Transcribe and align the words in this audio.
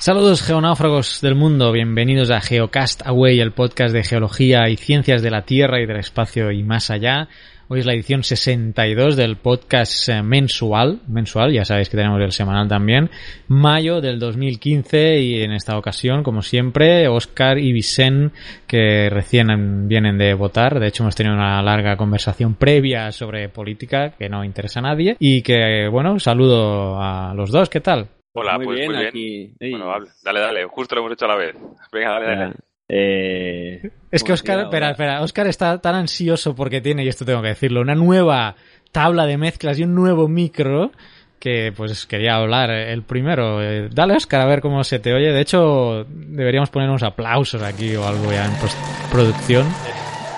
Saludos 0.00 0.42
geonáufragos 0.42 1.20
del 1.20 1.34
mundo, 1.34 1.72
bienvenidos 1.72 2.30
a 2.30 2.40
Geocast 2.40 3.06
Away, 3.06 3.38
el 3.38 3.52
podcast 3.52 3.92
de 3.92 4.02
geología 4.02 4.66
y 4.70 4.78
ciencias 4.78 5.20
de 5.20 5.30
la 5.30 5.42
Tierra 5.42 5.78
y 5.78 5.84
del 5.84 5.98
espacio 5.98 6.50
y 6.52 6.62
más 6.62 6.90
allá. 6.90 7.28
Hoy 7.68 7.80
es 7.80 7.86
la 7.86 7.92
edición 7.92 8.24
62 8.24 9.14
del 9.14 9.36
podcast 9.36 10.08
eh, 10.08 10.22
mensual, 10.22 11.00
mensual, 11.06 11.52
ya 11.52 11.66
sabéis 11.66 11.90
que 11.90 11.98
tenemos 11.98 12.18
el 12.22 12.32
semanal 12.32 12.66
también, 12.66 13.10
mayo 13.46 14.00
del 14.00 14.18
2015 14.18 15.18
y 15.20 15.42
en 15.42 15.52
esta 15.52 15.76
ocasión, 15.76 16.22
como 16.22 16.40
siempre, 16.40 17.06
Oscar 17.06 17.58
y 17.58 17.70
Vicen, 17.74 18.32
que 18.66 19.10
recién 19.10 19.86
vienen 19.86 20.16
de 20.16 20.32
votar, 20.32 20.80
de 20.80 20.88
hecho 20.88 21.02
hemos 21.02 21.14
tenido 21.14 21.36
una 21.36 21.60
larga 21.60 21.98
conversación 21.98 22.54
previa 22.54 23.12
sobre 23.12 23.50
política 23.50 24.14
que 24.18 24.30
no 24.30 24.46
interesa 24.46 24.80
a 24.80 24.84
nadie. 24.84 25.18
Y 25.18 25.42
que, 25.42 25.88
bueno, 25.92 26.18
saludo 26.18 26.98
a 26.98 27.34
los 27.34 27.50
dos, 27.50 27.68
¿qué 27.68 27.80
tal? 27.80 28.08
Hola, 28.32 28.56
muy 28.58 28.66
pues 28.66 28.78
bien, 28.78 28.90
muy 28.92 28.98
bien. 28.98 29.08
aquí. 29.08 29.54
Bueno, 29.72 29.92
dale, 30.22 30.40
dale, 30.40 30.64
justo 30.66 30.94
lo 30.94 31.00
hemos 31.02 31.12
hecho 31.12 31.24
a 31.24 31.28
la 31.28 31.36
vez. 31.36 31.56
Venga, 31.92 32.10
dale, 32.10 32.26
dale. 32.36 32.54
Eh, 32.88 33.90
Es 34.10 34.22
que 34.22 34.28
¿cómo 34.28 34.34
Oscar, 34.34 34.60
espera, 34.60 34.90
espera, 34.90 35.22
Oscar 35.22 35.46
está 35.46 35.80
tan 35.80 35.94
ansioso 35.94 36.54
porque 36.54 36.80
tiene, 36.80 37.04
y 37.04 37.08
esto 37.08 37.24
tengo 37.24 37.42
que 37.42 37.48
decirlo, 37.48 37.80
una 37.80 37.94
nueva 37.94 38.56
tabla 38.92 39.26
de 39.26 39.36
mezclas 39.36 39.78
y 39.78 39.84
un 39.84 39.94
nuevo 39.94 40.26
micro 40.28 40.90
que 41.38 41.72
pues 41.76 42.06
quería 42.06 42.36
hablar 42.36 42.70
el 42.70 43.02
primero. 43.02 43.62
Eh, 43.62 43.88
Dale 43.90 44.14
Oscar 44.16 44.42
a 44.42 44.46
ver 44.46 44.60
cómo 44.60 44.84
se 44.84 44.98
te 44.98 45.14
oye. 45.14 45.32
De 45.32 45.40
hecho, 45.40 46.04
deberíamos 46.08 46.70
poner 46.70 46.88
unos 46.88 47.02
aplausos 47.02 47.62
aquí 47.62 47.94
o 47.96 48.06
algo 48.06 48.30
ya 48.30 48.44
en 48.44 48.52
postproducción. 48.60 49.66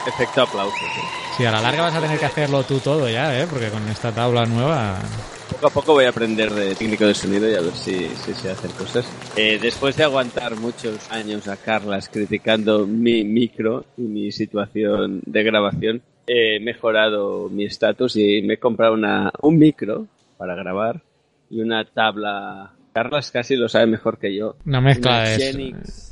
Efecto 0.06 0.42
aplauso. 0.42 0.76
sí. 0.76 1.22
Sí, 1.36 1.46
a 1.46 1.50
la 1.50 1.62
larga 1.62 1.84
vas 1.84 1.94
a 1.94 2.00
tener 2.00 2.18
que 2.18 2.26
hacerlo 2.26 2.62
tú 2.62 2.78
todo 2.78 3.08
ya, 3.08 3.40
¿eh? 3.40 3.46
Porque 3.48 3.68
con 3.70 3.88
esta 3.88 4.12
tabla 4.12 4.44
nueva... 4.44 4.98
Poco 5.50 5.66
a 5.66 5.70
poco 5.70 5.92
voy 5.94 6.04
a 6.04 6.10
aprender 6.10 6.50
de 6.50 6.74
técnico 6.74 7.06
de 7.06 7.14
sonido 7.14 7.48
y 7.48 7.54
a 7.54 7.60
ver 7.60 7.72
si, 7.72 8.08
si 8.08 8.34
sé 8.34 8.50
hacer 8.50 8.70
cosas. 8.72 9.06
Eh, 9.36 9.58
después 9.60 9.96
de 9.96 10.04
aguantar 10.04 10.56
muchos 10.56 11.10
años 11.10 11.48
a 11.48 11.56
Carlas 11.56 12.08
criticando 12.08 12.86
mi 12.86 13.24
micro 13.24 13.84
y 13.96 14.02
mi 14.02 14.32
situación 14.32 15.22
de 15.24 15.42
grabación, 15.42 16.02
he 16.26 16.60
mejorado 16.60 17.48
mi 17.48 17.64
estatus 17.64 18.16
y 18.16 18.42
me 18.42 18.54
he 18.54 18.58
comprado 18.58 18.94
una, 18.94 19.30
un 19.40 19.58
micro 19.58 20.06
para 20.36 20.54
grabar 20.54 21.00
y 21.48 21.60
una 21.60 21.84
tabla. 21.84 22.72
Carlas 22.92 23.30
casi 23.30 23.56
lo 23.56 23.68
sabe 23.68 23.86
mejor 23.86 24.18
que 24.18 24.34
yo. 24.34 24.56
Una 24.66 24.80
mezcla 24.80 25.10
Una 25.10 25.22
de... 25.22 25.38
Genix 25.38 26.11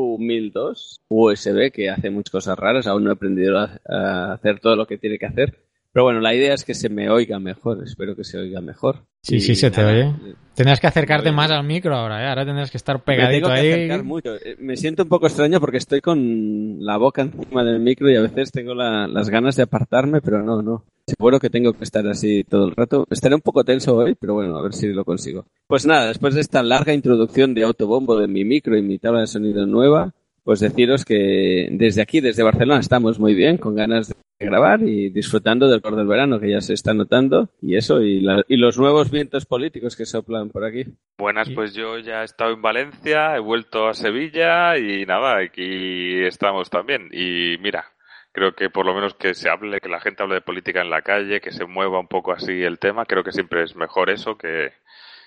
U1002 0.00 1.00
USB 1.08 1.72
que 1.72 1.90
hace 1.90 2.10
muchas 2.10 2.30
cosas 2.30 2.58
raras. 2.58 2.86
Aún 2.86 3.04
no 3.04 3.10
he 3.10 3.14
aprendido 3.14 3.58
a 3.58 4.32
hacer 4.32 4.60
todo 4.60 4.76
lo 4.76 4.86
que 4.86 4.98
tiene 4.98 5.18
que 5.18 5.26
hacer. 5.26 5.67
Pero 5.98 6.04
bueno, 6.04 6.20
la 6.20 6.32
idea 6.32 6.54
es 6.54 6.64
que 6.64 6.74
se 6.74 6.88
me 6.88 7.10
oiga 7.10 7.40
mejor. 7.40 7.82
Espero 7.82 8.14
que 8.14 8.22
se 8.22 8.38
oiga 8.38 8.60
mejor. 8.60 9.00
Sí, 9.20 9.34
Y 9.34 9.40
sí, 9.40 9.56
se 9.56 9.68
te 9.72 9.84
oye. 9.84 10.12
Tendrás 10.54 10.78
que 10.78 10.86
acercarte 10.86 11.32
más 11.32 11.50
al 11.50 11.64
micro 11.64 11.96
ahora, 11.96 12.22
¿eh? 12.22 12.28
Ahora 12.28 12.44
tendrás 12.46 12.70
que 12.70 12.76
estar 12.76 12.98
Me 12.98 13.02
pegadito 13.02 13.48
tengo 13.48 13.54
que 13.60 13.60
ahí. 13.60 13.72
acercar 13.72 14.04
mucho. 14.04 14.34
Eh, 14.36 14.54
Me 14.60 14.76
siento 14.76 15.02
un 15.02 15.08
poco 15.08 15.26
extraño 15.26 15.58
porque 15.58 15.78
estoy 15.78 16.00
con 16.00 16.76
la 16.84 16.98
boca 16.98 17.22
encima 17.22 17.64
del 17.64 17.80
micro 17.80 18.08
y 18.08 18.14
a 18.14 18.20
veces 18.20 18.52
tengo 18.52 18.74
la- 18.76 19.08
las 19.08 19.28
ganas 19.28 19.56
de 19.56 19.64
apartarme, 19.64 20.20
pero 20.20 20.40
no, 20.40 20.62
no. 20.62 20.84
Seguro 21.04 21.40
que 21.40 21.50
tengo 21.50 21.72
que 21.72 21.82
estar 21.82 22.06
así 22.06 22.44
todo 22.44 22.66
el 22.68 22.76
rato. 22.76 23.04
Estaré 23.10 23.34
un 23.34 23.40
poco 23.40 23.64
tenso 23.64 23.96
hoy, 23.96 24.14
pero 24.14 24.34
bueno, 24.34 24.56
a 24.56 24.62
ver 24.62 24.74
si 24.74 24.86
lo 24.92 25.04
consigo. 25.04 25.46
Pues 25.66 25.84
nada, 25.84 26.06
después 26.06 26.32
de 26.36 26.42
esta 26.42 26.62
larga 26.62 26.94
introducción 26.94 27.54
de 27.54 27.64
autobombo 27.64 28.16
de 28.20 28.28
mi 28.28 28.44
micro 28.44 28.76
y 28.78 28.82
mi 28.82 29.00
tabla 29.00 29.22
de 29.22 29.26
sonido 29.26 29.66
nueva, 29.66 30.12
pues 30.44 30.60
deciros 30.60 31.04
que 31.04 31.68
desde 31.72 32.02
aquí, 32.02 32.20
desde 32.20 32.44
Barcelona, 32.44 32.78
estamos 32.78 33.18
muy 33.18 33.34
bien, 33.34 33.56
con 33.56 33.74
ganas 33.74 34.06
de 34.10 34.14
grabar 34.46 34.82
y 34.82 35.10
disfrutando 35.10 35.68
del 35.68 35.82
calor 35.82 35.98
del 35.98 36.06
verano 36.06 36.38
que 36.38 36.50
ya 36.50 36.60
se 36.60 36.74
está 36.74 36.94
notando 36.94 37.48
y 37.60 37.76
eso, 37.76 38.00
y, 38.00 38.20
la- 38.20 38.44
y 38.48 38.56
los 38.56 38.78
nuevos 38.78 39.10
vientos 39.10 39.46
políticos 39.46 39.96
que 39.96 40.06
soplan 40.06 40.48
por 40.50 40.64
aquí. 40.64 40.84
Buenas, 41.18 41.50
pues 41.50 41.74
yo 41.74 41.98
ya 41.98 42.22
he 42.22 42.24
estado 42.24 42.52
en 42.52 42.62
Valencia, 42.62 43.36
he 43.36 43.40
vuelto 43.40 43.88
a 43.88 43.94
Sevilla 43.94 44.78
y 44.78 45.04
nada, 45.06 45.38
aquí 45.38 46.22
estamos 46.24 46.70
también. 46.70 47.08
Y 47.12 47.56
mira, 47.60 47.84
creo 48.32 48.54
que 48.54 48.70
por 48.70 48.86
lo 48.86 48.94
menos 48.94 49.14
que 49.14 49.34
se 49.34 49.48
hable, 49.48 49.80
que 49.80 49.88
la 49.88 50.00
gente 50.00 50.22
hable 50.22 50.36
de 50.36 50.40
política 50.42 50.82
en 50.82 50.90
la 50.90 51.02
calle, 51.02 51.40
que 51.40 51.50
se 51.50 51.64
mueva 51.66 51.98
un 51.98 52.08
poco 52.08 52.32
así 52.32 52.62
el 52.62 52.78
tema, 52.78 53.04
creo 53.06 53.24
que 53.24 53.32
siempre 53.32 53.64
es 53.64 53.74
mejor 53.74 54.10
eso 54.10 54.36
que, 54.38 54.72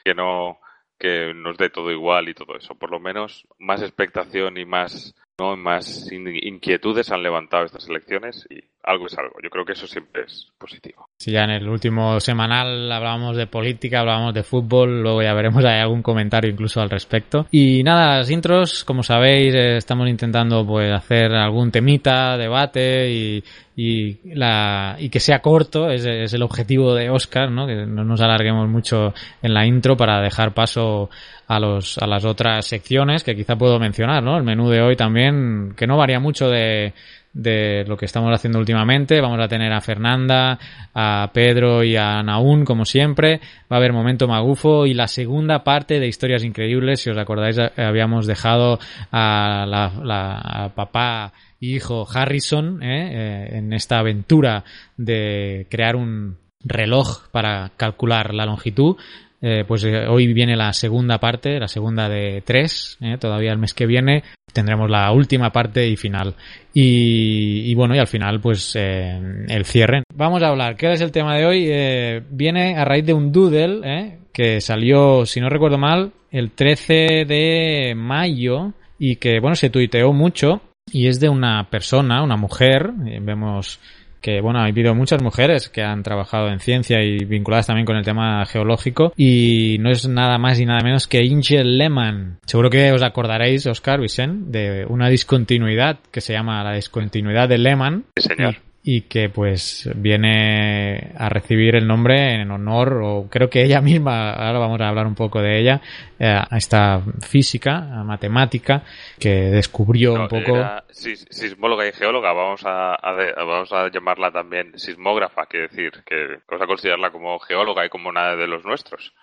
que 0.06 0.14
no 0.14 0.60
que 0.98 1.34
nos 1.34 1.58
dé 1.58 1.72
todo 1.72 1.92
igual 1.92 2.30
y 2.30 2.36
todo 2.36 2.56
eso. 2.56 2.76
Por 2.76 2.92
lo 2.92 3.00
menos 3.00 3.48
más 3.58 3.82
expectación 3.82 4.58
y 4.60 4.66
más 4.66 5.16
no 5.40 5.56
más 5.58 6.12
in- 6.12 6.28
inquietudes 6.44 7.12
han 7.12 7.24
levantado 7.24 7.66
estas 7.66 7.88
elecciones 7.90 8.46
y 8.50 8.60
algo 8.84 9.06
es 9.06 9.18
algo. 9.18 9.36
Yo 9.44 9.50
creo 9.50 9.64
que 9.66 9.74
eso 9.74 9.86
siempre 9.88 10.24
es 10.26 10.48
positivo. 10.58 11.08
Si 11.20 11.32
ya 11.32 11.44
en 11.44 11.52
el 11.52 11.70
último 11.70 12.20
semanal 12.20 12.92
hablábamos 12.92 13.38
de 13.38 13.46
política, 13.48 14.00
hablábamos 14.00 14.34
de 14.34 14.42
fútbol, 14.44 15.02
luego 15.04 15.22
ya 15.22 15.34
veremos 15.34 15.64
hay 15.66 15.80
algún 15.80 16.02
comentario 16.02 16.50
incluso 16.50 16.82
al 16.82 16.90
respecto. 16.90 17.46
Y 17.52 17.84
nada, 17.84 18.18
las 18.18 18.32
intros, 18.32 18.84
como 18.84 19.04
sabéis, 19.04 19.54
eh, 19.54 19.78
estamos 19.78 20.10
intentando 20.10 20.66
pues 20.66 20.92
hacer 20.92 21.32
algún 21.34 21.72
temita, 21.72 22.38
debate 22.38 23.12
y, 23.12 23.44
y, 23.76 24.34
la, 24.36 24.96
y 25.00 25.10
que 25.10 25.20
sea 25.20 25.40
corto, 25.44 25.92
es, 25.92 26.06
es 26.06 26.34
el 26.34 26.42
objetivo 26.42 26.96
de 26.96 27.12
Oscar, 27.12 27.52
¿no? 27.52 27.68
Que 27.68 27.86
no 27.86 28.04
nos 28.04 28.22
alarguemos 28.22 28.68
mucho 28.68 29.14
en 29.44 29.54
la 29.54 29.66
intro 29.68 29.96
para 29.96 30.22
dejar 30.22 30.54
paso 30.56 31.10
a 31.52 31.60
los 31.60 31.98
a 31.98 32.08
las 32.08 32.24
otras 32.24 32.66
secciones 32.66 33.26
que 33.26 33.36
quizá 33.36 33.58
puedo 33.58 33.78
mencionar, 33.78 34.24
¿no? 34.24 34.38
El 34.38 34.44
menú 34.44 34.70
de 34.70 34.82
hoy 34.82 34.96
también, 34.96 35.74
que 35.76 35.86
no 35.86 35.98
varía 35.98 36.18
mucho 36.18 36.50
de, 36.50 36.94
de 37.34 37.84
lo 37.88 37.98
que 37.98 38.06
estamos 38.06 38.34
haciendo 38.34 38.58
últimamente. 38.58 39.20
Vamos 39.20 39.40
a 39.42 39.50
tener 39.50 39.74
a 39.74 39.82
Fernanda, 39.82 40.58
a 40.94 41.30
Pedro 41.34 41.84
y 41.84 41.98
a 41.98 42.24
Naún, 42.24 42.64
como 42.64 42.86
siempre. 42.86 43.42
Va 43.70 43.76
a 43.76 43.80
haber 43.80 43.92
momento 43.92 44.30
magufo 44.30 44.86
y 44.86 44.94
la 44.94 45.10
segunda 45.10 45.66
parte 45.66 46.00
de 46.00 46.08
Historias 46.08 46.46
Increíbles. 46.46 47.02
Si 47.02 47.10
os 47.10 47.18
acordáis, 47.18 47.58
eh, 47.58 47.72
habíamos 47.76 48.28
dejado 48.28 48.80
a, 49.12 49.66
la, 49.68 50.72
papá 50.74 51.34
y 51.60 51.76
hijo 51.76 52.08
Harrison 52.10 52.82
¿eh? 52.82 53.10
Eh, 53.12 53.58
en 53.58 53.74
esta 53.74 54.00
aventura 54.00 54.64
de 54.96 55.68
crear 55.70 55.98
un 55.98 56.38
reloj 56.64 57.28
para 57.32 57.72
calcular 57.76 58.34
la 58.34 58.46
longitud. 58.46 58.96
Eh, 59.42 59.64
pues 59.68 59.84
eh, 59.84 60.06
hoy 60.08 60.32
viene 60.34 60.56
la 60.56 60.72
segunda 60.72 61.18
parte, 61.18 61.60
la 61.60 61.68
segunda 61.68 62.08
de 62.08 62.44
tres, 62.46 62.98
eh, 63.02 63.18
todavía 63.20 63.52
el 63.52 63.58
mes 63.58 63.74
que 63.74 63.88
viene 63.88 64.24
tendremos 64.52 64.90
la 64.90 65.12
última 65.12 65.52
parte 65.52 65.88
y 65.88 65.96
final. 65.96 66.36
Y, 66.74 67.72
y 67.72 67.76
bueno, 67.76 67.96
y 67.96 68.00
al 68.00 68.08
final 68.08 68.40
pues 68.40 68.76
eh, 68.76 69.20
el 69.48 69.66
cierre. 69.66 70.04
Vamos 70.14 70.44
a 70.44 70.50
hablar, 70.50 70.76
¿qué 70.76 70.92
es 70.92 71.02
el 71.02 71.12
tema 71.12 71.36
de 71.36 71.46
hoy? 71.46 71.68
Eh, 71.70 72.22
viene 72.30 72.78
a 72.78 72.86
raíz 72.86 73.06
de 73.06 73.14
un 73.14 73.32
doodle 73.32 74.20
que 74.32 74.62
salió, 74.62 75.26
si 75.26 75.42
no 75.42 75.50
recuerdo 75.50 75.78
mal, 75.78 76.12
el 76.32 76.52
13 76.52 77.26
de 77.26 77.94
mayo 77.96 78.74
y 78.98 79.18
que 79.18 79.40
bueno, 79.40 79.56
se 79.56 79.70
tuiteó 79.70 80.14
mucho 80.14 80.62
y 80.92 81.08
es 81.08 81.20
de 81.20 81.30
una 81.30 81.70
persona, 81.70 82.24
una 82.24 82.38
mujer, 82.38 82.92
vemos 83.22 83.80
que 84.22 84.42
bueno, 84.42 84.60
ha 84.60 84.66
habido 84.66 84.96
muchas 84.96 85.22
mujeres 85.22 85.70
que 85.70 85.82
han 85.82 86.04
trabajado 86.04 86.50
en 86.50 86.60
ciencia 86.60 87.04
y 87.04 87.26
vinculadas 87.26 87.68
también 87.68 87.86
con 87.86 87.98
el 87.98 88.06
tema 88.06 88.46
geológico 88.46 89.14
y 89.18 89.78
no 89.80 89.90
es 89.90 90.08
nada 90.08 90.38
más 90.38 90.60
y 90.60 90.66
nada 90.66 90.82
menos 90.84 91.08
que 91.08 91.24
Inge 91.24 91.64
Lehmann. 91.64 92.38
Seguro 92.46 92.70
que 92.70 92.92
os 92.92 93.04
acordaréis, 93.04 93.66
Oscar 93.66 94.00
Vicen, 94.00 94.52
de 94.52 94.86
una 94.88 95.10
discontinuidad 95.10 96.00
que 96.12 96.22
se 96.22 96.34
llama 96.34 96.64
la 96.64 96.74
discontinuidad 96.74 97.50
de 97.50 97.58
Lehmann. 97.58 98.06
Sí, 98.16 98.30
señor 98.30 98.71
y 98.84 99.02
que 99.02 99.30
pues 99.30 99.90
viene 99.96 101.14
a 101.18 101.30
recibir 101.30 101.76
el 101.76 101.88
nombre 101.88 102.42
en 102.42 102.50
honor 102.50 103.02
o 103.04 103.28
creo 103.30 103.50
que 103.50 103.64
ella 103.64 103.82
misma 103.82 104.32
ahora 104.32 104.60
vamos 104.60 104.82
a 104.82 104.90
hablar 104.90 105.06
un 105.06 105.16
poco 105.16 105.42
de 105.42 105.60
ella 105.60 105.82
eh, 106.20 106.28
a 106.28 106.58
esta 106.58 107.02
física 107.22 107.78
a 107.78 108.04
matemática 108.04 108.84
que 109.20 109.30
descubrió 109.30 110.14
un 110.14 110.28
poco 110.28 110.58
sismóloga 110.92 111.88
y 111.88 111.92
geóloga 111.92 112.34
vamos 112.34 112.62
a, 112.66 112.98
vamos 113.38 113.72
a 113.72 113.90
llamarla 113.90 114.32
también 114.32 114.78
sismógrafa 114.78 115.46
quiere 115.46 115.68
decir 115.68 115.92
que 116.06 116.40
vamos 116.48 116.64
a 116.64 116.68
considerarla 116.68 117.12
como 117.12 117.40
geóloga 117.40 117.86
y 117.86 117.90
como 117.90 118.10
una 118.10 118.36
de 118.36 118.48
los 118.48 118.64
nuestros. 118.66 119.14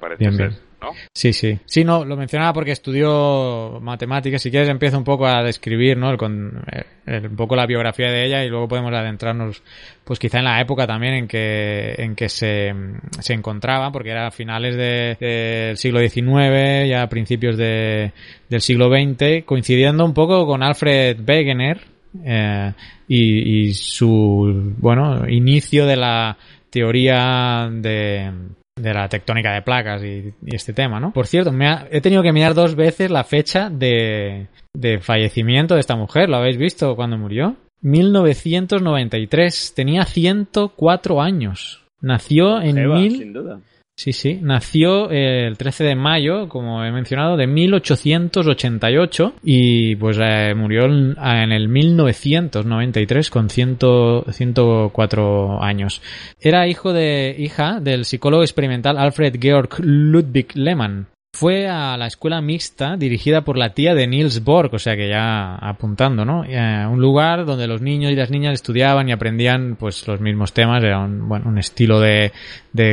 Parece 0.00 0.32
ser. 0.32 0.52
Sí, 1.14 1.32
sí. 1.32 1.58
Sí, 1.64 1.84
no, 1.84 2.04
lo 2.04 2.16
mencionaba 2.16 2.52
porque 2.52 2.72
estudió 2.72 3.78
matemáticas. 3.80 4.42
Si 4.42 4.50
quieres, 4.50 4.68
empiezo 4.68 4.98
un 4.98 5.04
poco 5.04 5.26
a 5.26 5.42
describir, 5.42 5.96
¿no? 5.96 6.10
El, 6.10 6.18
un 6.20 7.36
poco 7.36 7.56
la 7.56 7.66
biografía 7.66 8.10
de 8.10 8.26
ella 8.26 8.44
y 8.44 8.48
luego 8.48 8.68
podemos 8.68 8.92
adentrarnos, 8.92 9.62
pues 10.04 10.18
quizá 10.18 10.38
en 10.38 10.44
la 10.44 10.60
época 10.60 10.86
también 10.86 11.14
en 11.14 11.28
que, 11.28 11.94
en 11.98 12.14
que 12.14 12.28
se, 12.28 12.74
se 13.20 13.32
encontraba, 13.32 13.90
porque 13.90 14.10
era 14.10 14.26
a 14.26 14.30
finales 14.30 14.76
del 14.76 15.76
siglo 15.76 16.00
XIX, 16.00 16.88
ya 16.88 17.02
a 17.02 17.08
principios 17.08 17.56
de, 17.56 18.12
del 18.48 18.60
siglo 18.60 18.88
XX, 18.88 19.44
coincidiendo 19.44 20.04
un 20.04 20.14
poco 20.14 20.46
con 20.46 20.62
Alfred 20.62 21.18
Wegener 21.26 21.80
eh, 22.24 22.72
y 23.08 23.72
su, 23.74 24.74
bueno, 24.78 25.28
inicio 25.28 25.86
de 25.86 25.96
la 25.96 26.36
teoría 26.70 27.68
de 27.70 28.32
de 28.76 28.92
la 28.92 29.08
tectónica 29.08 29.52
de 29.54 29.62
placas 29.62 30.02
y, 30.04 30.34
este 30.46 30.72
tema, 30.72 31.00
¿no? 31.00 31.12
Por 31.12 31.26
cierto, 31.26 31.50
me 31.50 31.66
he 31.90 32.00
tenido 32.00 32.22
que 32.22 32.32
mirar 32.32 32.54
dos 32.54 32.74
veces 32.74 33.10
la 33.10 33.24
fecha 33.24 33.70
de, 33.70 34.48
de 34.74 35.00
fallecimiento 35.00 35.74
de 35.74 35.80
esta 35.80 35.96
mujer. 35.96 36.28
¿Lo 36.28 36.36
habéis 36.36 36.58
visto 36.58 36.94
cuando 36.94 37.16
murió? 37.16 37.56
1993. 37.80 39.72
Tenía 39.74 40.04
104 40.04 41.22
años. 41.22 41.82
Nació 42.00 42.60
en 42.60 42.88
mil... 42.88 43.18
sin 43.18 43.32
duda. 43.32 43.60
Sí, 43.98 44.12
sí. 44.12 44.38
Nació 44.42 45.10
eh, 45.10 45.46
el 45.46 45.56
13 45.56 45.84
de 45.84 45.94
mayo, 45.94 46.50
como 46.50 46.84
he 46.84 46.92
mencionado, 46.92 47.38
de 47.38 47.46
1888 47.46 49.36
y 49.42 49.96
pues 49.96 50.18
eh, 50.20 50.54
murió 50.54 50.84
en 50.84 51.50
el 51.50 51.68
1993 51.68 53.30
con 53.30 53.48
100, 53.48 53.78
104 54.30 55.62
años. 55.62 56.02
Era 56.38 56.68
hijo 56.68 56.92
de 56.92 57.34
hija 57.38 57.80
del 57.80 58.04
psicólogo 58.04 58.42
experimental 58.42 58.98
Alfred 58.98 59.38
Georg 59.40 59.80
Ludwig 59.80 60.54
Lehmann. 60.54 61.06
Fue 61.38 61.68
a 61.68 61.98
la 61.98 62.06
escuela 62.06 62.40
mixta 62.40 62.96
dirigida 62.96 63.42
por 63.42 63.58
la 63.58 63.74
tía 63.74 63.94
de 63.94 64.06
Niels 64.06 64.42
Bohr, 64.42 64.70
o 64.72 64.78
sea 64.78 64.96
que 64.96 65.06
ya 65.06 65.56
apuntando, 65.56 66.24
¿no? 66.24 66.44
Eh, 66.46 66.86
un 66.86 66.98
lugar 66.98 67.44
donde 67.44 67.66
los 67.66 67.82
niños 67.82 68.10
y 68.10 68.16
las 68.16 68.30
niñas 68.30 68.54
estudiaban 68.54 69.06
y 69.10 69.12
aprendían 69.12 69.76
pues 69.76 70.08
los 70.08 70.18
mismos 70.18 70.54
temas, 70.54 70.82
era 70.82 70.98
un, 71.00 71.30
un 71.30 71.58
estilo 71.58 72.00
de, 72.00 72.32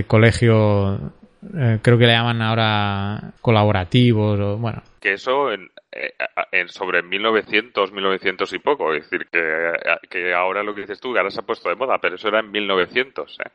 colegio, 0.08 1.14
eh, 1.58 1.80
creo 1.82 1.98
que 1.98 2.06
le 2.06 2.12
llaman 2.12 2.42
ahora 2.42 3.32
colaborativos 3.40 4.38
o 4.38 4.58
bueno. 4.58 4.84
Que 5.00 5.14
eso 5.14 5.54
en, 5.54 5.72
eh, 5.94 6.12
en 6.52 6.68
sobre 6.68 7.02
1900, 7.02 7.94
1900 7.94 8.52
y 8.52 8.60
poco, 8.60 8.94
es 8.94 9.04
decir, 9.04 9.26
que, 9.32 9.72
que 10.10 10.34
ahora 10.34 10.64
lo 10.64 10.76
que 10.76 10.82
dices 10.82 11.00
tú, 11.00 11.16
ahora 11.16 11.30
se 11.30 11.40
ha 11.40 11.46
puesto 11.46 11.70
de 11.70 11.76
moda, 11.76 11.98
pero 12.02 12.16
eso 12.16 12.28
era 12.28 12.42
en 12.42 12.52
1900, 12.52 13.40
¿eh? 13.40 13.52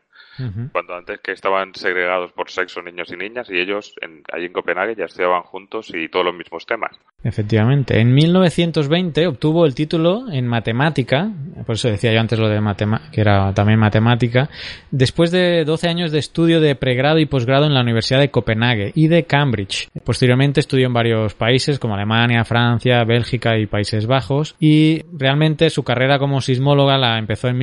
Cuando 0.73 0.95
antes 0.95 1.21
que 1.21 1.33
estaban 1.33 1.75
segregados 1.75 2.33
por 2.33 2.51
sexo 2.51 2.81
niños 2.83 3.11
y 3.13 3.17
niñas 3.17 3.51
y 3.51 3.59
ellos 3.59 3.95
en, 4.01 4.23
allí 4.33 4.47
en 4.47 4.53
Copenhague 4.53 4.95
ya 4.97 5.07
estudiaban 5.07 5.43
juntos 5.43 5.93
y 5.95 6.09
todos 6.09 6.25
los 6.25 6.35
mismos 6.35 6.65
temas. 6.67 6.93
Efectivamente. 7.23 8.01
En 8.01 8.15
1920 8.15 9.27
obtuvo 9.27 9.67
el 9.67 9.75
título 9.75 10.31
en 10.31 10.47
matemática, 10.47 11.31
por 11.67 11.75
eso 11.75 11.89
decía 11.89 12.13
yo 12.13 12.21
antes 12.21 12.39
lo 12.39 12.49
de 12.49 12.61
matemática, 12.61 13.11
que 13.11 13.21
era 13.21 13.53
también 13.55 13.79
matemática, 13.79 14.49
después 14.91 15.31
de 15.31 15.65
12 15.65 15.89
años 15.89 16.13
de 16.13 16.19
estudio 16.19 16.61
de 16.61 16.75
pregrado 16.77 17.19
y 17.19 17.27
posgrado 17.27 17.67
en 17.67 17.75
la 17.75 17.81
Universidad 17.81 18.21
de 18.21 18.31
Copenhague 18.31 18.93
y 18.95 19.09
de 19.09 19.25
Cambridge. 19.25 19.89
Posteriormente 20.05 20.61
estudió 20.61 20.87
en 20.87 20.93
varios 20.93 21.35
países 21.35 21.79
como 21.79 21.95
Alemania, 21.95 22.45
Francia, 22.45 23.05
Bélgica 23.05 23.59
y 23.59 23.67
Países 23.67 24.07
Bajos 24.07 24.55
y 24.61 25.03
realmente 25.13 25.71
su 25.71 25.83
carrera 25.83 26.19
como 26.19 26.41
sismóloga 26.41 26.99
la 26.99 27.19
empezó 27.19 27.49
en 27.49 27.59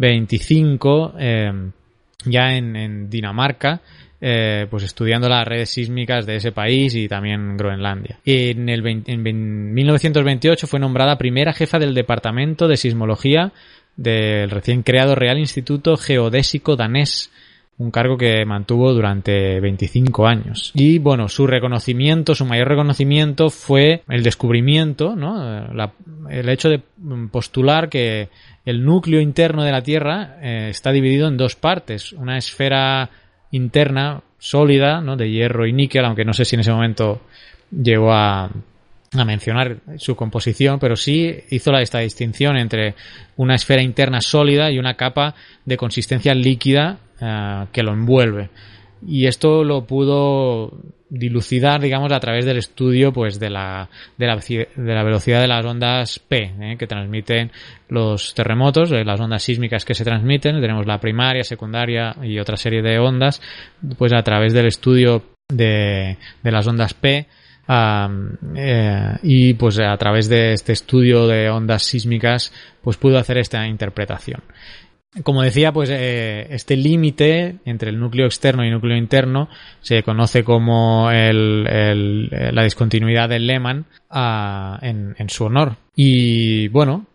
1925 0.00 1.14
eh, 1.18 1.52
ya 2.24 2.54
en 2.54 3.08
Dinamarca 3.08 3.80
eh, 4.22 4.66
pues 4.68 4.82
estudiando 4.82 5.30
las 5.30 5.48
redes 5.48 5.70
sísmicas 5.70 6.26
de 6.26 6.36
ese 6.36 6.52
país 6.52 6.94
y 6.94 7.08
también 7.08 7.56
Groenlandia. 7.56 8.18
En, 8.26 8.68
el 8.68 8.86
en 8.86 9.72
1928 9.72 10.66
fue 10.66 10.78
nombrada 10.78 11.16
primera 11.16 11.54
jefa 11.54 11.78
del 11.78 11.94
Departamento 11.94 12.68
de 12.68 12.76
Sismología 12.76 13.50
del 13.96 14.50
recién 14.50 14.82
creado 14.82 15.14
Real 15.14 15.38
Instituto 15.38 15.96
Geodésico 15.96 16.76
Danés, 16.76 17.32
un 17.80 17.90
cargo 17.90 18.18
que 18.18 18.44
mantuvo 18.44 18.92
durante 18.92 19.58
25 19.58 20.26
años. 20.26 20.70
Y 20.74 20.98
bueno, 20.98 21.28
su 21.28 21.46
reconocimiento, 21.46 22.34
su 22.34 22.44
mayor 22.44 22.68
reconocimiento 22.68 23.48
fue 23.48 24.02
el 24.06 24.22
descubrimiento, 24.22 25.16
¿no? 25.16 25.66
el 26.28 26.48
hecho 26.50 26.68
de 26.68 26.82
postular 27.32 27.88
que 27.88 28.28
el 28.66 28.84
núcleo 28.84 29.22
interno 29.22 29.64
de 29.64 29.72
la 29.72 29.82
Tierra 29.82 30.36
eh, 30.42 30.68
está 30.68 30.92
dividido 30.92 31.26
en 31.26 31.38
dos 31.38 31.56
partes, 31.56 32.12
una 32.12 32.36
esfera 32.36 33.08
interna 33.50 34.22
sólida, 34.38 35.00
¿no? 35.00 35.16
De 35.16 35.30
hierro 35.30 35.66
y 35.66 35.72
níquel, 35.72 36.04
aunque 36.04 36.26
no 36.26 36.34
sé 36.34 36.44
si 36.44 36.56
en 36.56 36.60
ese 36.60 36.72
momento 36.72 37.22
llegó 37.70 38.12
a 38.12 38.50
mencionar 39.24 39.78
su 39.96 40.14
composición, 40.14 40.78
pero 40.78 40.96
sí 40.96 41.34
hizo 41.50 41.72
esta 41.78 42.00
distinción 42.00 42.58
entre 42.58 42.94
una 43.36 43.54
esfera 43.54 43.82
interna 43.82 44.20
sólida 44.20 44.70
y 44.70 44.78
una 44.78 44.94
capa 44.94 45.34
de 45.64 45.76
consistencia 45.78 46.34
líquida 46.34 46.98
eh, 47.20 47.66
que 47.72 47.82
lo 47.82 47.92
envuelve. 47.92 48.50
Y 49.06 49.26
esto 49.26 49.64
lo 49.64 49.86
pudo 49.86 50.72
dilucidar, 51.08 51.80
digamos, 51.80 52.12
a 52.12 52.20
través 52.20 52.44
del 52.44 52.58
estudio, 52.58 53.12
pues, 53.12 53.40
de 53.40 53.50
la, 53.50 53.88
de 54.16 54.26
la, 54.26 54.36
de 54.36 54.94
la 54.94 55.02
velocidad 55.02 55.40
de 55.40 55.48
las 55.48 55.64
ondas 55.64 56.18
P, 56.20 56.52
¿eh? 56.60 56.76
que 56.78 56.86
transmiten 56.86 57.50
los 57.88 58.34
terremotos, 58.34 58.90
de 58.90 59.04
las 59.04 59.20
ondas 59.20 59.42
sísmicas 59.42 59.84
que 59.84 59.94
se 59.94 60.04
transmiten. 60.04 60.60
Tenemos 60.60 60.86
la 60.86 61.00
primaria, 61.00 61.42
secundaria 61.42 62.14
y 62.22 62.38
otra 62.38 62.56
serie 62.56 62.82
de 62.82 62.98
ondas, 62.98 63.42
pues, 63.98 64.12
a 64.12 64.22
través 64.22 64.52
del 64.52 64.66
estudio 64.66 65.22
de, 65.48 66.16
de 66.42 66.50
las 66.52 66.66
ondas 66.66 66.94
P, 66.94 67.26
eh, 68.56 69.16
y 69.22 69.54
pues 69.54 69.78
a 69.78 69.96
través 69.96 70.28
de 70.28 70.54
este 70.54 70.72
estudio 70.72 71.28
de 71.28 71.48
ondas 71.50 71.84
sísmicas 71.84 72.52
pues 72.82 72.96
pudo 72.96 73.18
hacer 73.18 73.38
esta 73.38 73.64
interpretación. 73.66 74.42
Como 75.24 75.42
decía, 75.42 75.72
pues 75.72 75.90
eh, 75.90 76.46
este 76.50 76.76
límite 76.76 77.56
entre 77.64 77.90
el 77.90 77.98
núcleo 77.98 78.26
externo 78.26 78.62
y 78.62 78.68
el 78.68 78.74
núcleo 78.74 78.96
interno 78.96 79.48
se 79.80 80.04
conoce 80.04 80.44
como 80.44 81.10
el, 81.10 81.66
el, 81.66 82.54
la 82.54 82.62
discontinuidad 82.62 83.28
del 83.28 83.44
Lehmann 83.44 83.86
a, 84.08 84.78
en, 84.82 85.16
en, 85.18 85.28
su 85.28 85.46
honor. 85.46 85.74
Y 85.96 86.68
bueno, 86.68 87.06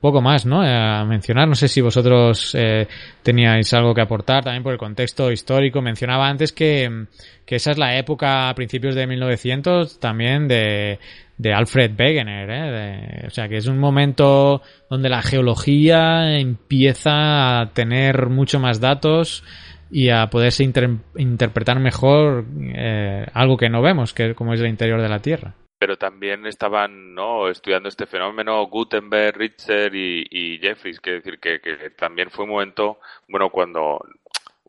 poco 0.00 0.20
más, 0.20 0.44
¿no? 0.44 0.60
A 0.60 1.04
mencionar. 1.04 1.46
No 1.46 1.54
sé 1.54 1.68
si 1.68 1.80
vosotros 1.80 2.52
eh, 2.58 2.88
teníais 3.22 3.72
algo 3.74 3.94
que 3.94 4.00
aportar 4.00 4.42
también 4.42 4.64
por 4.64 4.72
el 4.72 4.78
contexto 4.78 5.30
histórico. 5.30 5.80
Mencionaba 5.80 6.28
antes 6.28 6.50
que, 6.50 7.06
que 7.44 7.56
esa 7.56 7.70
es 7.70 7.78
la 7.78 7.96
época 7.96 8.48
a 8.48 8.54
principios 8.56 8.96
de 8.96 9.06
1900 9.06 10.00
también 10.00 10.48
de 10.48 10.98
de 11.38 11.52
Alfred 11.52 11.92
Wegener, 11.98 12.48
¿eh? 12.50 13.24
o 13.26 13.30
sea 13.30 13.48
que 13.48 13.56
es 13.56 13.66
un 13.66 13.78
momento 13.78 14.62
donde 14.88 15.08
la 15.08 15.22
geología 15.22 16.38
empieza 16.38 17.60
a 17.60 17.72
tener 17.72 18.28
mucho 18.28 18.58
más 18.58 18.80
datos 18.80 19.44
y 19.90 20.08
a 20.08 20.26
poderse 20.28 20.64
interpretar 20.64 21.78
mejor 21.78 22.44
eh, 22.74 23.26
algo 23.34 23.56
que 23.56 23.68
no 23.68 23.82
vemos, 23.82 24.14
que 24.14 24.34
como 24.34 24.54
es 24.54 24.60
el 24.60 24.68
interior 24.68 25.00
de 25.00 25.08
la 25.08 25.20
Tierra. 25.20 25.54
Pero 25.78 25.98
también 25.98 26.46
estaban 26.46 27.14
¿no? 27.14 27.48
estudiando 27.48 27.88
este 27.88 28.06
fenómeno 28.06 28.66
Gutenberg, 28.66 29.36
Richter 29.36 29.94
y, 29.94 30.58
Jeffries, 30.60 31.00
que 31.00 31.12
decir 31.12 31.38
que, 31.38 31.60
que 31.60 31.90
también 31.90 32.30
fue 32.30 32.44
un 32.44 32.52
momento, 32.52 32.98
bueno, 33.28 33.50
cuando 33.50 34.00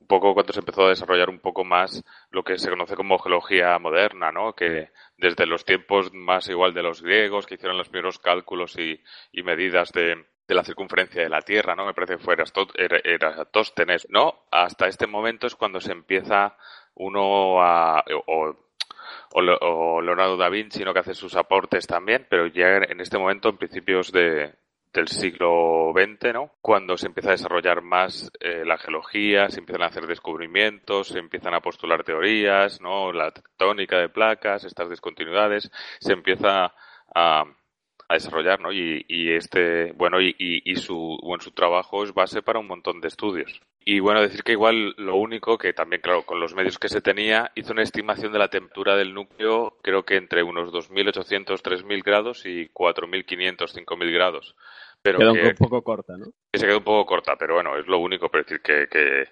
poco 0.08 0.34
cuando 0.34 0.54
se 0.54 0.60
empezó 0.60 0.86
a 0.86 0.90
desarrollar 0.90 1.30
un 1.30 1.40
poco 1.40 1.64
más 1.64 2.04
lo 2.32 2.44
que 2.44 2.58
se 2.58 2.70
conoce 2.70 2.96
como 2.96 3.20
geología 3.20 3.78
moderna, 3.78 4.32
¿no? 4.32 4.54
Que 4.54 4.90
desde 5.18 5.46
los 5.46 5.66
tiempos 5.66 6.14
más 6.14 6.48
igual 6.50 6.74
de 6.74 6.84
los 6.84 7.02
griegos, 7.02 7.46
que 7.46 7.56
hicieron 7.56 7.78
los 7.78 7.90
primeros 7.90 8.20
cálculos 8.20 8.78
y, 8.78 9.02
medidas 9.44 9.92
de, 9.92 10.26
la 10.48 10.64
circunferencia 10.64 11.24
de 11.24 11.30
la 11.30 11.42
Tierra, 11.42 11.76
¿no? 11.76 11.86
Me 11.86 11.94
parece 11.94 12.18
que 12.18 12.24
fue 12.24 12.36
Eratóstenes, 13.04 14.08
¿no? 14.10 14.46
Hasta 14.52 14.88
este 14.88 15.08
momento 15.08 15.48
es 15.48 15.56
cuando 15.56 15.82
se 15.82 15.92
empieza 15.92 16.58
uno 16.94 17.62
a... 17.62 18.04
O, 18.28 18.56
Leonardo 20.02 20.38
da 20.38 20.50
Vinci, 20.50 20.84
¿no? 20.84 20.94
Que 20.94 21.00
hace 21.00 21.14
sus 21.14 21.36
aportes 21.36 21.88
también, 21.88 22.26
pero 22.30 22.48
ya 22.48 22.78
en 22.78 23.00
este 23.00 23.18
momento, 23.18 23.50
en 23.50 23.58
principios 23.58 24.12
de, 24.12 24.54
del 24.98 25.08
siglo 25.08 25.94
XX, 25.94 26.34
¿no? 26.34 26.52
Cuando 26.60 26.98
se 26.98 27.06
empieza 27.06 27.30
a 27.30 27.34
desarrollar 27.34 27.84
más 27.84 28.32
eh, 28.40 28.64
la 28.66 28.80
geología, 28.80 29.48
se 29.50 29.60
empiezan 29.60 29.84
a 29.84 29.88
hacer 29.88 30.08
descubrimientos, 30.08 31.10
se 31.10 31.20
empiezan 31.20 31.54
a 31.54 31.62
postular 31.62 32.04
teorías, 32.04 32.82
¿no? 32.82 33.14
La 33.14 33.32
tectónica 33.32 34.00
de 34.00 34.10
placas, 34.10 34.64
estas 34.64 34.90
discontinuidades, 34.90 35.72
se 36.00 36.14
empieza 36.14 36.74
a, 37.14 37.46
desarrollar, 38.10 38.60
¿no? 38.60 38.72
Y, 38.72 39.06
y 39.08 39.34
este, 39.34 39.92
bueno, 39.92 40.20
y, 40.20 40.36
y, 40.38 40.76
su, 40.78 41.20
bueno, 41.22 41.44
su 41.44 41.52
trabajo 41.52 42.04
es 42.04 42.14
base 42.14 42.42
para 42.42 42.60
un 42.60 42.68
montón 42.68 43.00
de 43.00 43.10
estudios. 43.10 43.62
Y 43.90 44.00
bueno, 44.00 44.22
decir 44.22 44.44
que 44.44 44.54
igual 44.54 44.96
lo 44.98 45.16
único 45.16 45.58
que 45.58 45.74
también, 45.74 46.02
claro, 46.02 46.24
con 46.24 46.40
los 46.40 46.54
medios 46.56 46.78
que 46.78 46.90
se 46.90 47.02
tenía, 47.02 47.52
hizo 47.56 47.72
una 47.72 47.84
estimación 47.84 48.34
de 48.34 48.40
la 48.40 48.50
temperatura 48.50 48.96
del 48.96 49.14
núcleo, 49.14 49.78
creo 49.82 50.04
que 50.04 50.18
entre 50.18 50.44
unos 50.44 50.74
2.800, 50.74 51.62
3.000 51.62 52.04
grados 52.04 52.46
y 52.46 52.68
4.500, 52.70 53.86
5.000 53.86 54.14
grados. 54.14 54.56
Pero 55.02 55.20
quedó 55.20 55.32
un 55.32 55.56
poco 55.56 55.84
corta, 55.84 56.18
¿no? 56.18 56.26
se 56.54 56.66
quedó 56.66 56.80
un 56.80 56.84
poco 56.84 57.06
corta, 57.06 57.36
pero 57.38 57.56
bueno, 57.56 57.78
es 57.78 57.88
lo 57.88 58.00
único, 58.00 58.30
pero 58.30 58.44
decir 58.44 58.62
que, 58.62 58.88
que, 58.90 59.26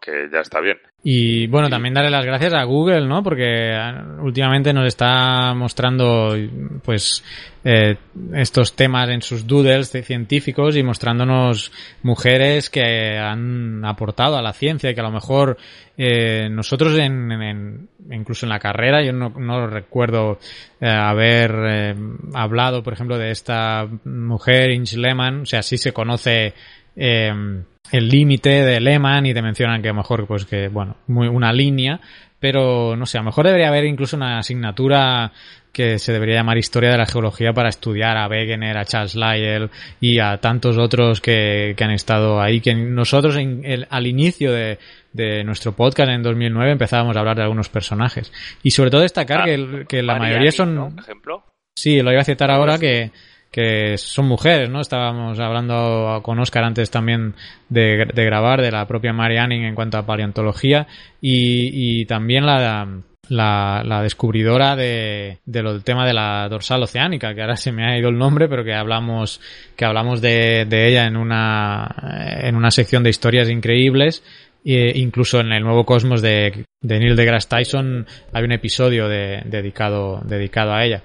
que 0.00 0.28
ya 0.32 0.40
está 0.40 0.60
bien. 0.60 0.78
Y 1.02 1.46
bueno, 1.46 1.70
también 1.70 1.94
darle 1.94 2.10
las 2.10 2.26
gracias 2.26 2.52
a 2.52 2.64
Google, 2.64 3.06
¿no? 3.06 3.22
Porque 3.22 3.72
ah, 3.72 4.18
últimamente 4.20 4.72
nos 4.74 4.86
está 4.86 5.54
mostrando, 5.54 6.36
pues, 6.84 7.24
eh, 7.64 7.96
estos 8.34 8.76
temas 8.76 9.08
en 9.08 9.22
sus 9.22 9.46
doodles 9.46 9.92
de 9.92 10.02
científicos 10.02 10.76
y 10.76 10.82
mostrándonos 10.82 11.72
mujeres 12.02 12.68
que 12.68 13.16
han 13.16 13.82
aportado 13.84 14.36
a 14.36 14.42
la 14.42 14.52
ciencia 14.52 14.90
y 14.90 14.94
que 14.94 15.00
a 15.00 15.04
lo 15.04 15.10
mejor 15.10 15.56
eh, 15.96 16.48
nosotros 16.50 16.98
en, 16.98 17.88
incluso 18.10 18.44
en 18.44 18.50
la 18.50 18.58
carrera, 18.58 19.02
yo 19.02 19.14
no, 19.14 19.30
no 19.30 19.66
recuerdo 19.68 20.38
eh, 20.80 20.86
haber 20.86 21.54
eh, 21.66 21.94
hablado, 22.34 22.82
por 22.82 22.92
ejemplo, 22.92 23.16
de 23.16 23.30
esta 23.30 23.88
mujer, 24.04 24.70
Inch 24.70 24.94
Lehman, 24.94 25.42
o 25.42 25.46
sea, 25.46 25.62
sí 25.62 25.78
se 25.78 25.92
conoce 25.92 26.52
eh, 26.96 27.62
el 27.92 28.08
límite 28.08 28.50
de 28.64 28.80
Lehman 28.80 29.26
y 29.26 29.34
te 29.34 29.42
mencionan 29.42 29.82
que 29.82 29.88
a 29.88 29.92
lo 29.92 29.98
mejor, 29.98 30.26
pues 30.26 30.44
que, 30.44 30.68
bueno, 30.68 30.96
muy, 31.06 31.28
una 31.28 31.52
línea, 31.52 32.00
pero 32.38 32.96
no 32.96 33.06
sé, 33.06 33.18
a 33.18 33.20
lo 33.20 33.26
mejor 33.26 33.46
debería 33.46 33.68
haber 33.68 33.84
incluso 33.84 34.16
una 34.16 34.38
asignatura 34.38 35.32
que 35.72 35.98
se 35.98 36.12
debería 36.12 36.36
llamar 36.36 36.58
Historia 36.58 36.90
de 36.90 36.98
la 36.98 37.06
Geología 37.06 37.52
para 37.52 37.68
estudiar 37.68 38.16
a 38.16 38.26
Wegener, 38.28 38.76
a 38.76 38.84
Charles 38.84 39.14
Lyell 39.14 39.70
y 40.00 40.18
a 40.18 40.38
tantos 40.38 40.78
otros 40.78 41.20
que, 41.20 41.74
que 41.76 41.84
han 41.84 41.92
estado 41.92 42.40
ahí, 42.40 42.60
que 42.60 42.74
nosotros 42.74 43.36
en 43.36 43.62
el, 43.64 43.86
al 43.90 44.06
inicio 44.06 44.52
de, 44.52 44.78
de, 45.12 45.44
nuestro 45.44 45.72
podcast 45.72 46.10
en 46.10 46.22
2009 46.22 46.72
empezábamos 46.72 47.16
a 47.16 47.20
hablar 47.20 47.36
de 47.36 47.42
algunos 47.42 47.68
personajes. 47.68 48.32
Y 48.62 48.72
sobre 48.72 48.90
todo 48.90 49.02
destacar 49.02 49.42
ah, 49.42 49.44
que, 49.44 49.86
que 49.88 50.02
la 50.02 50.18
mayoría 50.18 50.50
son... 50.50 50.74
¿no? 50.74 50.94
ejemplo? 50.98 51.44
Sí, 51.76 52.02
lo 52.02 52.10
iba 52.10 52.20
a 52.20 52.24
citar 52.24 52.50
ahora 52.50 52.78
que 52.78 53.12
que 53.50 53.98
son 53.98 54.26
mujeres, 54.26 54.70
¿no? 54.70 54.80
Estábamos 54.80 55.38
hablando 55.40 56.20
con 56.22 56.38
Oscar 56.38 56.64
antes 56.64 56.90
también 56.90 57.34
de, 57.68 58.06
grabar 58.14 58.62
de 58.62 58.70
la 58.70 58.86
propia 58.86 59.12
Mary 59.12 59.38
Anning 59.38 59.64
en 59.64 59.74
cuanto 59.74 59.98
a 59.98 60.06
paleontología 60.06 60.86
y, 61.20 62.00
y 62.00 62.06
también 62.06 62.46
la, 62.46 62.86
la, 63.28 63.82
la, 63.84 64.02
descubridora 64.02 64.76
de, 64.76 65.38
de 65.44 65.62
lo 65.62 65.72
del 65.72 65.82
tema 65.82 66.06
de 66.06 66.12
la 66.12 66.48
dorsal 66.48 66.82
oceánica, 66.82 67.34
que 67.34 67.40
ahora 67.40 67.56
se 67.56 67.72
me 67.72 67.84
ha 67.84 67.98
ido 67.98 68.08
el 68.08 68.18
nombre, 68.18 68.48
pero 68.48 68.64
que 68.64 68.74
hablamos, 68.74 69.40
que 69.76 69.84
hablamos 69.84 70.20
de, 70.20 70.66
de 70.68 70.88
ella 70.88 71.06
en 71.06 71.16
una, 71.16 72.38
en 72.42 72.54
una 72.54 72.70
sección 72.70 73.02
de 73.02 73.10
historias 73.10 73.48
increíbles. 73.48 74.22
E 74.62 74.92
incluso 74.98 75.40
en 75.40 75.52
el 75.52 75.62
nuevo 75.62 75.86
Cosmos 75.86 76.20
de, 76.20 76.66
de 76.82 76.98
Neil 76.98 77.16
deGrasse 77.16 77.48
Tyson 77.48 78.06
hay 78.30 78.44
un 78.44 78.52
episodio 78.52 79.08
de, 79.08 79.40
dedicado, 79.46 80.20
dedicado 80.24 80.74
a 80.74 80.84
ella. 80.84 81.02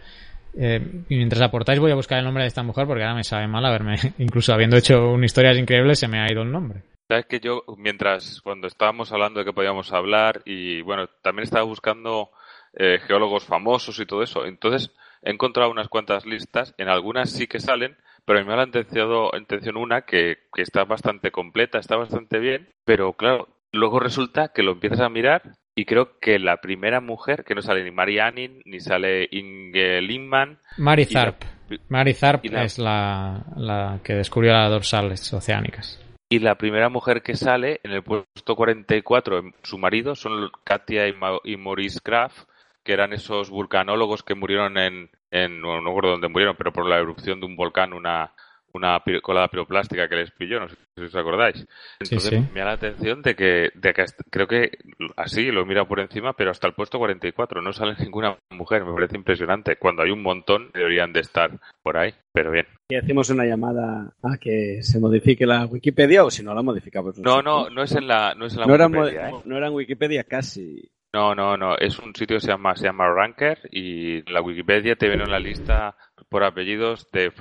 Eh, 0.57 1.03
y 1.09 1.17
mientras 1.17 1.41
aportáis 1.41 1.79
voy 1.79 1.91
a 1.91 1.95
buscar 1.95 2.19
el 2.19 2.25
nombre 2.25 2.43
de 2.43 2.47
esta 2.47 2.63
mujer 2.63 2.87
porque 2.87 3.03
ahora 3.03 3.15
me 3.15 3.23
sabe 3.23 3.47
mal 3.47 3.65
haberme, 3.65 3.95
incluso 4.17 4.53
habiendo 4.53 4.77
hecho 4.77 5.09
una 5.11 5.25
historias 5.25 5.57
increíbles, 5.57 5.99
se 5.99 6.07
me 6.07 6.19
ha 6.19 6.31
ido 6.31 6.43
el 6.43 6.51
nombre. 6.51 6.83
Sabes 7.07 7.25
que 7.27 7.39
yo, 7.39 7.63
mientras, 7.77 8.41
cuando 8.41 8.67
estábamos 8.67 9.11
hablando 9.11 9.39
de 9.39 9.45
que 9.45 9.53
podíamos 9.53 9.93
hablar, 9.93 10.41
y 10.43 10.81
bueno, 10.81 11.07
también 11.21 11.43
estaba 11.43 11.63
buscando 11.63 12.31
eh, 12.73 12.99
geólogos 13.05 13.45
famosos 13.45 13.99
y 13.99 14.07
todo 14.07 14.23
eso, 14.23 14.45
entonces 14.45 14.91
he 15.21 15.31
encontrado 15.31 15.69
unas 15.69 15.87
cuantas 15.87 16.25
listas, 16.25 16.73
en 16.77 16.89
algunas 16.89 17.29
sí 17.29 17.45
que 17.45 17.59
salen, 17.59 17.95
pero 18.25 18.39
a 18.39 18.41
mí 18.41 18.47
me 18.47 18.53
ha 18.53 18.57
la 18.57 18.63
atención 18.63 19.77
una 19.77 20.01
que, 20.01 20.39
que 20.51 20.63
está 20.63 20.83
bastante 20.83 21.29
completa, 21.31 21.77
está 21.77 21.95
bastante 21.95 22.39
bien, 22.39 22.69
pero 22.85 23.13
claro, 23.13 23.49
luego 23.71 23.99
resulta 23.99 24.47
que 24.47 24.63
lo 24.63 24.71
empiezas 24.71 25.01
a 25.01 25.09
mirar 25.09 25.43
y 25.75 25.85
creo 25.85 26.19
que 26.19 26.39
la 26.39 26.61
primera 26.61 27.01
mujer, 27.01 27.43
que 27.43 27.53
no 27.53 27.61
sale 27.61 27.83
ni 27.83 27.91
Mary 27.91 28.17
Anning, 28.17 28.61
ni 28.63 28.79
sale 28.79 29.27
Inge 29.29 30.01
Lindman. 30.01 30.57
Mary 30.77 31.03
Zarp. 31.03 31.43
Mary 31.89 32.13
Zarp 32.13 32.45
es 32.45 32.79
la, 32.79 33.43
la, 33.57 33.99
que 34.01 34.13
descubrió 34.13 34.53
las 34.53 34.69
dorsales 34.69 35.33
oceánicas. 35.33 36.01
Y 36.29 36.39
la 36.39 36.55
primera 36.55 36.87
mujer 36.89 37.21
que 37.21 37.35
sale 37.35 37.81
en 37.83 37.91
el 37.91 38.03
puesto 38.03 38.55
44, 38.55 39.41
su 39.63 39.77
marido, 39.77 40.15
son 40.15 40.49
Katia 40.63 41.07
y, 41.07 41.57
Maurice 41.57 41.99
Graf, 42.03 42.45
que 42.83 42.93
eran 42.93 43.11
esos 43.11 43.49
vulcanólogos 43.49 44.23
que 44.23 44.33
murieron 44.33 44.77
en, 44.77 45.09
en 45.29 45.59
no, 45.59 45.81
no 45.81 45.89
recuerdo 45.89 46.11
dónde 46.11 46.29
murieron, 46.29 46.55
pero 46.57 46.71
por 46.71 46.87
la 46.87 46.99
erupción 46.99 47.41
de 47.41 47.47
un 47.47 47.55
volcán, 47.57 47.93
una, 47.93 48.31
una 48.75 49.01
colada 49.21 49.47
piroplástica 49.47 50.07
que 50.07 50.15
les 50.15 50.31
pilló, 50.31 50.59
no 50.59 50.67
sé 50.67 50.75
si 50.95 51.03
os 51.03 51.15
acordáis. 51.15 51.65
Entonces 51.99 52.51
me 52.53 52.59
da 52.59 52.65
la 52.67 52.71
atención 52.73 53.21
de 53.21 53.35
que, 53.35 53.71
de 53.73 53.93
que 53.93 54.05
creo 54.29 54.47
que 54.47 54.77
así 55.15 55.51
lo 55.51 55.65
mira 55.65 55.85
por 55.85 55.99
encima, 55.99 56.33
pero 56.33 56.51
hasta 56.51 56.67
el 56.67 56.73
puesto 56.73 56.99
44 56.99 57.61
no 57.61 57.73
sale 57.73 57.95
ninguna 57.99 58.37
mujer, 58.51 58.85
me 58.85 58.93
parece 58.93 59.15
impresionante. 59.17 59.77
Cuando 59.77 60.03
hay 60.03 60.11
un 60.11 60.21
montón 60.21 60.71
deberían 60.73 61.13
de 61.13 61.21
estar 61.21 61.51
por 61.81 61.97
ahí, 61.97 62.13
pero 62.31 62.51
bien. 62.51 62.67
Y 62.89 62.95
hacemos 62.95 63.29
una 63.29 63.45
llamada 63.45 64.13
a 64.21 64.37
que 64.37 64.83
se 64.83 64.99
modifique 64.99 65.45
la 65.45 65.65
Wikipedia 65.65 66.23
o 66.23 66.29
si 66.29 66.43
no 66.43 66.53
la 66.53 66.61
modificamos. 66.61 67.17
No, 67.19 67.41
no, 67.41 67.69
no 67.69 67.83
es 67.83 67.95
en 67.95 68.07
la, 68.07 68.35
no 68.35 68.45
es 68.45 68.53
en 68.53 68.59
la 68.59 68.67
Wikipedia. 68.67 69.11
Era, 69.11 69.29
¿eh? 69.29 69.41
No 69.45 69.57
era 69.57 69.67
en 69.67 69.73
Wikipedia 69.73 70.23
casi. 70.23 70.91
No, 71.13 71.33
no, 71.33 71.55
no. 71.55 71.77
Es 71.77 71.97
un 71.99 72.13
sitio 72.13 72.35
que 72.35 72.41
se 72.41 72.47
llama, 72.47 72.75
se 72.75 72.87
llama 72.87 73.07
Ranker 73.07 73.69
y 73.71 74.21
la 74.29 74.41
Wikipedia 74.41 74.97
te 74.97 75.07
viene 75.07 75.23
en 75.23 75.31
la 75.31 75.39
lista 75.39 75.95
por 76.29 76.43
apellidos 76.43 77.09
de, 77.11 77.31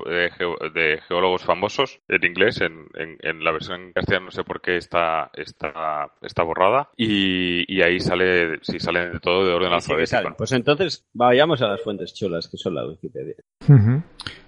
de, 0.74 1.00
geólogos 1.08 1.44
famosos 1.44 2.00
en 2.08 2.24
inglés, 2.24 2.60
en, 2.60 2.86
en, 2.94 3.44
la 3.44 3.52
versión 3.52 3.82
en 3.82 3.92
castellano 3.92 4.26
no 4.26 4.30
sé 4.30 4.44
por 4.44 4.60
qué 4.60 4.76
está, 4.76 5.30
está, 5.34 6.10
está 6.22 6.42
borrada 6.42 6.90
y, 6.96 7.72
y 7.72 7.82
ahí 7.82 8.00
sale, 8.00 8.58
si 8.62 8.78
sale 8.78 9.10
de 9.10 9.20
todo 9.20 9.46
de 9.46 9.52
orden 9.52 9.72
alfabético. 9.72 10.34
pues 10.36 10.52
entonces 10.52 11.06
vayamos 11.12 11.62
a 11.62 11.68
las 11.68 11.82
fuentes 11.82 12.14
chulas 12.14 12.48
que 12.48 12.56
son 12.56 12.74
la 12.74 12.86
Wikipedia. 12.86 13.34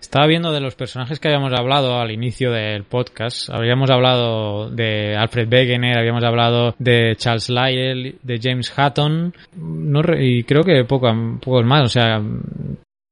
Estaba 0.01 0.27
viendo 0.27 0.53
de 0.53 0.61
los 0.61 0.77
personajes 0.77 1.19
que 1.19 1.29
habíamos 1.29 1.53
hablado 1.53 1.99
al 1.99 2.11
inicio 2.11 2.53
del 2.53 2.85
podcast. 2.85 3.51
Habíamos 3.51 3.91
hablado 3.91 4.71
de 4.71 5.17
Alfred 5.17 5.53
Wegener, 5.53 5.99
habíamos 5.99 6.23
hablado 6.23 6.75
de 6.79 7.15
Charles 7.17 7.49
Lyell, 7.49 8.19
de 8.23 8.39
James 8.41 8.73
Hatton, 8.77 9.35
no 9.57 10.01
y 10.19 10.45
creo 10.45 10.63
que 10.63 10.85
poco, 10.85 11.09
pocos 11.43 11.65
más. 11.65 11.87
O 11.87 11.89
sea, 11.89 12.23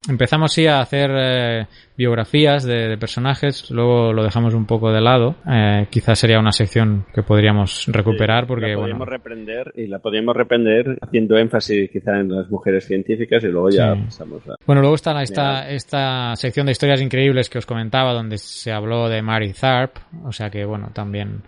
empezamos 0.08 0.52
sí 0.52 0.66
a 0.66 0.80
hacer 0.80 1.10
eh, 1.14 1.66
biografías 1.96 2.64
de, 2.64 2.96
personajes, 2.98 3.70
luego 3.70 4.12
lo 4.12 4.22
dejamos 4.22 4.54
un 4.54 4.66
poco 4.66 4.92
de 4.92 5.00
lado. 5.00 5.36
Eh, 5.48 5.86
quizás 5.90 6.18
sería 6.18 6.38
una 6.38 6.52
sección 6.52 7.06
que 7.14 7.22
podríamos 7.22 7.86
recuperar 7.86 8.46
porque 8.46 8.68
la 8.68 8.76
podríamos 8.76 9.08
reprender 9.08 9.72
y 9.76 9.86
la 9.86 9.98
podríamos 9.98 10.36
reprender 10.36 10.98
haciendo 11.00 11.36
énfasis 11.36 11.90
quizá 11.90 12.18
en 12.18 12.28
las 12.34 12.50
mujeres 12.50 12.86
científicas 12.86 13.42
y 13.44 13.48
luego 13.48 13.70
ya 13.70 13.94
pasamos 13.94 14.46
a... 14.48 14.56
Bueno, 14.66 14.80
luego 14.80 14.96
está 14.96 15.22
esta, 15.22 15.68
esta 15.70 16.36
sección 16.36 16.66
de 16.66 16.72
historias 16.72 17.00
increíbles 17.00 17.48
que 17.48 17.58
os 17.58 17.66
comentaba 17.66 18.12
donde 18.12 18.38
se 18.38 18.72
habló 18.72 19.08
de 19.08 19.22
Mary 19.22 19.52
Tharp, 19.52 19.96
o 20.24 20.32
sea 20.32 20.50
que 20.50 20.64
bueno, 20.64 20.90
también 20.92 21.42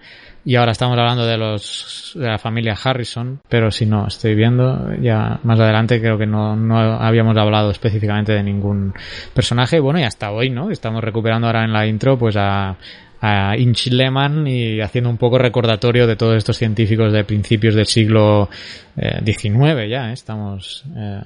y 0.46 0.54
ahora 0.54 0.70
estamos 0.70 0.96
hablando 0.96 1.26
de 1.26 1.36
los 1.36 2.12
de 2.14 2.28
la 2.28 2.38
familia 2.38 2.76
Harrison, 2.80 3.40
pero 3.48 3.72
si 3.72 3.84
no, 3.84 4.06
estoy 4.06 4.36
viendo 4.36 4.94
ya 5.02 5.40
más 5.42 5.58
adelante 5.58 6.00
creo 6.00 6.16
que 6.16 6.26
no, 6.26 6.54
no 6.54 6.78
habíamos 6.78 7.36
hablado 7.36 7.72
específicamente 7.72 8.30
de 8.30 8.44
ningún 8.44 8.94
personaje. 9.34 9.80
Bueno, 9.80 9.98
y 9.98 10.04
hasta 10.04 10.30
hoy, 10.30 10.50
¿no? 10.50 10.70
Estamos 10.70 11.02
recuperando 11.02 11.48
ahora 11.48 11.64
en 11.64 11.72
la 11.72 11.84
intro 11.88 12.16
pues 12.16 12.36
a, 12.36 12.76
a 13.20 13.56
Inch 13.58 13.88
Lehmann 13.88 14.46
y 14.46 14.80
haciendo 14.80 15.10
un 15.10 15.16
poco 15.16 15.36
recordatorio 15.36 16.06
de 16.06 16.14
todos 16.14 16.36
estos 16.36 16.56
científicos 16.56 17.12
de 17.12 17.24
principios 17.24 17.74
del 17.74 17.86
siglo 17.86 18.48
XIX 18.94 19.46
eh, 19.46 19.88
ya, 19.90 20.10
¿eh? 20.10 20.12
estamos 20.12 20.84
eh, 20.96 21.22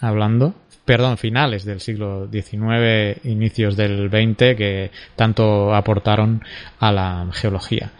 hablando 0.00 0.54
perdón, 0.88 1.18
finales 1.18 1.66
del 1.66 1.80
siglo 1.80 2.30
XIX, 2.32 3.22
inicios 3.26 3.76
del 3.76 4.08
XX, 4.08 4.56
que 4.56 4.90
tanto 5.16 5.74
aportaron 5.74 6.40
a 6.78 6.90
la 6.90 7.28
geología. 7.34 7.92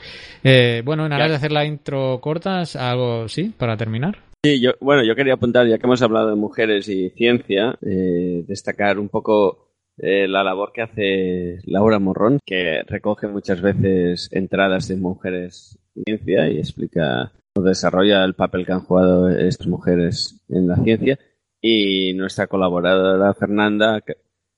Eh, 0.43 0.81
bueno, 0.87 1.05
en 1.05 1.13
aras 1.13 1.29
de 1.29 1.37
hacer 1.37 1.53
la 1.53 1.67
intro 1.67 2.19
cortas, 2.23 2.77
algo, 2.77 3.29
sí, 3.29 3.53
para 3.55 3.77
terminar. 3.77 4.21
Sí, 4.43 4.59
yo, 4.59 4.71
bueno, 4.81 5.05
yo 5.05 5.15
quería 5.15 5.35
apuntar, 5.35 5.67
ya 5.67 5.77
que 5.77 5.85
hemos 5.85 6.01
hablado 6.01 6.31
de 6.31 6.37
mujeres 6.37 6.89
y 6.89 7.11
ciencia, 7.11 7.77
eh, 7.83 8.43
destacar 8.49 8.99
un 8.99 9.11
poco 9.11 9.75
eh, 9.99 10.27
la 10.27 10.43
labor 10.43 10.73
que 10.73 10.81
hace 10.81 11.59
Laura 11.67 11.99
Morrón, 11.99 12.39
que 12.43 12.85
recoge 12.87 13.29
muchas 13.29 13.61
veces 13.61 14.31
entradas 14.33 14.89
de 14.89 14.97
mujeres 14.97 15.79
en 15.95 16.05
ciencia 16.05 16.49
y 16.49 16.57
explica 16.57 17.33
o 17.55 17.61
desarrolla 17.61 18.25
el 18.25 18.33
papel 18.33 18.65
que 18.65 18.73
han 18.73 18.81
jugado 18.81 19.29
estas 19.29 19.67
mujeres 19.67 20.41
en 20.49 20.69
la 20.69 20.77
ciencia 20.77 21.19
y 21.61 22.15
nuestra 22.15 22.47
colaboradora 22.47 23.35
Fernanda, 23.35 24.03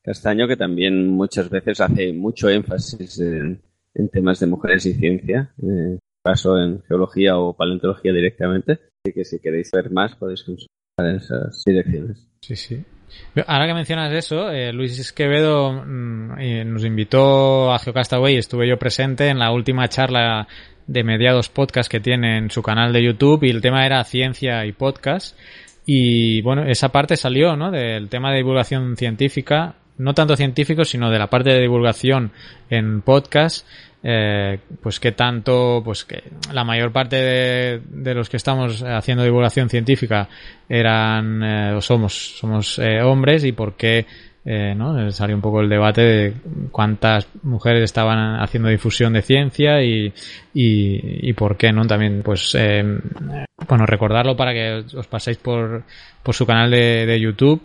Castaño, 0.03 0.49
que 0.49 0.57
también 0.57 1.09
muchas 1.09 1.49
veces 1.51 1.81
hace 1.81 2.13
mucho 2.13 2.49
énfasis 2.49 3.21
en, 3.21 3.61
temas 4.13 4.41
de 4.41 4.47
mujeres 4.47 4.87
y 4.87 4.95
ciencia, 4.95 5.53
eh, 5.63 5.99
paso 6.23 6.59
en 6.59 6.83
geología 6.83 7.39
o 7.39 7.55
paleontología 7.55 8.13
directamente. 8.13 8.73
Así 8.73 9.15
que 9.15 9.25
si 9.25 9.39
queréis 9.41 9.71
ver 9.73 9.91
más 9.91 10.15
podéis 10.17 10.43
consultar 10.43 11.17
esas 11.17 11.63
direcciones. 11.65 12.27
Sí, 12.41 12.57
sí. 12.57 12.85
Ahora 13.47 13.67
que 13.67 13.75
mencionas 13.75 14.13
eso, 14.13 14.51
eh, 14.51 14.73
Luis 14.73 14.99
Esquevedo 14.99 15.73
mm, 15.73 16.39
eh, 16.39 16.65
nos 16.65 16.85
invitó 16.85 17.73
a 17.73 17.79
Geocastaway 17.79 18.37
estuve 18.37 18.69
yo 18.69 18.79
presente 18.79 19.29
en 19.29 19.39
la 19.39 19.53
última 19.53 19.89
charla 19.89 20.47
de 20.87 21.05
mediados 21.05 21.49
podcast 21.49 21.91
que 21.91 22.01
tiene 22.01 22.39
en 22.39 22.51
su 22.51 22.63
canal 22.63 22.93
de 22.93 23.05
YouTube 23.05 23.45
y 23.45 23.51
el 23.51 23.61
tema 23.61 23.87
era 23.87 24.03
ciencia 24.05 24.65
y 24.67 24.73
podcast. 24.73 25.37
Y 25.87 26.43
bueno, 26.43 26.65
esa 26.65 26.91
parte 26.91 27.17
salió, 27.17 27.57
¿no? 27.57 27.71
Del 27.71 28.09
tema 28.09 28.31
de 28.31 28.39
divulgación 28.39 28.97
científica, 28.97 29.75
no 29.99 30.15
tanto 30.15 30.37
científico, 30.37 30.85
sino 30.85 31.11
de 31.11 31.19
la 31.19 31.29
parte 31.29 31.51
de 31.51 31.61
divulgación 31.61 32.33
en 32.69 33.03
podcast 33.03 33.67
eh, 34.03 34.59
pues 34.83 34.99
que 34.99 35.13
tanto, 35.13 35.83
pues 35.85 36.07
que 36.07 36.23
la 36.53 36.65
mayor 36.65 36.91
parte 36.91 37.17
de, 37.17 38.15
los 38.15 38.31
que 38.31 38.39
estamos 38.39 38.83
haciendo 38.83 39.25
divulgación 39.25 39.69
científica 39.69 40.27
eran 40.67 41.43
eh, 41.43 41.75
o 41.75 41.83
somos, 41.83 42.39
somos 42.39 42.79
eh, 42.79 43.03
hombres 43.03 43.45
y 43.45 43.53
por 43.53 43.75
qué, 43.75 44.07
¿no? 44.75 45.13
Salió 45.13 45.37
un 45.37 45.43
poco 45.43 45.61
el 45.61 45.69
debate 45.69 46.01
de 46.01 46.35
cuántas 46.73 47.29
mujeres 47.43 47.85
estaban 47.85 48.41
haciendo 48.41 48.71
difusión 48.71 49.13
de 49.13 49.21
ciencia 49.21 49.83
y, 49.83 50.13
y, 50.55 51.33
por 51.35 51.59
qué, 51.59 51.71
¿no? 51.73 51.85
También, 51.85 52.23
pues, 52.25 52.57
bueno, 53.71 53.87
recordarlo 53.87 54.37
para 54.37 54.53
que 54.53 54.85
os 54.95 55.07
paséis 55.07 55.39
por, 55.39 55.85
por 56.23 56.35
su 56.35 56.45
canal 56.45 56.71
de, 56.71 57.07
de 57.07 57.21
YouTube 57.21 57.63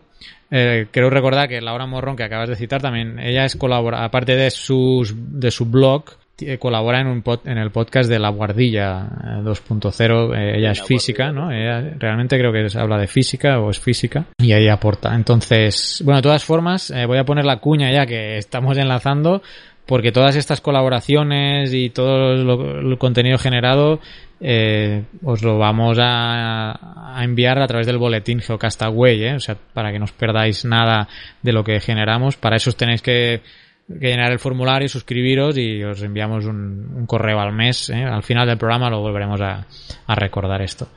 eh, 0.51 0.87
quiero 0.91 1.09
recordar 1.09 1.49
que 1.49 1.59
Laura 1.61 1.85
Morrón, 1.85 2.15
que 2.15 2.23
acabas 2.23 2.49
de 2.49 2.55
citar, 2.55 2.81
también 2.81 3.19
ella 3.19 3.45
es 3.45 3.55
colabora, 3.55 4.03
aparte 4.03 4.35
de 4.35 4.51
sus 4.51 5.13
de 5.15 5.51
su 5.51 5.65
blog, 5.65 6.05
colabora 6.59 6.99
en 6.99 7.07
un 7.07 7.23
en 7.45 7.57
el 7.57 7.71
podcast 7.71 8.09
de 8.09 8.19
La 8.19 8.29
Guardilla 8.29 9.07
2.0. 9.41 10.35
Eh, 10.35 10.37
eh, 10.37 10.57
ella 10.59 10.71
es 10.71 10.83
física, 10.83 11.31
¿no? 11.31 11.51
Ella 11.51 11.95
realmente 11.97 12.37
creo 12.37 12.51
que 12.51 12.67
habla 12.77 12.97
de 12.97 13.07
física 13.07 13.59
o 13.59 13.71
es 13.71 13.79
física 13.79 14.25
y 14.37 14.51
ahí 14.51 14.67
aporta. 14.67 15.15
Entonces, 15.15 16.01
bueno, 16.05 16.17
de 16.17 16.23
todas 16.23 16.43
formas, 16.43 16.93
voy 17.07 17.17
a 17.17 17.25
poner 17.25 17.45
la 17.45 17.57
cuña 17.57 17.91
ya 17.91 18.05
que 18.05 18.37
estamos 18.37 18.77
enlazando 18.77 19.41
porque 19.85 20.11
todas 20.11 20.35
estas 20.35 20.61
colaboraciones 20.61 21.73
y 21.73 21.89
todo 21.89 22.33
el 22.33 22.97
contenido 22.97 23.37
generado 23.37 23.99
eh, 24.39 25.03
os 25.23 25.43
lo 25.43 25.57
vamos 25.57 25.97
a, 26.01 27.19
enviar 27.23 27.59
a 27.59 27.67
través 27.67 27.87
del 27.87 27.97
boletín 27.97 28.41
Geocastaway, 28.41 29.23
¿eh? 29.23 29.35
o 29.35 29.39
sea, 29.39 29.55
para 29.55 29.91
que 29.91 29.99
no 29.99 30.05
os 30.05 30.11
perdáis 30.11 30.65
nada 30.65 31.07
de 31.41 31.53
lo 31.53 31.63
que 31.63 31.79
generamos. 31.79 32.35
Para 32.35 32.57
eso 32.57 32.69
os 32.69 32.75
tenéis 32.75 33.01
que, 33.01 33.41
llenar 33.87 34.31
el 34.31 34.39
formulario, 34.39 34.89
suscribiros 34.89 35.57
y 35.57 35.83
os 35.83 36.01
enviamos 36.01 36.45
un, 36.45 37.05
correo 37.07 37.39
al 37.39 37.53
mes. 37.53 37.89
¿eh? 37.89 38.03
Al 38.03 38.23
final 38.23 38.47
del 38.47 38.57
programa 38.57 38.89
lo 38.89 38.99
volveremos 38.99 39.39
a, 39.41 39.65
recordar 40.15 40.61
esto. 40.61 40.89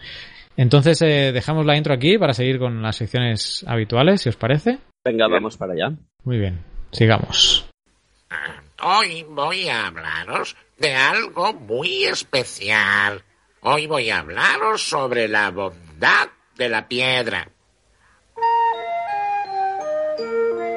Entonces 0.56 0.98
dejamos 0.98 1.64
la 1.64 1.76
intro 1.76 1.94
aquí 1.94 2.18
para 2.18 2.32
seguir 2.32 2.58
con 2.58 2.82
las 2.82 2.96
secciones 2.96 3.64
habituales, 3.68 4.22
si 4.22 4.28
os 4.28 4.36
parece. 4.36 4.78
Venga, 5.04 5.28
vamos 5.28 5.56
para 5.56 5.74
allá. 5.74 5.92
Muy 6.24 6.38
bien, 6.38 6.58
sigamos. 6.90 7.68
Hoy 8.80 9.24
voy 9.28 9.68
a 9.68 9.88
hablaros 9.88 10.56
de 10.76 10.94
algo 10.94 11.52
muy 11.52 12.04
especial. 12.04 13.24
Hoy 13.62 13.88
voy 13.88 14.08
a 14.10 14.20
hablaros 14.20 14.88
sobre 14.88 15.26
la 15.26 15.50
bondad 15.50 16.28
de 16.54 16.68
la 16.68 16.86
piedra. 16.86 17.48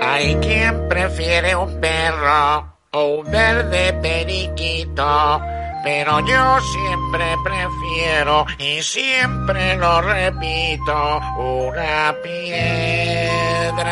Hay 0.02 0.36
quien 0.38 0.90
prefiere 0.90 1.56
un 1.56 1.80
perro 1.80 2.76
o 2.90 3.06
un 3.20 3.30
verde 3.30 3.94
periquito, 4.02 5.40
pero 5.84 6.26
yo 6.26 6.60
siempre 6.60 7.36
prefiero 7.44 8.48
y 8.58 8.82
siempre 8.82 9.78
lo 9.78 10.02
repito, 10.02 11.20
una 11.38 12.16
piedra, 12.24 13.92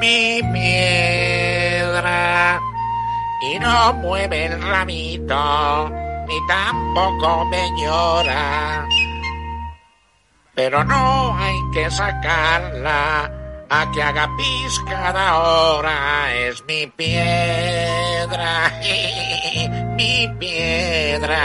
mi 0.00 0.40
piedra, 0.52 1.66
y 3.42 3.58
no 3.58 3.92
mueve 3.94 4.46
el 4.46 4.62
ramito 4.62 6.06
ni 6.26 6.46
tampoco 6.46 7.44
me 7.46 7.70
llora. 7.80 8.86
Pero 10.54 10.84
no 10.84 11.36
hay 11.38 11.56
que 11.72 11.90
sacarla 11.90 13.30
a 13.68 13.90
que 13.92 14.02
haga 14.02 14.28
pis 14.36 14.80
cada 14.86 15.38
hora. 15.38 16.34
Es 16.34 16.64
mi 16.66 16.86
piedra, 16.86 18.72
mi 19.96 20.28
piedra. 20.38 21.38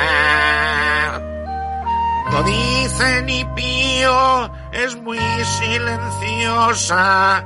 No 2.31 2.43
dice 2.43 3.21
ni 3.23 3.43
pío, 3.55 4.51
es 4.71 4.95
muy 5.01 5.19
silenciosa. 5.59 7.43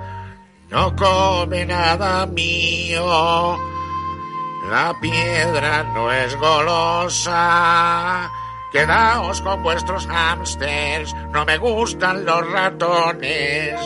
No 0.69 0.95
come 0.95 1.65
nada 1.65 2.25
mío 2.27 3.74
la 4.69 4.95
piedra 4.99 5.83
no 5.93 6.11
es 6.11 6.35
golosa. 6.37 8.29
Quedaos 8.71 9.41
con 9.41 9.63
vuestros 9.63 10.05
hamsters, 10.07 11.13
no 11.31 11.45
me 11.45 11.57
gustan 11.57 12.25
los 12.25 12.51
ratones. 12.51 13.79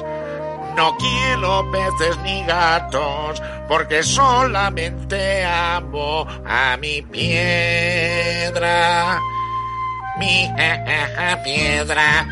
No 0.76 0.96
quiero 0.98 1.70
peces 1.72 2.18
ni 2.24 2.44
gatos, 2.46 3.42
porque 3.68 4.02
solamente 4.02 5.46
amo 5.46 6.26
a 6.46 6.78
mi 6.78 7.02
piedra. 7.02 8.39
Mi 10.18 10.50
piedra. 11.44 12.28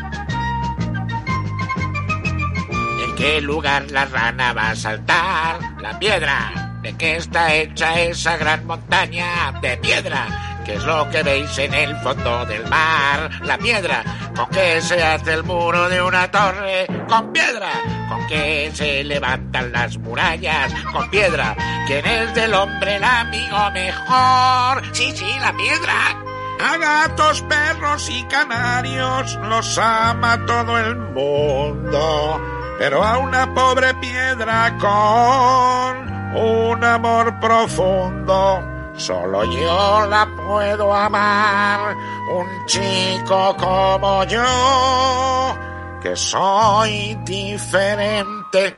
¿En 3.04 3.14
qué 3.16 3.40
lugar 3.40 3.90
la 3.90 4.04
rana 4.06 4.52
va 4.52 4.70
a 4.70 4.76
saltar? 4.76 5.58
La 5.80 5.98
piedra. 5.98 6.67
¿De 6.82 6.96
qué 6.96 7.16
está 7.16 7.52
hecha 7.54 8.00
esa 8.00 8.36
gran 8.36 8.64
montaña 8.64 9.52
de 9.60 9.76
piedra? 9.78 10.26
¿Qué 10.64 10.74
es 10.74 10.84
lo 10.84 11.08
que 11.10 11.22
veis 11.22 11.58
en 11.58 11.74
el 11.74 11.96
fondo 11.96 12.46
del 12.46 12.64
mar? 12.68 13.30
La 13.42 13.58
piedra. 13.58 14.04
¿Con 14.36 14.48
qué 14.50 14.80
se 14.80 15.02
hace 15.02 15.34
el 15.34 15.42
muro 15.42 15.88
de 15.88 16.00
una 16.00 16.30
torre? 16.30 16.86
Con 17.08 17.32
piedra. 17.32 17.70
¿Con 18.08 18.26
qué 18.28 18.70
se 18.72 19.02
levantan 19.02 19.72
las 19.72 19.96
murallas? 19.98 20.72
Con 20.92 21.10
piedra. 21.10 21.56
¿Quién 21.86 22.06
es 22.06 22.34
del 22.34 22.54
hombre 22.54 22.96
el 22.96 23.04
amigo 23.04 23.70
mejor? 23.72 24.82
Sí, 24.92 25.10
sí, 25.16 25.36
la 25.40 25.52
piedra. 25.56 26.16
A 26.60 26.76
gatos, 26.76 27.42
perros 27.42 28.08
y 28.10 28.22
canarios 28.24 29.34
los 29.36 29.78
ama 29.78 30.44
todo 30.46 30.78
el 30.78 30.96
mundo. 30.96 32.40
Pero 32.78 33.02
a 33.02 33.18
una 33.18 33.52
pobre 33.54 33.94
piedra 33.94 34.76
con 34.78 36.17
un 36.34 36.84
amor 36.84 37.38
profundo. 37.40 38.62
Solo 38.96 39.44
yo 39.44 40.06
la 40.06 40.26
puedo 40.26 40.92
amar, 40.92 41.94
un 42.32 42.66
chico 42.66 43.56
como 43.56 44.24
yo, 44.24 45.56
que 46.02 46.16
soy 46.16 47.16
diferente. 47.24 48.76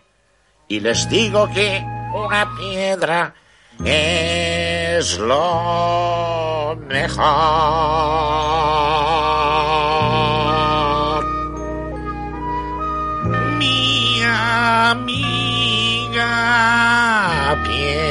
Y 0.68 0.80
les 0.80 1.08
digo 1.08 1.48
que 1.48 1.82
una 2.12 2.54
piedra 2.56 3.34
es 3.84 5.18
lo 5.18 6.76
mejor. 6.86 7.24
Mi 13.58 14.22
amiga 14.22 15.10
piedra. 17.64 18.08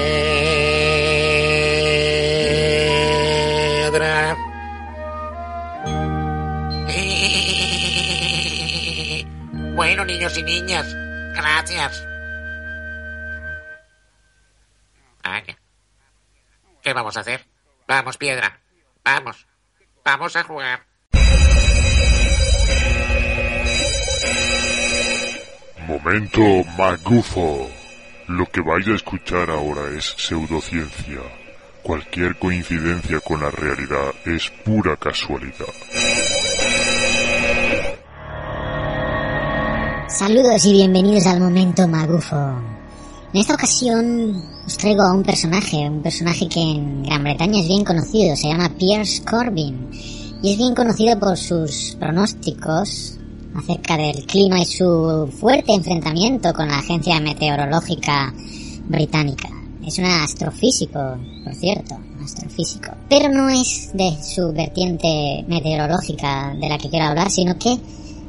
Bueno, 9.76 10.06
niños 10.06 10.38
y 10.38 10.44
niñas, 10.44 10.94
gracias. 11.36 12.10
¿Qué 16.90 16.94
vamos 16.94 17.18
a 17.18 17.20
hacer? 17.20 17.46
Vamos, 17.88 18.18
piedra. 18.18 18.60
Vamos. 19.04 19.46
Vamos 20.04 20.36
a 20.36 20.44
jugar. 20.44 20.86
Momento 25.88 26.42
magufo. 26.78 27.70
Lo 28.30 28.46
que 28.46 28.62
vais 28.62 28.88
a 28.88 28.94
escuchar 28.94 29.50
ahora 29.50 29.90
es 29.98 30.14
pseudociencia. 30.16 31.20
Cualquier 31.82 32.38
coincidencia 32.38 33.20
con 33.22 33.42
la 33.42 33.50
realidad 33.50 34.14
es 34.24 34.52
pura 34.64 34.96
casualidad. 34.98 35.74
Saludos 40.10 40.64
y 40.64 40.74
bienvenidos 40.74 41.26
al 41.26 41.40
momento 41.40 41.88
magufo. 41.88 42.36
En 43.34 43.40
esta 43.42 43.56
ocasión 43.56 44.44
os 44.64 44.78
traigo 44.78 45.02
a 45.02 45.12
un 45.12 45.24
personaje, 45.24 45.90
un 45.90 46.04
personaje 46.04 46.48
que 46.48 46.62
en 46.62 47.02
Gran 47.02 47.24
Bretaña 47.24 47.62
es 47.62 47.68
bien 47.68 47.84
conocido, 47.84 48.36
se 48.36 48.50
llama 48.50 48.70
Piers 48.78 49.24
Corbyn 49.28 49.90
y 50.44 50.52
es 50.52 50.58
bien 50.60 50.76
conocido 50.76 51.18
por 51.18 51.36
sus 51.36 51.98
pronósticos 52.00 53.19
acerca 53.56 53.98
del 53.98 54.26
clima 54.26 54.60
y 54.60 54.66
su 54.66 55.30
fuerte 55.40 55.74
enfrentamiento 55.74 56.54
con 56.54 56.68
la 56.68 56.80
agencia 56.80 57.20
meteorológica 57.20 58.34
británica. 58.88 59.50
Es 59.86 59.98
un 59.98 60.06
astrofísico, 60.06 61.18
por 61.44 61.56
cierto, 61.56 61.98
astrofísico. 62.24 62.92
Pero 63.10 63.30
no 63.30 63.50
es 63.50 63.92
de 63.94 64.18
su 64.22 64.52
vertiente 64.52 65.44
meteorológica 65.48 66.54
de 66.60 66.70
la 66.70 66.78
que 66.78 66.90
quiero 66.90 67.06
hablar, 67.06 67.32
sino 67.32 67.58
que 67.58 67.78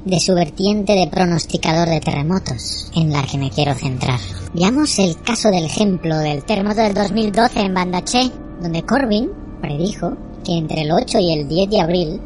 de 0.04 0.20
su 0.20 0.34
vertiente 0.34 0.94
de 0.94 1.08
pronosticador 1.08 1.88
de 1.88 2.00
terremotos, 2.00 2.90
en 2.94 3.12
la 3.12 3.22
que 3.24 3.36
me 3.36 3.50
quiero 3.50 3.74
centrar. 3.74 4.18
Veamos 4.54 4.98
el 4.98 5.20
caso 5.20 5.50
del 5.50 5.66
ejemplo 5.66 6.16
del 6.18 6.44
terremoto 6.44 6.80
del 6.80 6.94
2012 6.94 7.60
en 7.60 7.74
Bandaché, 7.74 8.30
donde 8.62 8.82
Corbyn 8.82 9.30
predijo 9.60 10.16
que 10.44 10.56
entre 10.56 10.82
el 10.82 10.92
8 10.92 11.18
y 11.18 11.32
el 11.32 11.48
10 11.48 11.70
de 11.70 11.80
abril 11.80 12.20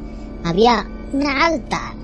había 0.45 0.87
una 1.13 1.47
alta 1.47 1.95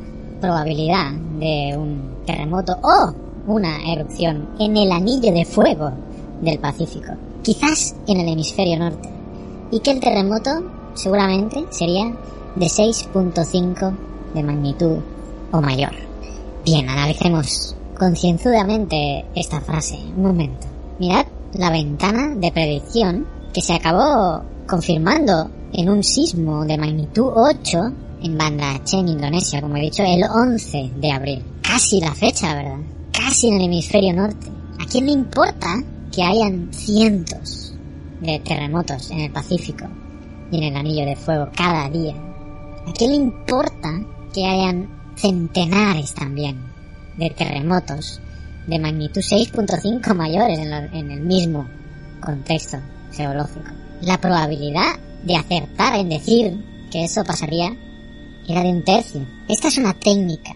probabilidad 0.40 1.12
de 1.38 1.76
un 1.76 2.24
terremoto 2.26 2.76
o 2.82 3.14
una 3.46 3.92
erupción 3.92 4.50
en 4.58 4.76
el 4.76 4.92
anillo 4.92 5.32
de 5.32 5.44
fuego 5.44 5.92
del 6.40 6.58
Pacífico, 6.58 7.12
quizás 7.42 7.94
en 8.06 8.20
el 8.20 8.28
hemisferio 8.28 8.78
norte, 8.78 9.08
y 9.70 9.80
que 9.80 9.90
el 9.92 10.00
terremoto 10.00 10.50
seguramente 10.94 11.64
sería 11.70 12.06
de 12.56 12.66
6.5 12.66 13.96
de 14.34 14.42
magnitud 14.42 14.98
o 15.52 15.60
mayor. 15.60 15.92
Bien, 16.64 16.88
analicemos 16.88 17.74
concienzudamente 17.98 19.24
esta 19.34 19.60
frase. 19.60 19.98
Un 20.16 20.22
momento. 20.22 20.66
Mirad 20.98 21.26
la 21.54 21.70
ventana 21.70 22.34
de 22.34 22.52
predicción 22.52 23.26
que 23.52 23.60
se 23.60 23.74
acabó 23.74 24.42
confirmando 24.66 25.50
en 25.72 25.88
un 25.88 26.02
sismo 26.04 26.64
de 26.64 26.78
magnitud 26.78 27.32
8 27.34 27.92
en 28.22 28.36
Banda 28.36 28.74
Aceh, 28.74 28.98
en 28.98 29.08
Indonesia, 29.08 29.60
como 29.60 29.76
he 29.76 29.82
dicho, 29.82 30.02
el 30.02 30.22
11 30.24 30.92
de 30.96 31.12
abril. 31.12 31.42
Casi 31.62 32.00
la 32.00 32.14
fecha, 32.14 32.54
¿verdad? 32.54 32.78
Casi 33.12 33.48
en 33.48 33.56
el 33.56 33.66
hemisferio 33.66 34.12
norte. 34.12 34.46
¿A 34.78 34.86
quién 34.86 35.06
le 35.06 35.12
importa 35.12 35.82
que 36.12 36.22
hayan 36.22 36.72
cientos 36.72 37.74
de 38.20 38.38
terremotos 38.40 39.10
en 39.10 39.20
el 39.20 39.30
Pacífico 39.30 39.86
y 40.50 40.58
en 40.58 40.64
el 40.64 40.76
Anillo 40.76 41.06
de 41.06 41.16
Fuego 41.16 41.48
cada 41.56 41.88
día? 41.88 42.14
¿A 42.86 42.92
quién 42.92 43.10
le 43.10 43.16
importa 43.16 44.00
que 44.32 44.46
hayan 44.46 44.88
centenares 45.16 46.14
también 46.14 46.58
de 47.16 47.30
terremotos 47.30 48.20
de 48.66 48.78
magnitud 48.78 49.20
6.5 49.20 50.14
mayores 50.14 50.58
en, 50.58 50.72
en 50.72 51.10
el 51.10 51.20
mismo 51.20 51.68
contexto 52.20 52.78
geológico? 53.12 53.70
La 54.02 54.18
probabilidad 54.18 54.98
de 55.24 55.36
acertar 55.36 55.96
en 55.96 56.08
decir 56.08 56.64
que 56.90 57.04
eso 57.04 57.22
pasaría 57.24 57.76
era 58.50 58.62
de 58.62 58.70
un 58.70 58.84
tercio. 58.84 59.26
Esta 59.48 59.68
es 59.68 59.78
una 59.78 59.94
técnica 59.94 60.54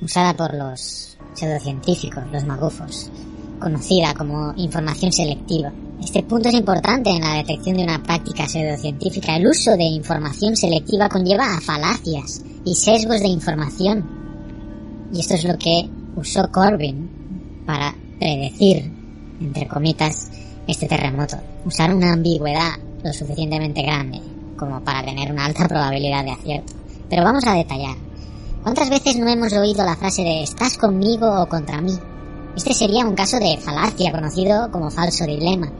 usada 0.00 0.34
por 0.34 0.54
los 0.54 1.16
pseudocientíficos, 1.34 2.24
los 2.32 2.44
magufos, 2.44 3.10
conocida 3.58 4.14
como 4.14 4.52
información 4.56 5.12
selectiva. 5.12 5.72
Este 6.02 6.22
punto 6.24 6.48
es 6.48 6.54
importante 6.54 7.10
en 7.10 7.20
la 7.20 7.36
detección 7.36 7.76
de 7.76 7.84
una 7.84 8.02
práctica 8.02 8.48
pseudocientífica. 8.48 9.36
El 9.36 9.46
uso 9.46 9.76
de 9.76 9.84
información 9.84 10.56
selectiva 10.56 11.08
conlleva 11.08 11.56
a 11.56 11.60
falacias 11.60 12.42
y 12.64 12.74
sesgos 12.74 13.20
de 13.20 13.28
información. 13.28 14.04
Y 15.12 15.20
esto 15.20 15.34
es 15.34 15.44
lo 15.44 15.56
que 15.56 15.88
usó 16.16 16.50
Corbyn 16.50 17.64
para 17.64 17.94
predecir, 18.18 18.90
entre 19.40 19.68
comitas, 19.68 20.28
este 20.66 20.86
terremoto. 20.86 21.36
Usar 21.64 21.94
una 21.94 22.12
ambigüedad 22.12 22.72
lo 23.02 23.12
suficientemente 23.12 23.82
grande 23.82 24.20
como 24.56 24.80
para 24.80 25.04
tener 25.04 25.30
una 25.32 25.46
alta 25.46 25.66
probabilidad 25.66 26.24
de 26.24 26.30
acierto. 26.32 26.72
Pero 27.12 27.24
vamos 27.24 27.46
a 27.46 27.52
detallar. 27.52 27.94
¿Cuántas 28.62 28.88
veces 28.88 29.18
no 29.18 29.28
hemos 29.28 29.52
oído 29.52 29.84
la 29.84 29.96
frase 29.96 30.22
de 30.22 30.44
estás 30.44 30.78
conmigo 30.78 31.42
o 31.42 31.46
contra 31.46 31.82
mí? 31.82 31.92
Este 32.56 32.72
sería 32.72 33.04
un 33.04 33.14
caso 33.14 33.38
de 33.38 33.58
falacia 33.58 34.10
conocido 34.10 34.70
como 34.70 34.90
falso 34.90 35.26
dilema, 35.26 35.70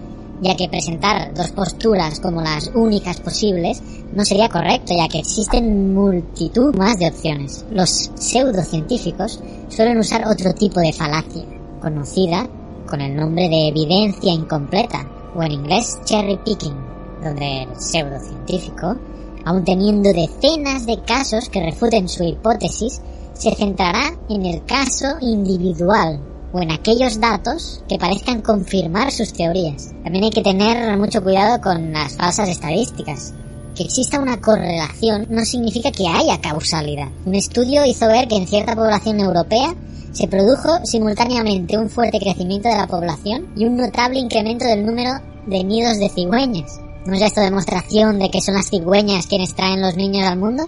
ya 0.42 0.54
que 0.56 0.68
presentar 0.68 1.32
dos 1.32 1.48
posturas 1.52 2.20
como 2.20 2.42
las 2.42 2.70
únicas 2.74 3.18
posibles 3.22 3.82
no 4.12 4.26
sería 4.26 4.50
correcto, 4.50 4.92
ya 4.94 5.08
que 5.08 5.20
existen 5.20 5.94
multitud 5.94 6.76
más 6.76 6.98
de 6.98 7.08
opciones. 7.08 7.64
Los 7.70 8.10
pseudocientíficos 8.14 9.40
suelen 9.70 9.96
usar 9.96 10.28
otro 10.28 10.52
tipo 10.52 10.80
de 10.80 10.92
falacia, 10.92 11.46
conocida 11.80 12.46
con 12.86 13.00
el 13.00 13.16
nombre 13.16 13.48
de 13.48 13.68
evidencia 13.68 14.34
incompleta, 14.34 15.08
o 15.34 15.42
en 15.42 15.52
inglés 15.52 15.98
cherry 16.04 16.36
picking 16.44 16.76
donde 17.24 17.62
el 17.62 17.80
pseudocientífico, 17.80 18.96
aun 19.44 19.64
teniendo 19.64 20.12
decenas 20.12 20.86
de 20.86 21.00
casos 21.02 21.48
que 21.48 21.62
refuten 21.62 22.08
su 22.08 22.24
hipótesis, 22.24 23.00
se 23.34 23.54
centrará 23.54 24.16
en 24.28 24.46
el 24.46 24.64
caso 24.64 25.06
individual 25.20 26.20
o 26.52 26.60
en 26.60 26.70
aquellos 26.70 27.18
datos 27.20 27.82
que 27.88 27.98
parezcan 27.98 28.42
confirmar 28.42 29.10
sus 29.10 29.32
teorías. 29.32 29.92
También 30.04 30.24
hay 30.24 30.30
que 30.30 30.42
tener 30.42 30.96
mucho 30.98 31.22
cuidado 31.22 31.60
con 31.60 31.92
las 31.92 32.16
falsas 32.16 32.48
estadísticas. 32.48 33.32
Que 33.74 33.84
exista 33.84 34.20
una 34.20 34.40
correlación 34.40 35.26
no 35.30 35.44
significa 35.46 35.90
que 35.90 36.06
haya 36.06 36.40
causalidad. 36.40 37.08
Un 37.24 37.34
estudio 37.34 37.86
hizo 37.86 38.06
ver 38.06 38.28
que 38.28 38.36
en 38.36 38.46
cierta 38.46 38.76
población 38.76 39.20
europea 39.20 39.74
se 40.12 40.28
produjo 40.28 40.84
simultáneamente 40.84 41.78
un 41.78 41.88
fuerte 41.88 42.20
crecimiento 42.20 42.68
de 42.68 42.76
la 42.76 42.86
población 42.86 43.48
y 43.56 43.64
un 43.64 43.76
notable 43.76 44.18
incremento 44.18 44.66
del 44.66 44.84
número 44.84 45.12
de 45.46 45.64
nidos 45.64 45.98
de 45.98 46.10
cigüeñas. 46.10 46.80
¿No 47.04 47.14
es 47.14 47.22
esto 47.22 47.40
demostración 47.40 48.20
de 48.20 48.30
que 48.30 48.40
son 48.40 48.54
las 48.54 48.70
cigüeñas 48.70 49.26
quienes 49.26 49.54
traen 49.54 49.82
los 49.82 49.96
niños 49.96 50.24
al 50.24 50.38
mundo? 50.38 50.66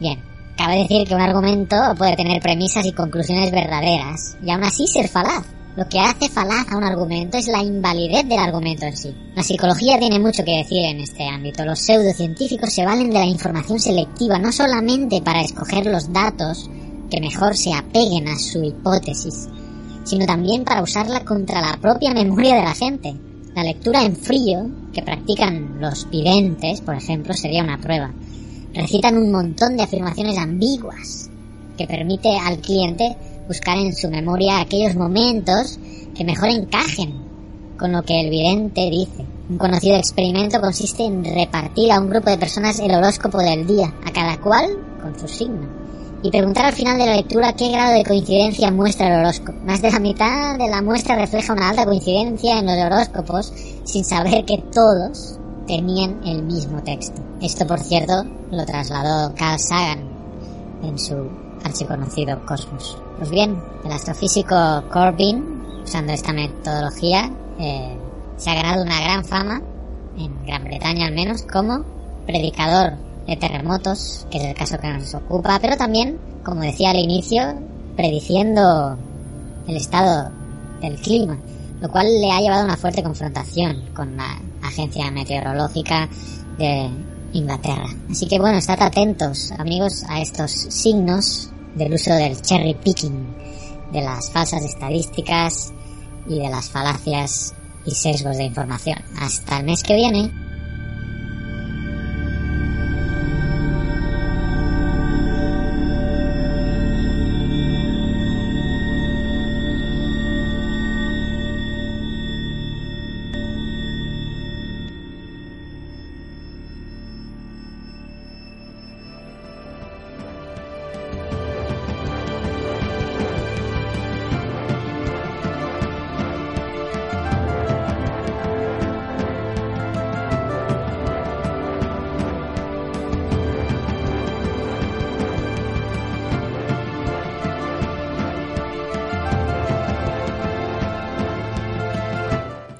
Bien, 0.00 0.22
cabe 0.56 0.78
decir 0.78 1.06
que 1.06 1.14
un 1.14 1.20
argumento 1.20 1.76
puede 1.98 2.16
tener 2.16 2.40
premisas 2.40 2.86
y 2.86 2.92
conclusiones 2.92 3.50
verdaderas, 3.50 4.38
y 4.42 4.50
aún 4.50 4.64
así 4.64 4.86
ser 4.86 5.08
falaz. 5.08 5.44
Lo 5.76 5.86
que 5.86 6.00
hace 6.00 6.30
falaz 6.30 6.72
a 6.72 6.78
un 6.78 6.84
argumento 6.84 7.36
es 7.36 7.48
la 7.48 7.62
invalidez 7.62 8.26
del 8.26 8.38
argumento 8.38 8.86
en 8.86 8.96
sí. 8.96 9.14
La 9.34 9.42
psicología 9.42 9.98
tiene 9.98 10.18
mucho 10.18 10.42
que 10.42 10.56
decir 10.56 10.82
en 10.82 11.00
este 11.00 11.28
ámbito. 11.28 11.66
Los 11.66 11.80
pseudocientíficos 11.80 12.72
se 12.72 12.86
valen 12.86 13.10
de 13.10 13.18
la 13.18 13.26
información 13.26 13.78
selectiva 13.78 14.38
no 14.38 14.52
solamente 14.52 15.20
para 15.20 15.42
escoger 15.42 15.84
los 15.84 16.10
datos 16.10 16.70
que 17.10 17.20
mejor 17.20 17.54
se 17.54 17.74
apeguen 17.74 18.28
a 18.28 18.38
su 18.38 18.64
hipótesis, 18.64 19.50
sino 20.04 20.24
también 20.24 20.64
para 20.64 20.82
usarla 20.82 21.22
contra 21.26 21.60
la 21.60 21.76
propia 21.76 22.14
memoria 22.14 22.54
de 22.56 22.62
la 22.62 22.74
gente. 22.74 23.25
La 23.56 23.64
lectura 23.64 24.02
en 24.02 24.14
frío 24.14 24.68
que 24.92 25.00
practican 25.00 25.80
los 25.80 26.10
videntes, 26.10 26.82
por 26.82 26.94
ejemplo, 26.94 27.32
sería 27.32 27.64
una 27.64 27.78
prueba. 27.78 28.12
Recitan 28.74 29.16
un 29.16 29.32
montón 29.32 29.78
de 29.78 29.82
afirmaciones 29.82 30.36
ambiguas 30.36 31.30
que 31.78 31.86
permite 31.86 32.36
al 32.36 32.58
cliente 32.58 33.16
buscar 33.48 33.78
en 33.78 33.96
su 33.96 34.10
memoria 34.10 34.60
aquellos 34.60 34.94
momentos 34.94 35.78
que 36.14 36.22
mejor 36.22 36.50
encajen 36.50 37.14
con 37.78 37.92
lo 37.92 38.02
que 38.02 38.20
el 38.20 38.28
vidente 38.28 38.90
dice. 38.90 39.24
Un 39.48 39.56
conocido 39.56 39.96
experimento 39.96 40.60
consiste 40.60 41.06
en 41.06 41.24
repartir 41.24 41.90
a 41.92 41.98
un 41.98 42.10
grupo 42.10 42.28
de 42.28 42.36
personas 42.36 42.78
el 42.78 42.94
horóscopo 42.94 43.38
del 43.38 43.66
día, 43.66 43.90
a 44.04 44.12
cada 44.12 44.38
cual 44.38 44.66
con 45.00 45.18
su 45.18 45.26
signo 45.28 45.75
y 46.26 46.30
preguntar 46.30 46.64
al 46.66 46.72
final 46.72 46.98
de 46.98 47.06
la 47.06 47.14
lectura 47.14 47.52
qué 47.52 47.70
grado 47.70 47.92
de 47.92 48.04
coincidencia 48.04 48.72
muestra 48.72 49.06
el 49.06 49.20
horóscopo. 49.20 49.56
Más 49.64 49.80
de 49.80 49.92
la 49.92 50.00
mitad 50.00 50.58
de 50.58 50.68
la 50.68 50.82
muestra 50.82 51.14
refleja 51.14 51.52
una 51.52 51.68
alta 51.68 51.84
coincidencia 51.84 52.58
en 52.58 52.66
los 52.66 52.76
horóscopos 52.78 53.52
sin 53.84 54.04
saber 54.04 54.44
que 54.44 54.58
todos 54.72 55.38
tenían 55.68 56.20
el 56.26 56.42
mismo 56.42 56.82
texto. 56.82 57.22
Esto, 57.40 57.64
por 57.64 57.78
cierto, 57.78 58.24
lo 58.50 58.66
trasladó 58.66 59.32
Carl 59.36 59.60
Sagan 59.60 60.00
en 60.82 60.98
su 60.98 61.30
archiconocido 61.62 62.44
Cosmos. 62.44 62.98
Pues 63.18 63.30
bien, 63.30 63.62
el 63.84 63.92
astrofísico 63.92 64.56
Corbyn, 64.90 65.62
usando 65.84 66.12
esta 66.12 66.32
metodología, 66.32 67.30
eh, 67.60 67.96
se 68.36 68.50
ha 68.50 68.54
ganado 68.54 68.82
una 68.82 69.00
gran 69.00 69.24
fama, 69.24 69.62
en 70.18 70.44
Gran 70.44 70.64
Bretaña 70.64 71.06
al 71.06 71.14
menos, 71.14 71.42
como 71.42 71.84
predicador 72.26 73.05
de 73.26 73.36
terremotos, 73.36 74.26
que 74.30 74.38
es 74.38 74.44
el 74.44 74.54
caso 74.54 74.78
que 74.78 74.88
nos 74.88 75.14
ocupa, 75.14 75.58
pero 75.60 75.76
también, 75.76 76.18
como 76.44 76.60
decía 76.62 76.90
al 76.90 76.98
inicio, 76.98 77.58
prediciendo 77.96 78.96
el 79.66 79.76
estado 79.76 80.30
del 80.80 80.96
clima, 80.96 81.38
lo 81.80 81.90
cual 81.90 82.06
le 82.20 82.30
ha 82.30 82.40
llevado 82.40 82.62
a 82.62 82.66
una 82.66 82.76
fuerte 82.76 83.02
confrontación 83.02 83.82
con 83.94 84.16
la 84.16 84.40
agencia 84.62 85.10
meteorológica 85.10 86.08
de 86.58 86.88
Inglaterra. 87.32 87.88
Así 88.10 88.26
que 88.26 88.38
bueno, 88.38 88.58
estad 88.58 88.80
atentos, 88.82 89.52
amigos, 89.58 90.04
a 90.08 90.20
estos 90.20 90.50
signos 90.50 91.50
del 91.74 91.94
uso 91.94 92.14
del 92.14 92.40
cherry 92.40 92.74
picking, 92.74 93.34
de 93.92 94.02
las 94.02 94.30
falsas 94.30 94.62
estadísticas 94.62 95.72
y 96.28 96.38
de 96.38 96.48
las 96.48 96.68
falacias 96.70 97.54
y 97.84 97.92
sesgos 97.92 98.36
de 98.36 98.44
información. 98.44 98.98
Hasta 99.20 99.58
el 99.58 99.66
mes 99.66 99.82
que 99.82 99.94
viene. 99.94 100.45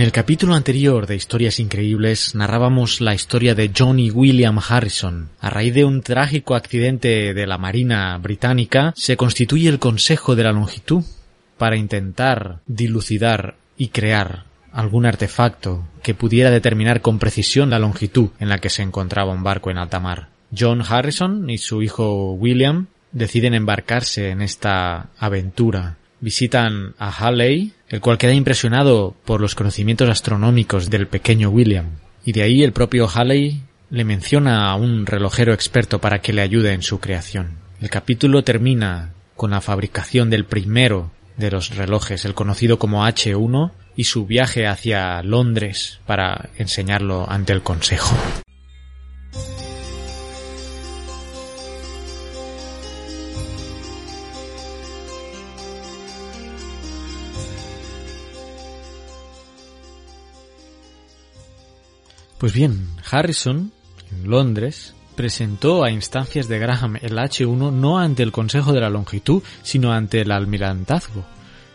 En 0.00 0.06
el 0.06 0.12
capítulo 0.12 0.54
anterior 0.54 1.06
de 1.06 1.14
Historias 1.14 1.60
Increíbles 1.60 2.34
narrábamos 2.34 3.02
la 3.02 3.14
historia 3.14 3.54
de 3.54 3.70
Johnny 3.76 4.10
William 4.10 4.58
Harrison. 4.66 5.28
A 5.42 5.50
raíz 5.50 5.74
de 5.74 5.84
un 5.84 6.00
trágico 6.00 6.54
accidente 6.54 7.34
de 7.34 7.46
la 7.46 7.58
Marina 7.58 8.16
británica, 8.16 8.94
se 8.96 9.18
constituye 9.18 9.68
el 9.68 9.78
Consejo 9.78 10.36
de 10.36 10.44
la 10.44 10.52
Longitud 10.52 11.04
para 11.58 11.76
intentar 11.76 12.60
dilucidar 12.66 13.56
y 13.76 13.88
crear 13.88 14.44
algún 14.72 15.04
artefacto 15.04 15.86
que 16.02 16.14
pudiera 16.14 16.50
determinar 16.50 17.02
con 17.02 17.18
precisión 17.18 17.68
la 17.68 17.78
longitud 17.78 18.30
en 18.38 18.48
la 18.48 18.56
que 18.56 18.70
se 18.70 18.80
encontraba 18.80 19.34
un 19.34 19.42
barco 19.42 19.70
en 19.70 19.76
alta 19.76 20.00
mar. 20.00 20.30
John 20.58 20.80
Harrison 20.80 21.50
y 21.50 21.58
su 21.58 21.82
hijo 21.82 22.32
William 22.32 22.86
deciden 23.12 23.52
embarcarse 23.52 24.30
en 24.30 24.40
esta 24.40 25.10
aventura 25.18 25.98
visitan 26.20 26.94
a 26.98 27.10
Halley, 27.10 27.72
el 27.88 28.00
cual 28.00 28.18
queda 28.18 28.34
impresionado 28.34 29.14
por 29.24 29.40
los 29.40 29.54
conocimientos 29.54 30.08
astronómicos 30.08 30.90
del 30.90 31.06
pequeño 31.06 31.50
William. 31.50 31.96
Y 32.24 32.32
de 32.32 32.42
ahí 32.42 32.62
el 32.62 32.72
propio 32.72 33.08
Halley 33.08 33.62
le 33.90 34.04
menciona 34.04 34.70
a 34.70 34.76
un 34.76 35.06
relojero 35.06 35.52
experto 35.52 36.00
para 36.00 36.20
que 36.20 36.32
le 36.32 36.42
ayude 36.42 36.72
en 36.72 36.82
su 36.82 37.00
creación. 37.00 37.58
El 37.80 37.90
capítulo 37.90 38.44
termina 38.44 39.14
con 39.36 39.50
la 39.50 39.60
fabricación 39.60 40.30
del 40.30 40.44
primero 40.44 41.10
de 41.36 41.50
los 41.50 41.74
relojes, 41.74 42.24
el 42.24 42.34
conocido 42.34 42.78
como 42.78 43.06
H1, 43.06 43.72
y 43.96 44.04
su 44.04 44.26
viaje 44.26 44.66
hacia 44.66 45.22
Londres 45.22 46.00
para 46.06 46.50
enseñarlo 46.56 47.28
ante 47.28 47.52
el 47.52 47.62
Consejo. 47.62 48.14
Pues 62.40 62.54
bien, 62.54 62.88
Harrison, 63.10 63.70
en 64.10 64.30
Londres, 64.30 64.94
presentó 65.14 65.84
a 65.84 65.90
instancias 65.90 66.48
de 66.48 66.58
Graham 66.58 66.96
el 67.02 67.18
H1 67.18 67.70
no 67.70 67.98
ante 67.98 68.22
el 68.22 68.32
Consejo 68.32 68.72
de 68.72 68.80
la 68.80 68.88
Longitud, 68.88 69.42
sino 69.62 69.92
ante 69.92 70.22
el 70.22 70.32
Almirantazgo. 70.32 71.22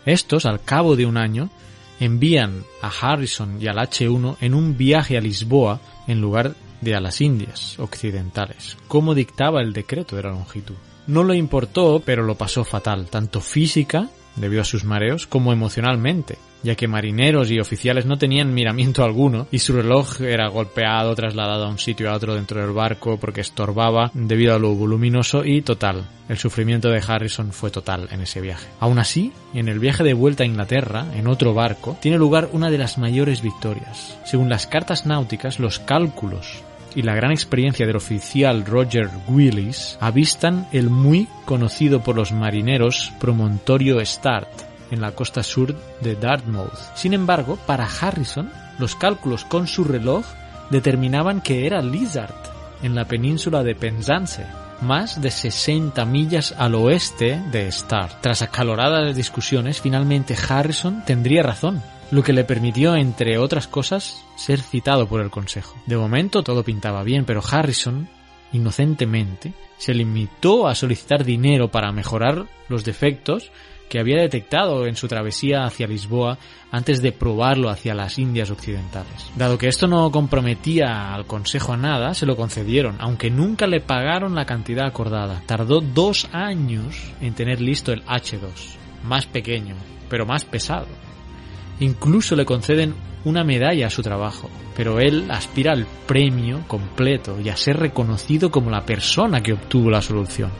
Estos, 0.07 0.47
al 0.47 0.63
cabo 0.63 0.95
de 0.95 1.05
un 1.05 1.17
año, 1.17 1.51
envían 1.99 2.63
a 2.81 2.89
Harrison 2.89 3.61
y 3.61 3.67
al 3.67 3.77
H1 3.77 4.37
en 4.41 4.55
un 4.55 4.75
viaje 4.75 5.19
a 5.19 5.21
Lisboa 5.21 5.81
en 6.07 6.19
lugar 6.19 6.55
de 6.81 6.95
a 6.95 6.99
las 6.99 7.21
Indias 7.21 7.77
occidentales, 7.77 8.75
como 8.87 9.13
dictaba 9.13 9.61
el 9.61 9.71
decreto 9.71 10.15
de 10.15 10.23
la 10.23 10.31
longitud. 10.31 10.73
No 11.05 11.21
lo 11.21 11.35
importó, 11.35 12.01
pero 12.03 12.23
lo 12.23 12.39
pasó 12.39 12.63
fatal, 12.63 13.05
tanto 13.11 13.39
física, 13.39 14.09
debido 14.35 14.63
a 14.63 14.65
sus 14.65 14.83
mareos, 14.83 15.27
como 15.27 15.53
emocionalmente, 15.53 16.39
ya 16.65 16.75
que 16.75 16.87
marineros 16.87 17.51
y 17.51 17.59
oficiales 17.59 18.05
no 18.05 18.17
tenían 18.17 18.53
miramiento 18.53 19.03
alguno 19.03 19.47
y 19.51 19.59
su 19.59 19.73
reloj 19.73 20.21
era 20.21 20.49
golpeado, 20.49 21.15
trasladado 21.15 21.65
a 21.65 21.69
un 21.69 21.77
sitio 21.77 22.09
a 22.09 22.15
otro 22.15 22.35
dentro 22.35 22.59
del 22.59 22.71
barco 22.71 23.17
porque 23.17 23.41
estorbaba 23.41 24.09
debido 24.13 24.55
a 24.55 24.59
lo 24.59 24.73
voluminoso 24.73 25.45
y 25.45 25.61
total. 25.61 26.09
El 26.27 26.37
sufrimiento 26.37 26.89
de 26.89 27.03
Harrison 27.07 27.51
fue 27.51 27.69
total 27.69 28.09
en 28.11 28.21
ese 28.21 28.41
viaje. 28.41 28.67
Aún 28.79 28.97
así, 28.97 29.31
en 29.53 29.69
el 29.69 29.77
viaje 29.77 30.03
de 30.03 30.15
vuelta 30.15 30.43
a 30.43 30.47
Inglaterra, 30.47 31.05
en 31.13 31.27
otro 31.27 31.53
barco, 31.53 31.97
tiene 32.01 32.17
lugar 32.17 32.49
una 32.51 32.71
de 32.71 32.79
las 32.79 32.97
mayores 32.97 33.43
victorias. 33.43 34.17
Según 34.25 34.49
las 34.49 34.65
cartas 34.65 35.05
náuticas, 35.05 35.59
los 35.59 35.77
cálculos 35.77 36.63
y 36.95 37.03
la 37.03 37.13
gran 37.13 37.31
experiencia 37.31 37.85
del 37.85 37.97
oficial 37.97 38.65
Roger 38.65 39.09
Willis 39.27 39.97
avistan 39.99 40.67
el 40.71 40.89
muy 40.89 41.27
conocido 41.45 42.01
por 42.01 42.15
los 42.15 42.31
marineros 42.31 43.13
promontorio 43.19 44.03
Start, 44.03 44.74
en 44.95 45.01
la 45.01 45.11
costa 45.11 45.43
sur 45.43 45.75
de 46.01 46.15
Dartmouth. 46.15 46.95
Sin 46.95 47.13
embargo, 47.13 47.59
para 47.67 47.85
Harrison, 47.85 48.49
los 48.79 48.95
cálculos 48.95 49.45
con 49.45 49.67
su 49.67 49.83
reloj 49.83 50.25
determinaban 50.71 51.41
que 51.41 51.67
era 51.67 51.81
Lizard, 51.81 52.33
en 52.81 52.95
la 52.95 53.05
península 53.05 53.63
de 53.63 53.75
Penzance, 53.75 54.45
más 54.81 55.21
de 55.21 55.31
60 55.31 56.03
millas 56.05 56.53
al 56.57 56.75
oeste 56.75 57.41
de 57.51 57.67
Star. 57.67 58.21
Tras 58.21 58.41
acaloradas 58.41 59.15
discusiones, 59.15 59.81
finalmente 59.81 60.35
Harrison 60.49 61.03
tendría 61.05 61.43
razón, 61.43 61.81
lo 62.11 62.23
que 62.23 62.33
le 62.33 62.43
permitió, 62.43 62.95
entre 62.95 63.37
otras 63.37 63.67
cosas, 63.67 64.23
ser 64.37 64.61
citado 64.61 65.07
por 65.07 65.21
el 65.21 65.29
Consejo. 65.29 65.75
De 65.85 65.97
momento 65.97 66.43
todo 66.43 66.63
pintaba 66.63 67.03
bien, 67.03 67.25
pero 67.25 67.41
Harrison, 67.49 68.07
inocentemente, 68.51 69.53
se 69.77 69.93
limitó 69.93 70.67
a 70.67 70.75
solicitar 70.75 71.23
dinero 71.23 71.69
para 71.69 71.91
mejorar 71.91 72.45
los 72.69 72.83
defectos 72.83 73.51
que 73.89 73.99
había 73.99 74.21
detectado 74.21 74.87
en 74.87 74.95
su 74.95 75.07
travesía 75.07 75.63
hacia 75.63 75.87
Lisboa 75.87 76.37
antes 76.71 77.01
de 77.01 77.11
probarlo 77.11 77.69
hacia 77.69 77.93
las 77.93 78.17
Indias 78.19 78.51
Occidentales. 78.51 79.31
Dado 79.35 79.57
que 79.57 79.67
esto 79.67 79.87
no 79.87 80.11
comprometía 80.11 81.13
al 81.13 81.25
Consejo 81.25 81.73
a 81.73 81.77
nada, 81.77 82.13
se 82.13 82.25
lo 82.25 82.35
concedieron, 82.35 82.97
aunque 82.99 83.29
nunca 83.29 83.67
le 83.67 83.79
pagaron 83.79 84.35
la 84.35 84.45
cantidad 84.45 84.85
acordada. 84.85 85.41
Tardó 85.45 85.81
dos 85.81 86.27
años 86.31 87.13
en 87.21 87.33
tener 87.33 87.61
listo 87.61 87.91
el 87.91 88.03
H2, 88.05 88.49
más 89.03 89.25
pequeño, 89.25 89.75
pero 90.09 90.25
más 90.25 90.45
pesado. 90.45 90.87
Incluso 91.79 92.35
le 92.35 92.45
conceden 92.45 92.95
una 93.25 93.43
medalla 93.43 93.87
a 93.87 93.89
su 93.89 94.01
trabajo, 94.01 94.49
pero 94.75 94.99
él 94.99 95.25
aspira 95.29 95.73
al 95.73 95.85
premio 96.07 96.63
completo 96.67 97.39
y 97.41 97.49
a 97.49 97.57
ser 97.57 97.77
reconocido 97.77 98.51
como 98.51 98.69
la 98.69 98.85
persona 98.85 99.41
que 99.41 99.53
obtuvo 99.53 99.89
la 99.89 100.01
solución. 100.01 100.51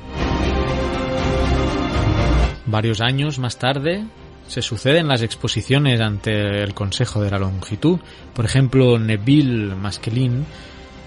Varios 2.65 3.01
años 3.01 3.37
más 3.39 3.57
tarde 3.57 4.05
se 4.47 4.61
suceden 4.61 5.07
las 5.07 5.21
exposiciones 5.21 6.01
ante 6.01 6.63
el 6.63 6.73
Consejo 6.73 7.21
de 7.21 7.31
la 7.31 7.39
Longitud. 7.39 7.99
Por 8.33 8.45
ejemplo, 8.45 8.97
Neville 8.99 9.75
Maskelin, 9.75 10.45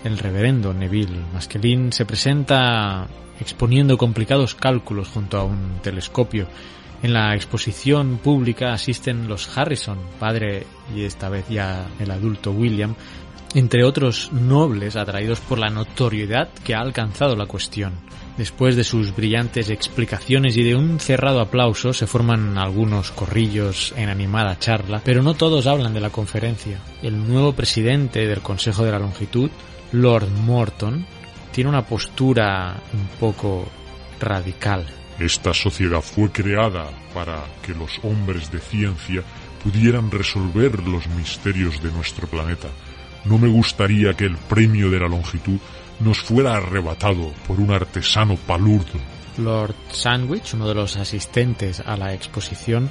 el 0.04 0.18
reverendo 0.18 0.72
Neville 0.72 1.20
Maskelin, 1.32 1.92
se 1.92 2.04
presenta 2.04 3.06
exponiendo 3.40 3.96
complicados 3.96 4.54
cálculos 4.54 5.08
junto 5.08 5.38
a 5.38 5.44
un 5.44 5.80
telescopio. 5.82 6.48
En 7.02 7.12
la 7.12 7.34
exposición 7.34 8.18
pública 8.18 8.72
asisten 8.72 9.28
los 9.28 9.56
Harrison, 9.56 9.98
padre 10.18 10.66
y 10.94 11.04
esta 11.04 11.28
vez 11.28 11.48
ya 11.48 11.86
el 12.00 12.10
adulto 12.10 12.50
William, 12.50 12.94
entre 13.54 13.84
otros 13.84 14.32
nobles 14.32 14.96
atraídos 14.96 15.40
por 15.40 15.58
la 15.58 15.70
notoriedad 15.70 16.48
que 16.64 16.74
ha 16.74 16.80
alcanzado 16.80 17.36
la 17.36 17.46
cuestión. 17.46 17.92
Después 18.38 18.76
de 18.76 18.84
sus 18.84 19.16
brillantes 19.16 19.68
explicaciones 19.68 20.56
y 20.56 20.62
de 20.62 20.76
un 20.76 21.00
cerrado 21.00 21.40
aplauso 21.40 21.92
se 21.92 22.06
forman 22.06 22.56
algunos 22.56 23.10
corrillos 23.10 23.92
en 23.96 24.08
animada 24.08 24.56
charla, 24.60 25.02
pero 25.04 25.24
no 25.24 25.34
todos 25.34 25.66
hablan 25.66 25.92
de 25.92 26.00
la 26.00 26.10
conferencia. 26.10 26.78
El 27.02 27.26
nuevo 27.26 27.52
presidente 27.52 28.28
del 28.28 28.40
Consejo 28.40 28.84
de 28.84 28.92
la 28.92 29.00
Longitud, 29.00 29.50
Lord 29.90 30.28
Morton, 30.30 31.04
tiene 31.50 31.68
una 31.68 31.84
postura 31.84 32.80
un 32.92 33.08
poco 33.18 33.68
radical. 34.20 34.86
Esta 35.18 35.52
sociedad 35.52 36.00
fue 36.00 36.30
creada 36.30 36.86
para 37.12 37.44
que 37.60 37.74
los 37.74 37.98
hombres 38.04 38.52
de 38.52 38.60
ciencia 38.60 39.24
pudieran 39.64 40.12
resolver 40.12 40.78
los 40.86 41.08
misterios 41.08 41.82
de 41.82 41.90
nuestro 41.90 42.28
planeta. 42.28 42.68
No 43.24 43.36
me 43.36 43.48
gustaría 43.48 44.14
que 44.14 44.26
el 44.26 44.36
premio 44.36 44.90
de 44.90 45.00
la 45.00 45.08
longitud 45.08 45.58
nos 46.00 46.20
fuera 46.20 46.56
arrebatado 46.56 47.32
por 47.46 47.60
un 47.60 47.70
artesano 47.70 48.36
palurdo. 48.36 48.98
Lord 49.38 49.74
Sandwich, 49.92 50.54
uno 50.54 50.68
de 50.68 50.74
los 50.74 50.96
asistentes 50.96 51.80
a 51.80 51.96
la 51.96 52.12
exposición, 52.12 52.90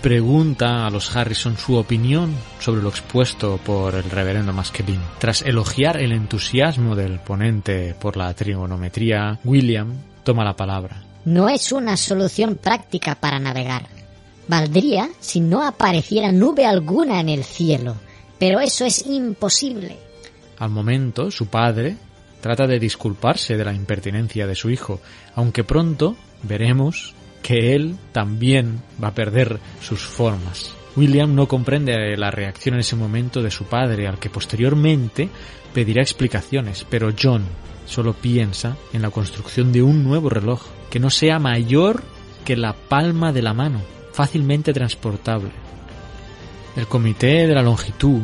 pregunta 0.00 0.86
a 0.86 0.90
los 0.90 1.14
Harrison 1.14 1.56
su 1.56 1.76
opinión 1.76 2.34
sobre 2.58 2.82
lo 2.82 2.88
expuesto 2.88 3.58
por 3.64 3.94
el 3.94 4.10
reverendo 4.10 4.52
Maskelin. 4.52 5.00
Tras 5.18 5.42
elogiar 5.42 5.98
el 5.98 6.12
entusiasmo 6.12 6.96
del 6.96 7.20
ponente 7.20 7.94
por 7.94 8.16
la 8.16 8.32
trigonometría, 8.34 9.38
William 9.44 9.94
toma 10.24 10.44
la 10.44 10.56
palabra. 10.56 11.02
No 11.24 11.48
es 11.48 11.70
una 11.70 11.96
solución 11.96 12.56
práctica 12.56 13.14
para 13.14 13.38
navegar. 13.38 13.86
Valdría 14.48 15.08
si 15.20 15.40
no 15.40 15.62
apareciera 15.62 16.32
nube 16.32 16.66
alguna 16.66 17.20
en 17.20 17.28
el 17.28 17.44
cielo, 17.44 17.94
pero 18.38 18.60
eso 18.60 18.84
es 18.84 19.06
imposible. 19.06 19.96
Al 20.58 20.70
momento, 20.70 21.30
su 21.30 21.46
padre 21.46 21.96
trata 22.42 22.66
de 22.66 22.80
disculparse 22.80 23.56
de 23.56 23.64
la 23.64 23.72
impertinencia 23.72 24.46
de 24.46 24.56
su 24.56 24.68
hijo, 24.68 25.00
aunque 25.36 25.64
pronto 25.64 26.16
veremos 26.42 27.14
que 27.40 27.74
él 27.74 27.96
también 28.12 28.82
va 29.02 29.08
a 29.08 29.14
perder 29.14 29.60
sus 29.80 30.04
formas. 30.04 30.74
William 30.96 31.34
no 31.34 31.46
comprende 31.46 32.16
la 32.16 32.30
reacción 32.32 32.74
en 32.74 32.80
ese 32.80 32.96
momento 32.96 33.40
de 33.42 33.50
su 33.50 33.64
padre, 33.64 34.08
al 34.08 34.18
que 34.18 34.28
posteriormente 34.28 35.30
pedirá 35.72 36.02
explicaciones, 36.02 36.84
pero 36.90 37.14
John, 37.18 37.44
solo 37.86 38.12
piensa 38.12 38.76
en 38.92 39.02
la 39.02 39.10
construcción 39.10 39.72
de 39.72 39.82
un 39.82 40.02
nuevo 40.04 40.28
reloj 40.28 40.62
que 40.90 41.00
no 41.00 41.10
sea 41.10 41.38
mayor 41.38 42.02
que 42.44 42.56
la 42.56 42.74
palma 42.74 43.32
de 43.32 43.42
la 43.42 43.54
mano, 43.54 43.80
fácilmente 44.12 44.72
transportable. 44.72 45.50
El 46.74 46.88
comité 46.88 47.46
de 47.46 47.54
la 47.54 47.62
longitud 47.62 48.22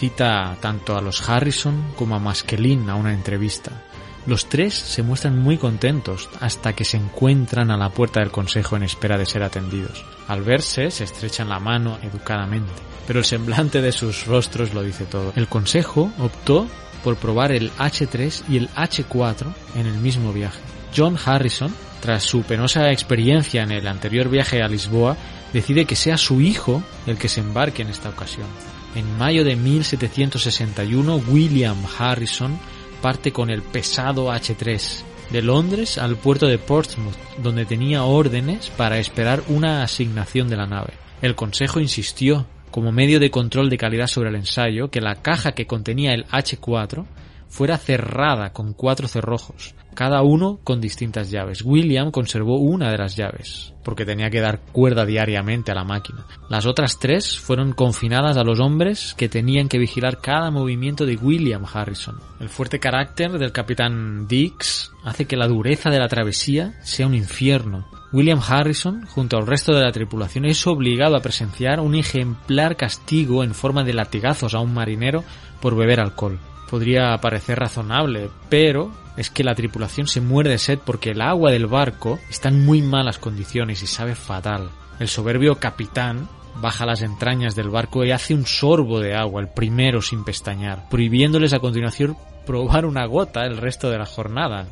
cita 0.00 0.56
tanto 0.62 0.96
a 0.96 1.02
los 1.02 1.28
Harrison 1.28 1.92
como 1.94 2.14
a 2.14 2.18
Maskelin 2.18 2.88
a 2.88 2.94
una 2.94 3.12
entrevista. 3.12 3.82
Los 4.26 4.48
tres 4.48 4.72
se 4.72 5.02
muestran 5.02 5.38
muy 5.38 5.58
contentos 5.58 6.30
hasta 6.40 6.72
que 6.72 6.86
se 6.86 6.96
encuentran 6.96 7.70
a 7.70 7.76
la 7.76 7.90
puerta 7.90 8.20
del 8.20 8.30
consejo 8.30 8.76
en 8.76 8.82
espera 8.82 9.18
de 9.18 9.26
ser 9.26 9.42
atendidos. 9.42 10.02
Al 10.26 10.40
verse 10.40 10.90
se 10.90 11.04
estrechan 11.04 11.50
la 11.50 11.60
mano 11.60 11.98
educadamente, 12.02 12.72
pero 13.06 13.18
el 13.18 13.26
semblante 13.26 13.82
de 13.82 13.92
sus 13.92 14.26
rostros 14.26 14.72
lo 14.72 14.82
dice 14.82 15.04
todo. 15.04 15.34
El 15.36 15.48
consejo 15.48 16.10
optó 16.18 16.66
por 17.04 17.16
probar 17.16 17.52
el 17.52 17.70
H3 17.72 18.44
y 18.48 18.56
el 18.56 18.70
H4 18.70 19.52
en 19.74 19.86
el 19.86 19.98
mismo 19.98 20.32
viaje. 20.32 20.60
John 20.96 21.18
Harrison, 21.22 21.74
tras 22.00 22.22
su 22.22 22.42
penosa 22.42 22.90
experiencia 22.90 23.62
en 23.62 23.72
el 23.72 23.86
anterior 23.86 24.30
viaje 24.30 24.62
a 24.62 24.68
Lisboa, 24.68 25.18
decide 25.52 25.84
que 25.84 25.96
sea 25.96 26.16
su 26.16 26.40
hijo 26.40 26.82
el 27.06 27.18
que 27.18 27.28
se 27.28 27.40
embarque 27.40 27.82
en 27.82 27.88
esta 27.88 28.08
ocasión. 28.08 28.46
En 28.94 29.18
mayo 29.18 29.44
de 29.44 29.54
1761, 29.54 31.22
William 31.28 31.76
Harrison 31.98 32.58
parte 33.00 33.32
con 33.32 33.48
el 33.50 33.62
pesado 33.62 34.32
H3 34.32 35.02
de 35.30 35.42
Londres 35.42 35.96
al 35.96 36.16
puerto 36.16 36.46
de 36.46 36.58
Portsmouth, 36.58 37.14
donde 37.42 37.64
tenía 37.64 38.02
órdenes 38.02 38.68
para 38.70 38.98
esperar 38.98 39.42
una 39.48 39.82
asignación 39.82 40.48
de 40.48 40.56
la 40.56 40.66
nave. 40.66 40.94
El 41.22 41.36
Consejo 41.36 41.80
insistió, 41.80 42.46
como 42.70 42.90
medio 42.90 43.20
de 43.20 43.30
control 43.30 43.70
de 43.70 43.78
calidad 43.78 44.08
sobre 44.08 44.30
el 44.30 44.36
ensayo, 44.36 44.90
que 44.90 45.00
la 45.00 45.22
caja 45.22 45.52
que 45.52 45.66
contenía 45.66 46.12
el 46.12 46.26
H4 46.26 47.06
fuera 47.48 47.78
cerrada 47.78 48.52
con 48.52 48.72
cuatro 48.72 49.06
cerrojos, 49.06 49.74
cada 49.94 50.22
uno 50.22 50.60
con 50.64 50.80
distintas 50.80 51.30
llaves. 51.30 51.62
William 51.62 52.10
conservó 52.10 52.58
una 52.58 52.90
de 52.90 52.98
las 52.98 53.16
llaves, 53.16 53.74
porque 53.84 54.04
tenía 54.04 54.30
que 54.30 54.40
dar 54.40 54.60
cuerda 54.60 55.04
diariamente 55.04 55.72
a 55.72 55.74
la 55.74 55.84
máquina. 55.84 56.26
Las 56.48 56.66
otras 56.66 56.98
tres 56.98 57.38
fueron 57.38 57.72
confinadas 57.72 58.36
a 58.36 58.44
los 58.44 58.60
hombres 58.60 59.14
que 59.16 59.28
tenían 59.28 59.68
que 59.68 59.78
vigilar 59.78 60.20
cada 60.20 60.50
movimiento 60.50 61.06
de 61.06 61.16
William 61.16 61.64
Harrison. 61.72 62.18
El 62.40 62.48
fuerte 62.48 62.78
carácter 62.78 63.32
del 63.32 63.52
capitán 63.52 64.26
Dix 64.26 64.92
hace 65.04 65.26
que 65.26 65.36
la 65.36 65.48
dureza 65.48 65.90
de 65.90 65.98
la 65.98 66.08
travesía 66.08 66.74
sea 66.82 67.06
un 67.06 67.14
infierno. 67.14 67.86
William 68.12 68.40
Harrison, 68.46 69.06
junto 69.06 69.36
al 69.36 69.46
resto 69.46 69.72
de 69.72 69.82
la 69.82 69.92
tripulación, 69.92 70.44
es 70.44 70.66
obligado 70.66 71.14
a 71.14 71.20
presenciar 71.20 71.78
un 71.78 71.94
ejemplar 71.94 72.76
castigo 72.76 73.44
en 73.44 73.54
forma 73.54 73.84
de 73.84 73.94
latigazos 73.94 74.54
a 74.54 74.58
un 74.58 74.74
marinero 74.74 75.22
por 75.60 75.76
beber 75.76 76.00
alcohol 76.00 76.40
podría 76.70 77.16
parecer 77.18 77.58
razonable, 77.58 78.30
pero 78.48 78.92
es 79.16 79.28
que 79.28 79.44
la 79.44 79.54
tripulación 79.54 80.06
se 80.06 80.20
muere 80.20 80.50
de 80.50 80.58
sed 80.58 80.78
porque 80.78 81.10
el 81.10 81.20
agua 81.20 81.50
del 81.50 81.66
barco 81.66 82.18
está 82.30 82.48
en 82.48 82.64
muy 82.64 82.80
malas 82.80 83.18
condiciones 83.18 83.82
y 83.82 83.86
sabe 83.86 84.14
fatal. 84.14 84.70
El 84.98 85.08
soberbio 85.08 85.56
capitán 85.56 86.28
baja 86.60 86.86
las 86.86 87.02
entrañas 87.02 87.54
del 87.54 87.70
barco 87.70 88.04
y 88.04 88.12
hace 88.12 88.34
un 88.34 88.46
sorbo 88.46 89.00
de 89.00 89.14
agua, 89.14 89.40
el 89.40 89.48
primero 89.48 90.00
sin 90.00 90.24
pestañear, 90.24 90.88
prohibiéndoles 90.88 91.52
a 91.52 91.58
continuación 91.58 92.16
probar 92.46 92.86
una 92.86 93.04
gota 93.06 93.44
el 93.44 93.56
resto 93.56 93.90
de 93.90 93.98
la 93.98 94.06
jornada 94.06 94.66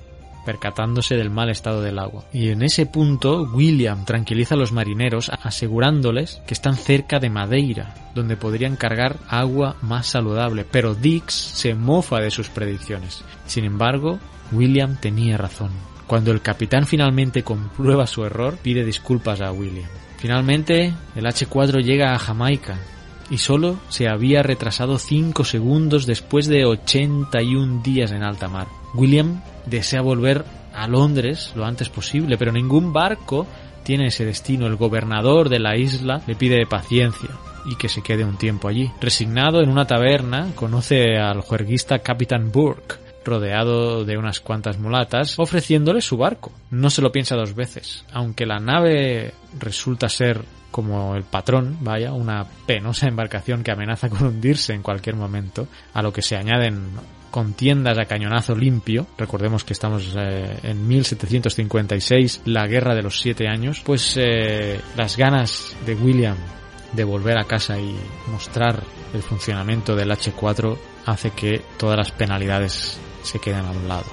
percatándose 0.48 1.14
del 1.14 1.28
mal 1.28 1.50
estado 1.50 1.82
del 1.82 1.98
agua. 1.98 2.24
Y 2.32 2.48
en 2.48 2.62
ese 2.62 2.86
punto, 2.86 3.42
William 3.52 4.06
tranquiliza 4.06 4.54
a 4.54 4.56
los 4.56 4.72
marineros 4.72 5.30
asegurándoles 5.42 6.40
que 6.46 6.54
están 6.54 6.74
cerca 6.74 7.18
de 7.18 7.28
Madeira, 7.28 7.94
donde 8.14 8.38
podrían 8.38 8.76
cargar 8.76 9.18
agua 9.28 9.76
más 9.82 10.06
saludable, 10.06 10.64
pero 10.64 10.94
Dix 10.94 11.34
se 11.34 11.74
mofa 11.74 12.20
de 12.20 12.30
sus 12.30 12.48
predicciones. 12.48 13.22
Sin 13.44 13.66
embargo, 13.66 14.20
William 14.50 14.96
tenía 14.98 15.36
razón. 15.36 15.68
Cuando 16.06 16.32
el 16.32 16.40
capitán 16.40 16.86
finalmente 16.86 17.42
comprueba 17.42 18.06
su 18.06 18.24
error, 18.24 18.56
pide 18.62 18.86
disculpas 18.86 19.42
a 19.42 19.52
William. 19.52 19.90
Finalmente, 20.16 20.94
el 21.14 21.26
H4 21.26 21.82
llega 21.82 22.14
a 22.14 22.18
Jamaica, 22.18 22.78
y 23.30 23.36
solo 23.36 23.76
se 23.90 24.08
había 24.08 24.42
retrasado 24.42 24.98
5 24.98 25.44
segundos 25.44 26.06
después 26.06 26.46
de 26.46 26.64
81 26.64 27.82
días 27.82 28.12
en 28.12 28.22
alta 28.22 28.48
mar. 28.48 28.68
William 28.94 29.42
desea 29.68 30.00
volver 30.00 30.44
a 30.74 30.86
Londres 30.86 31.52
lo 31.54 31.64
antes 31.64 31.88
posible, 31.88 32.36
pero 32.38 32.52
ningún 32.52 32.92
barco 32.92 33.46
tiene 33.82 34.06
ese 34.06 34.24
destino. 34.24 34.66
El 34.66 34.76
gobernador 34.76 35.48
de 35.48 35.58
la 35.58 35.76
isla 35.76 36.20
le 36.26 36.36
pide 36.36 36.66
paciencia 36.66 37.30
y 37.64 37.76
que 37.76 37.88
se 37.88 38.02
quede 38.02 38.24
un 38.24 38.36
tiempo 38.36 38.68
allí. 38.68 38.90
Resignado 39.00 39.60
en 39.60 39.68
una 39.70 39.86
taberna, 39.86 40.52
conoce 40.54 41.16
al 41.16 41.40
juerguista 41.40 41.98
Capitán 42.00 42.50
Burke, 42.52 42.96
rodeado 43.24 44.04
de 44.04 44.16
unas 44.16 44.40
cuantas 44.40 44.78
mulatas, 44.78 45.38
ofreciéndole 45.38 46.00
su 46.00 46.16
barco. 46.16 46.52
No 46.70 46.90
se 46.90 47.02
lo 47.02 47.12
piensa 47.12 47.36
dos 47.36 47.54
veces. 47.54 48.04
Aunque 48.12 48.46
la 48.46 48.58
nave 48.58 49.32
resulta 49.58 50.08
ser 50.08 50.42
como 50.70 51.14
el 51.14 51.24
patrón, 51.24 51.78
vaya, 51.80 52.12
una 52.12 52.46
penosa 52.66 53.08
embarcación 53.08 53.62
que 53.62 53.70
amenaza 53.70 54.08
con 54.08 54.26
hundirse 54.26 54.74
en 54.74 54.82
cualquier 54.82 55.16
momento, 55.16 55.66
a 55.94 56.02
lo 56.02 56.12
que 56.12 56.22
se 56.22 56.36
añaden 56.36 56.90
contiendas 57.30 57.98
a 57.98 58.04
cañonazo 58.04 58.54
limpio, 58.54 59.06
recordemos 59.16 59.64
que 59.64 59.72
estamos 59.72 60.14
eh, 60.16 60.58
en 60.62 60.86
1756, 60.86 62.42
la 62.46 62.66
guerra 62.66 62.94
de 62.94 63.02
los 63.02 63.20
siete 63.20 63.48
años, 63.48 63.82
pues 63.84 64.16
eh, 64.16 64.80
las 64.96 65.16
ganas 65.16 65.76
de 65.86 65.94
William 65.94 66.36
de 66.92 67.04
volver 67.04 67.38
a 67.38 67.44
casa 67.44 67.78
y 67.78 67.94
mostrar 68.30 68.82
el 69.12 69.22
funcionamiento 69.22 69.94
del 69.94 70.10
H4 70.10 70.76
hace 71.06 71.30
que 71.30 71.62
todas 71.76 71.96
las 71.96 72.10
penalidades 72.10 72.98
se 73.22 73.38
queden 73.38 73.64
a 73.66 73.70
un 73.70 73.88
lado. 73.88 74.06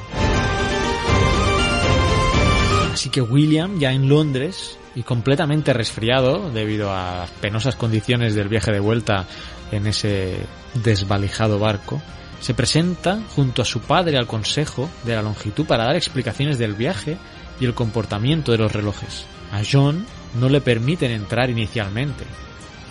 Así 2.93 3.09
que 3.09 3.21
William, 3.21 3.77
ya 3.77 3.91
en 3.91 4.07
Londres 4.07 4.77
y 4.95 5.03
completamente 5.03 5.73
resfriado 5.73 6.49
debido 6.51 6.91
a 6.91 7.27
penosas 7.41 7.75
condiciones 7.75 8.35
del 8.35 8.47
viaje 8.47 8.71
de 8.71 8.79
vuelta 8.79 9.25
en 9.71 9.87
ese 9.87 10.37
desvalijado 10.73 11.59
barco, 11.59 12.01
se 12.45 12.53
presenta 12.53 13.19
junto 13.35 13.63
a 13.63 13.65
su 13.65 13.79
padre 13.79 14.19
al 14.19 14.27
Consejo 14.27 14.87
de 15.03 15.15
la 15.15 15.23
Longitud 15.23 15.65
para 15.65 15.85
dar 15.85 15.95
explicaciones 15.95 16.59
del 16.59 16.75
viaje 16.75 17.17
y 17.59 17.65
el 17.65 17.73
comportamiento 17.73 18.51
de 18.51 18.59
los 18.59 18.71
relojes. 18.71 19.25
A 19.51 19.63
John 19.67 20.05
no 20.39 20.47
le 20.47 20.61
permiten 20.61 21.09
entrar 21.09 21.49
inicialmente 21.49 22.23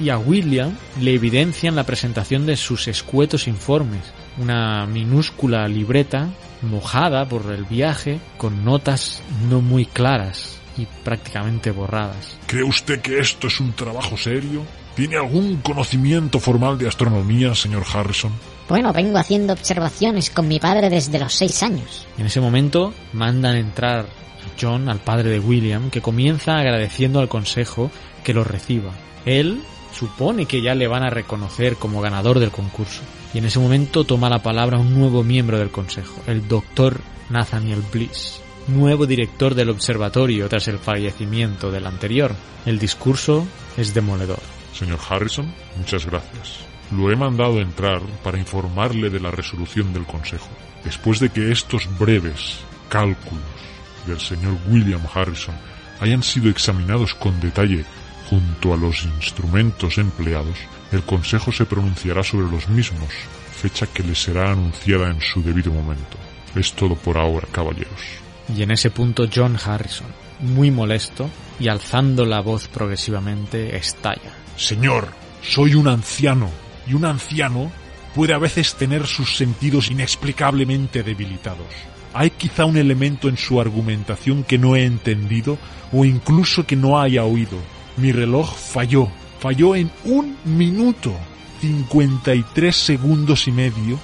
y 0.00 0.08
a 0.08 0.18
William 0.18 0.76
le 1.00 1.14
evidencian 1.14 1.76
la 1.76 1.84
presentación 1.84 2.46
de 2.46 2.56
sus 2.56 2.88
escuetos 2.88 3.46
informes, 3.46 4.02
una 4.38 4.86
minúscula 4.86 5.68
libreta 5.68 6.30
mojada 6.60 7.24
por 7.28 7.52
el 7.52 7.64
viaje 7.64 8.18
con 8.36 8.64
notas 8.64 9.22
no 9.48 9.60
muy 9.60 9.86
claras 9.86 10.58
y 10.76 10.86
prácticamente 11.04 11.70
borradas. 11.70 12.36
¿Cree 12.46 12.64
usted 12.64 13.00
que 13.00 13.18
esto 13.18 13.46
es 13.46 13.60
un 13.60 13.72
trabajo 13.72 14.16
serio? 14.16 14.62
¿Tiene 14.94 15.16
algún 15.16 15.56
conocimiento 15.56 16.38
formal 16.38 16.78
de 16.78 16.88
astronomía, 16.88 17.54
señor 17.54 17.84
Harrison? 17.92 18.32
Bueno, 18.68 18.92
vengo 18.92 19.18
haciendo 19.18 19.52
observaciones 19.52 20.30
con 20.30 20.48
mi 20.48 20.60
padre 20.60 20.88
desde 20.88 21.18
los 21.18 21.34
seis 21.34 21.62
años. 21.62 22.06
En 22.16 22.26
ese 22.26 22.40
momento 22.40 22.94
mandan 23.12 23.56
entrar 23.56 24.00
a 24.00 24.06
John, 24.60 24.88
al 24.88 25.00
padre 25.00 25.30
de 25.30 25.40
William, 25.40 25.90
que 25.90 26.00
comienza 26.00 26.58
agradeciendo 26.58 27.20
al 27.20 27.28
consejo 27.28 27.90
que 28.22 28.34
lo 28.34 28.44
reciba. 28.44 28.92
Él 29.26 29.62
supone 29.92 30.46
que 30.46 30.62
ya 30.62 30.74
le 30.74 30.88
van 30.88 31.04
a 31.04 31.10
reconocer 31.10 31.76
como 31.76 32.00
ganador 32.00 32.38
del 32.38 32.50
concurso. 32.50 33.02
Y 33.32 33.38
en 33.38 33.46
ese 33.46 33.58
momento 33.58 34.04
toma 34.04 34.30
la 34.30 34.42
palabra 34.42 34.78
un 34.78 34.94
nuevo 34.94 35.22
miembro 35.22 35.58
del 35.58 35.70
consejo, 35.70 36.20
el 36.26 36.46
doctor 36.46 37.00
Nathaniel 37.30 37.82
Bliss, 37.92 38.40
nuevo 38.68 39.06
director 39.06 39.54
del 39.54 39.70
observatorio 39.70 40.48
tras 40.48 40.68
el 40.68 40.78
fallecimiento 40.78 41.70
del 41.70 41.86
anterior. 41.86 42.34
El 42.66 42.78
discurso 42.78 43.46
es 43.76 43.94
demoledor. 43.94 44.40
Señor 44.72 44.98
Harrison, 45.08 45.52
muchas 45.76 46.06
gracias. 46.06 46.60
Lo 46.90 47.10
he 47.10 47.16
mandado 47.16 47.60
entrar 47.60 48.02
para 48.22 48.38
informarle 48.38 49.10
de 49.10 49.20
la 49.20 49.30
resolución 49.30 49.92
del 49.92 50.04
Consejo. 50.04 50.48
Después 50.84 51.20
de 51.20 51.30
que 51.30 51.50
estos 51.50 51.88
breves 51.98 52.58
cálculos 52.88 53.42
del 54.06 54.20
señor 54.20 54.56
William 54.68 55.00
Harrison 55.12 55.54
hayan 56.00 56.22
sido 56.22 56.50
examinados 56.50 57.14
con 57.14 57.40
detalle 57.40 57.84
junto 58.28 58.74
a 58.74 58.76
los 58.76 59.04
instrumentos 59.04 59.98
empleados, 59.98 60.58
el 60.92 61.02
Consejo 61.02 61.52
se 61.52 61.64
pronunciará 61.64 62.22
sobre 62.22 62.50
los 62.50 62.68
mismos, 62.68 63.10
fecha 63.50 63.86
que 63.86 64.02
les 64.02 64.22
será 64.22 64.52
anunciada 64.52 65.10
en 65.10 65.20
su 65.20 65.42
debido 65.42 65.72
momento. 65.72 66.16
Es 66.54 66.72
todo 66.72 66.94
por 66.94 67.18
ahora, 67.18 67.48
caballeros. 67.50 68.23
Y 68.54 68.62
en 68.62 68.70
ese 68.70 68.90
punto 68.90 69.26
John 69.32 69.58
Harrison, 69.64 70.08
muy 70.40 70.70
molesto 70.70 71.30
y 71.58 71.68
alzando 71.68 72.24
la 72.24 72.40
voz 72.40 72.68
progresivamente, 72.68 73.76
estalla. 73.76 74.32
Señor, 74.56 75.08
soy 75.42 75.74
un 75.74 75.88
anciano 75.88 76.50
y 76.86 76.94
un 76.94 77.04
anciano 77.04 77.70
puede 78.14 78.34
a 78.34 78.38
veces 78.38 78.74
tener 78.74 79.06
sus 79.06 79.36
sentidos 79.36 79.90
inexplicablemente 79.90 81.02
debilitados. 81.02 81.66
Hay 82.12 82.30
quizá 82.30 82.64
un 82.64 82.76
elemento 82.76 83.28
en 83.28 83.36
su 83.36 83.60
argumentación 83.60 84.44
que 84.44 84.58
no 84.58 84.76
he 84.76 84.84
entendido 84.84 85.58
o 85.92 86.04
incluso 86.04 86.64
que 86.64 86.76
no 86.76 87.00
haya 87.00 87.24
oído. 87.24 87.58
Mi 87.96 88.12
reloj 88.12 88.54
falló, 88.54 89.08
falló 89.40 89.74
en 89.74 89.90
un 90.04 90.36
minuto, 90.44 91.12
53 91.60 92.74
segundos 92.74 93.48
y 93.48 93.52
medio 93.52 93.98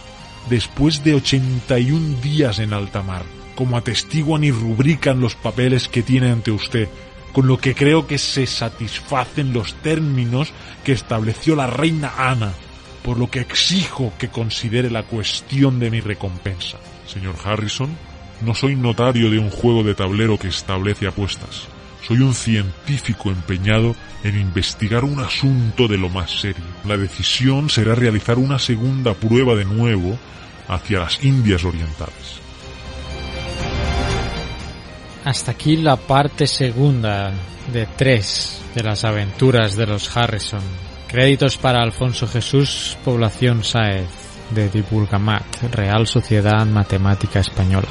después 0.49 1.05
de 1.05 1.14
81 1.14 2.20
días 2.20 2.59
en 2.59 2.72
alta 2.72 3.03
mar, 3.03 3.22
como 3.61 3.77
atestiguan 3.77 4.43
y 4.43 4.51
rubrican 4.51 5.21
los 5.21 5.35
papeles 5.35 5.87
que 5.87 6.03
tiene 6.03 6.31
ante 6.31 6.51
usted, 6.51 6.89
con 7.35 7.47
lo 7.47 7.59
que 7.59 7.75
creo 7.75 8.07
que 8.07 8.17
se 8.17 8.47
satisfacen 8.47 9.53
los 9.53 9.75
términos 9.83 10.55
que 10.83 10.93
estableció 10.93 11.55
la 11.55 11.67
reina 11.67 12.11
Ana, 12.17 12.55
por 13.05 13.19
lo 13.19 13.31
que 13.31 13.41
exijo 13.41 14.15
que 14.19 14.31
considere 14.31 14.91
la 14.91 15.03
cuestión 15.03 15.79
de 15.79 15.91
mi 15.91 16.01
recompensa. 16.01 16.79
Señor 17.07 17.35
Harrison, 17.45 17.95
no 18.41 18.55
soy 18.55 18.77
notario 18.77 19.31
de 19.31 19.39
un 19.39 19.51
juego 19.51 19.83
de 19.83 19.95
tablero 19.95 20.39
que 20.39 20.49
establece 20.49 21.07
apuestas. 21.07 21.69
Soy 22.09 22.21
un 22.21 22.33
científico 22.33 23.29
empeñado 23.29 23.95
en 24.25 24.41
investigar 24.41 25.05
un 25.05 25.21
asunto 25.21 25.87
de 25.87 25.99
lo 25.99 26.09
más 26.09 26.41
serio. 26.41 26.65
La 26.87 26.97
decisión 26.97 27.69
será 27.69 27.95
realizar 27.95 28.39
una 28.39 28.59
segunda 28.59 29.13
prueba 29.13 29.55
de 29.55 29.67
nuevo 29.67 30.19
hacia 30.67 31.01
las 31.01 31.23
Indias 31.23 31.63
Orientales. 31.63 32.39
Hasta 35.25 35.53
aquí 35.53 35.77
la 35.77 35.97
parte 35.97 36.47
segunda 36.47 37.33
de 37.73 37.87
tres 37.87 38.62
de 38.75 38.83
las 38.83 39.05
aventuras 39.05 39.77
de 39.77 39.87
los 39.87 40.16
Harrison. 40.16 40.62
Créditos 41.09 41.59
para 41.59 41.83
Alfonso 41.83 42.27
Jesús, 42.27 42.97
Población 43.05 43.62
Saez, 43.64 44.09
de 44.51 44.68
Divulgamat, 44.68 45.45
Real 45.73 46.07
Sociedad 46.07 46.64
Matemática 46.66 47.41
Española. 47.41 47.89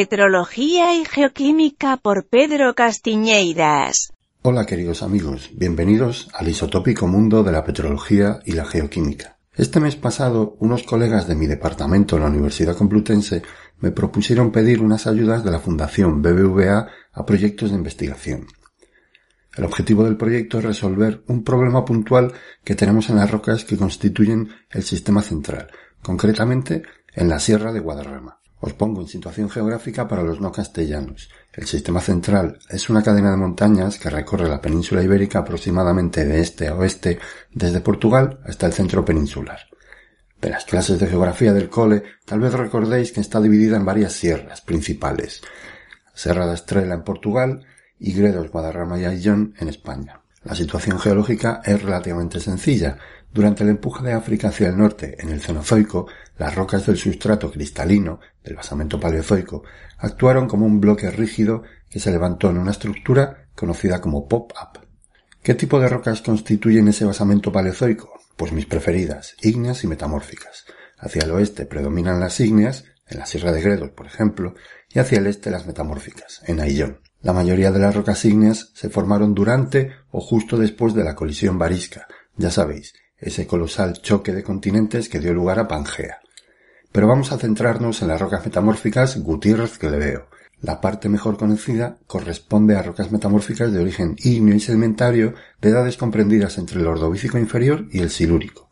Petrología 0.00 0.94
y 0.94 1.04
Geoquímica 1.04 1.98
por 1.98 2.26
Pedro 2.26 2.74
Castiñeiras. 2.74 4.14
Hola 4.40 4.64
queridos 4.64 5.02
amigos, 5.02 5.50
bienvenidos 5.52 6.30
al 6.32 6.48
isotópico 6.48 7.06
mundo 7.06 7.42
de 7.42 7.52
la 7.52 7.64
petrología 7.64 8.40
y 8.46 8.52
la 8.52 8.64
geoquímica. 8.64 9.36
Este 9.54 9.78
mes 9.78 9.96
pasado, 9.96 10.56
unos 10.58 10.84
colegas 10.84 11.28
de 11.28 11.34
mi 11.34 11.46
departamento 11.46 12.16
en 12.16 12.22
la 12.22 12.30
Universidad 12.30 12.78
Complutense 12.78 13.42
me 13.80 13.90
propusieron 13.90 14.50
pedir 14.52 14.80
unas 14.80 15.06
ayudas 15.06 15.44
de 15.44 15.50
la 15.50 15.60
Fundación 15.60 16.22
BBVA 16.22 16.88
a 17.12 17.26
proyectos 17.26 17.68
de 17.68 17.76
investigación. 17.76 18.46
El 19.54 19.64
objetivo 19.64 20.04
del 20.04 20.16
proyecto 20.16 20.60
es 20.60 20.64
resolver 20.64 21.24
un 21.26 21.44
problema 21.44 21.84
puntual 21.84 22.32
que 22.64 22.74
tenemos 22.74 23.10
en 23.10 23.16
las 23.16 23.30
rocas 23.30 23.66
que 23.66 23.76
constituyen 23.76 24.48
el 24.70 24.82
sistema 24.82 25.20
central, 25.20 25.70
concretamente 26.02 26.84
en 27.12 27.28
la 27.28 27.38
Sierra 27.38 27.70
de 27.70 27.80
Guadarrama. 27.80 28.39
Os 28.60 28.74
pongo 28.74 29.00
en 29.00 29.08
situación 29.08 29.48
geográfica 29.48 30.06
para 30.06 30.22
los 30.22 30.40
no 30.40 30.52
castellanos. 30.52 31.30
El 31.52 31.66
sistema 31.66 32.00
central 32.00 32.58
es 32.68 32.90
una 32.90 33.02
cadena 33.02 33.30
de 33.30 33.38
montañas 33.38 33.98
que 33.98 34.10
recorre 34.10 34.48
la 34.48 34.60
península 34.60 35.02
ibérica 35.02 35.40
aproximadamente 35.40 36.26
de 36.26 36.40
este 36.40 36.68
a 36.68 36.74
oeste 36.74 37.18
desde 37.52 37.80
Portugal 37.80 38.38
hasta 38.44 38.66
el 38.66 38.74
centro 38.74 39.04
peninsular. 39.04 39.60
De 40.40 40.50
las 40.50 40.64
clases 40.64 40.98
de 40.98 41.06
geografía 41.06 41.52
del 41.54 41.70
cole, 41.70 42.02
tal 42.24 42.40
vez 42.40 42.52
recordéis 42.52 43.12
que 43.12 43.20
está 43.20 43.40
dividida 43.40 43.76
en 43.76 43.84
varias 43.84 44.12
sierras 44.12 44.60
principales. 44.60 45.40
Serra 46.14 46.46
de 46.46 46.54
Estrela 46.54 46.94
en 46.94 47.02
Portugal 47.02 47.64
y 47.98 48.12
Gredos, 48.12 48.50
Guadarrama 48.50 48.98
y 48.98 49.04
Ayllón 49.04 49.54
en 49.58 49.68
España. 49.68 50.20
La 50.44 50.54
situación 50.54 50.98
geológica 50.98 51.60
es 51.64 51.82
relativamente 51.82 52.40
sencilla, 52.40 52.96
durante 53.32 53.62
el 53.62 53.70
empuje 53.70 54.02
de 54.02 54.12
África 54.12 54.48
hacia 54.48 54.68
el 54.68 54.76
norte 54.76 55.16
en 55.20 55.28
el 55.28 55.40
Cenozoico, 55.40 56.08
las 56.40 56.54
rocas 56.54 56.86
del 56.86 56.96
sustrato 56.96 57.52
cristalino 57.52 58.18
del 58.42 58.56
basamento 58.56 58.98
paleozoico 58.98 59.62
actuaron 59.98 60.48
como 60.48 60.64
un 60.64 60.80
bloque 60.80 61.10
rígido 61.10 61.64
que 61.90 62.00
se 62.00 62.10
levantó 62.10 62.48
en 62.48 62.56
una 62.56 62.70
estructura 62.70 63.48
conocida 63.54 64.00
como 64.00 64.26
pop-up. 64.26 64.80
¿Qué 65.42 65.54
tipo 65.54 65.78
de 65.78 65.90
rocas 65.90 66.22
constituyen 66.22 66.88
ese 66.88 67.04
basamento 67.04 67.52
paleozoico? 67.52 68.14
Pues 68.38 68.52
mis 68.52 68.64
preferidas, 68.64 69.36
ígneas 69.42 69.84
y 69.84 69.86
metamórficas. 69.86 70.64
Hacia 70.96 71.24
el 71.24 71.30
oeste 71.32 71.66
predominan 71.66 72.20
las 72.20 72.40
ígneas, 72.40 72.84
en 73.06 73.18
la 73.18 73.26
Sierra 73.26 73.52
de 73.52 73.60
Gredos, 73.60 73.90
por 73.90 74.06
ejemplo, 74.06 74.54
y 74.88 74.98
hacia 74.98 75.18
el 75.18 75.26
este 75.26 75.50
las 75.50 75.66
metamórficas, 75.66 76.40
en 76.46 76.60
Aillón. 76.60 77.00
La 77.20 77.34
mayoría 77.34 77.70
de 77.70 77.80
las 77.80 77.94
rocas 77.94 78.24
ígneas 78.24 78.70
se 78.72 78.88
formaron 78.88 79.34
durante 79.34 79.92
o 80.10 80.22
justo 80.22 80.56
después 80.56 80.94
de 80.94 81.04
la 81.04 81.14
colisión 81.14 81.58
varisca, 81.58 82.08
ya 82.34 82.50
sabéis, 82.50 82.94
ese 83.18 83.46
colosal 83.46 84.00
choque 84.00 84.32
de 84.32 84.42
continentes 84.42 85.10
que 85.10 85.20
dio 85.20 85.34
lugar 85.34 85.58
a 85.58 85.68
Pangea. 85.68 86.20
Pero 86.92 87.06
vamos 87.06 87.30
a 87.30 87.38
centrarnos 87.38 88.02
en 88.02 88.08
las 88.08 88.20
rocas 88.20 88.44
metamórficas 88.44 89.18
Gutiérrez 89.18 89.78
que 89.78 89.90
le 89.90 89.98
veo. 89.98 90.28
La 90.60 90.80
parte 90.80 91.08
mejor 91.08 91.38
conocida 91.38 91.96
corresponde 92.06 92.76
a 92.76 92.82
rocas 92.82 93.12
metamórficas 93.12 93.72
de 93.72 93.80
origen 93.80 94.16
ígneo 94.18 94.54
y 94.56 94.60
sedimentario 94.60 95.34
de 95.60 95.70
edades 95.70 95.96
comprendidas 95.96 96.58
entre 96.58 96.80
el 96.80 96.86
ordovícico 96.86 97.38
inferior 97.38 97.86
y 97.90 98.00
el 98.00 98.10
silúrico. 98.10 98.68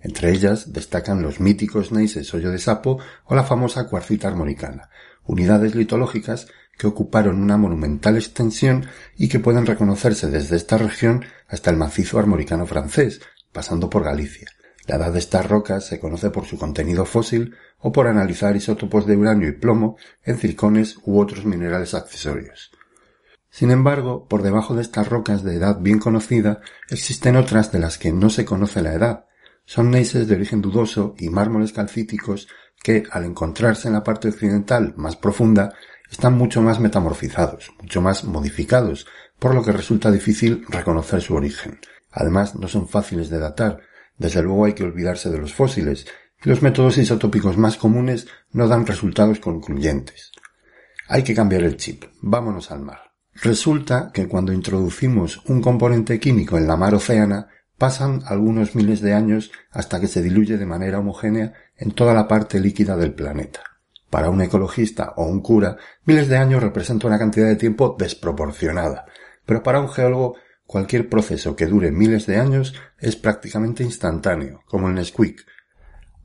Entre 0.00 0.32
ellas 0.32 0.72
destacan 0.72 1.22
los 1.22 1.40
míticos 1.40 1.92
neises 1.92 2.34
hoyo 2.34 2.50
de 2.50 2.58
sapo 2.58 2.98
o 3.24 3.34
la 3.34 3.44
famosa 3.44 3.86
cuarcita 3.86 4.28
armonicana, 4.28 4.90
unidades 5.24 5.74
litológicas 5.74 6.48
que 6.76 6.86
ocuparon 6.86 7.40
una 7.42 7.56
monumental 7.56 8.16
extensión 8.16 8.86
y 9.16 9.28
que 9.28 9.38
pueden 9.38 9.66
reconocerse 9.66 10.30
desde 10.30 10.56
esta 10.56 10.76
región 10.76 11.24
hasta 11.46 11.70
el 11.70 11.76
macizo 11.76 12.18
armoricano 12.18 12.66
francés, 12.66 13.20
pasando 13.52 13.88
por 13.90 14.02
Galicia. 14.02 14.48
La 14.90 14.96
edad 14.96 15.12
de 15.12 15.20
estas 15.20 15.48
rocas 15.48 15.86
se 15.86 16.00
conoce 16.00 16.30
por 16.30 16.46
su 16.46 16.58
contenido 16.58 17.04
fósil 17.04 17.54
o 17.78 17.92
por 17.92 18.08
analizar 18.08 18.56
isótopos 18.56 19.06
de 19.06 19.16
uranio 19.16 19.46
y 19.46 19.52
plomo 19.52 19.96
en 20.24 20.36
circones 20.36 20.98
u 21.04 21.20
otros 21.20 21.44
minerales 21.44 21.94
accesorios. 21.94 22.72
Sin 23.50 23.70
embargo, 23.70 24.26
por 24.26 24.42
debajo 24.42 24.74
de 24.74 24.82
estas 24.82 25.08
rocas 25.08 25.44
de 25.44 25.54
edad 25.54 25.78
bien 25.78 26.00
conocida 26.00 26.60
existen 26.88 27.36
otras 27.36 27.70
de 27.70 27.78
las 27.78 27.98
que 27.98 28.12
no 28.12 28.30
se 28.30 28.44
conoce 28.44 28.82
la 28.82 28.92
edad. 28.92 29.26
Son 29.64 29.92
neises 29.92 30.26
de 30.26 30.34
origen 30.34 30.60
dudoso 30.60 31.14
y 31.18 31.28
mármoles 31.28 31.72
calcíticos 31.72 32.48
que, 32.82 33.04
al 33.12 33.24
encontrarse 33.26 33.86
en 33.86 33.94
la 33.94 34.02
parte 34.02 34.26
occidental 34.26 34.94
más 34.96 35.14
profunda, 35.14 35.72
están 36.10 36.36
mucho 36.36 36.62
más 36.62 36.80
metamorfizados, 36.80 37.70
mucho 37.80 38.02
más 38.02 38.24
modificados, 38.24 39.06
por 39.38 39.54
lo 39.54 39.62
que 39.62 39.70
resulta 39.70 40.10
difícil 40.10 40.64
reconocer 40.68 41.22
su 41.22 41.36
origen. 41.36 41.78
Además, 42.10 42.56
no 42.56 42.66
son 42.66 42.88
fáciles 42.88 43.30
de 43.30 43.38
datar. 43.38 43.88
Desde 44.20 44.42
luego 44.42 44.66
hay 44.66 44.74
que 44.74 44.84
olvidarse 44.84 45.30
de 45.30 45.38
los 45.38 45.54
fósiles, 45.54 46.06
y 46.44 46.48
los 46.50 46.60
métodos 46.60 46.98
isotópicos 46.98 47.56
más 47.56 47.78
comunes 47.78 48.28
no 48.52 48.68
dan 48.68 48.86
resultados 48.86 49.40
concluyentes. 49.40 50.30
Hay 51.08 51.24
que 51.24 51.34
cambiar 51.34 51.62
el 51.62 51.78
chip. 51.78 52.04
Vámonos 52.20 52.70
al 52.70 52.82
mar. 52.82 53.12
Resulta 53.34 54.10
que 54.12 54.28
cuando 54.28 54.52
introducimos 54.52 55.42
un 55.46 55.62
componente 55.62 56.20
químico 56.20 56.58
en 56.58 56.66
la 56.66 56.76
mar 56.76 56.94
océana, 56.94 57.48
pasan 57.78 58.20
algunos 58.26 58.74
miles 58.74 59.00
de 59.00 59.14
años 59.14 59.52
hasta 59.70 59.98
que 59.98 60.06
se 60.06 60.20
diluye 60.20 60.58
de 60.58 60.66
manera 60.66 60.98
homogénea 60.98 61.54
en 61.78 61.92
toda 61.92 62.12
la 62.12 62.28
parte 62.28 62.60
líquida 62.60 62.98
del 62.98 63.14
planeta. 63.14 63.62
Para 64.10 64.28
un 64.28 64.42
ecologista 64.42 65.14
o 65.16 65.24
un 65.24 65.40
cura, 65.40 65.78
miles 66.04 66.28
de 66.28 66.36
años 66.36 66.62
representa 66.62 67.06
una 67.06 67.18
cantidad 67.18 67.46
de 67.46 67.56
tiempo 67.56 67.96
desproporcionada, 67.98 69.06
pero 69.46 69.62
para 69.62 69.80
un 69.80 69.88
geólogo 69.88 70.36
Cualquier 70.70 71.08
proceso 71.08 71.56
que 71.56 71.66
dure 71.66 71.90
miles 71.90 72.26
de 72.26 72.36
años 72.36 72.76
es 73.00 73.16
prácticamente 73.16 73.82
instantáneo, 73.82 74.62
como 74.66 74.86
el 74.86 74.94
Nesquik. 74.94 75.44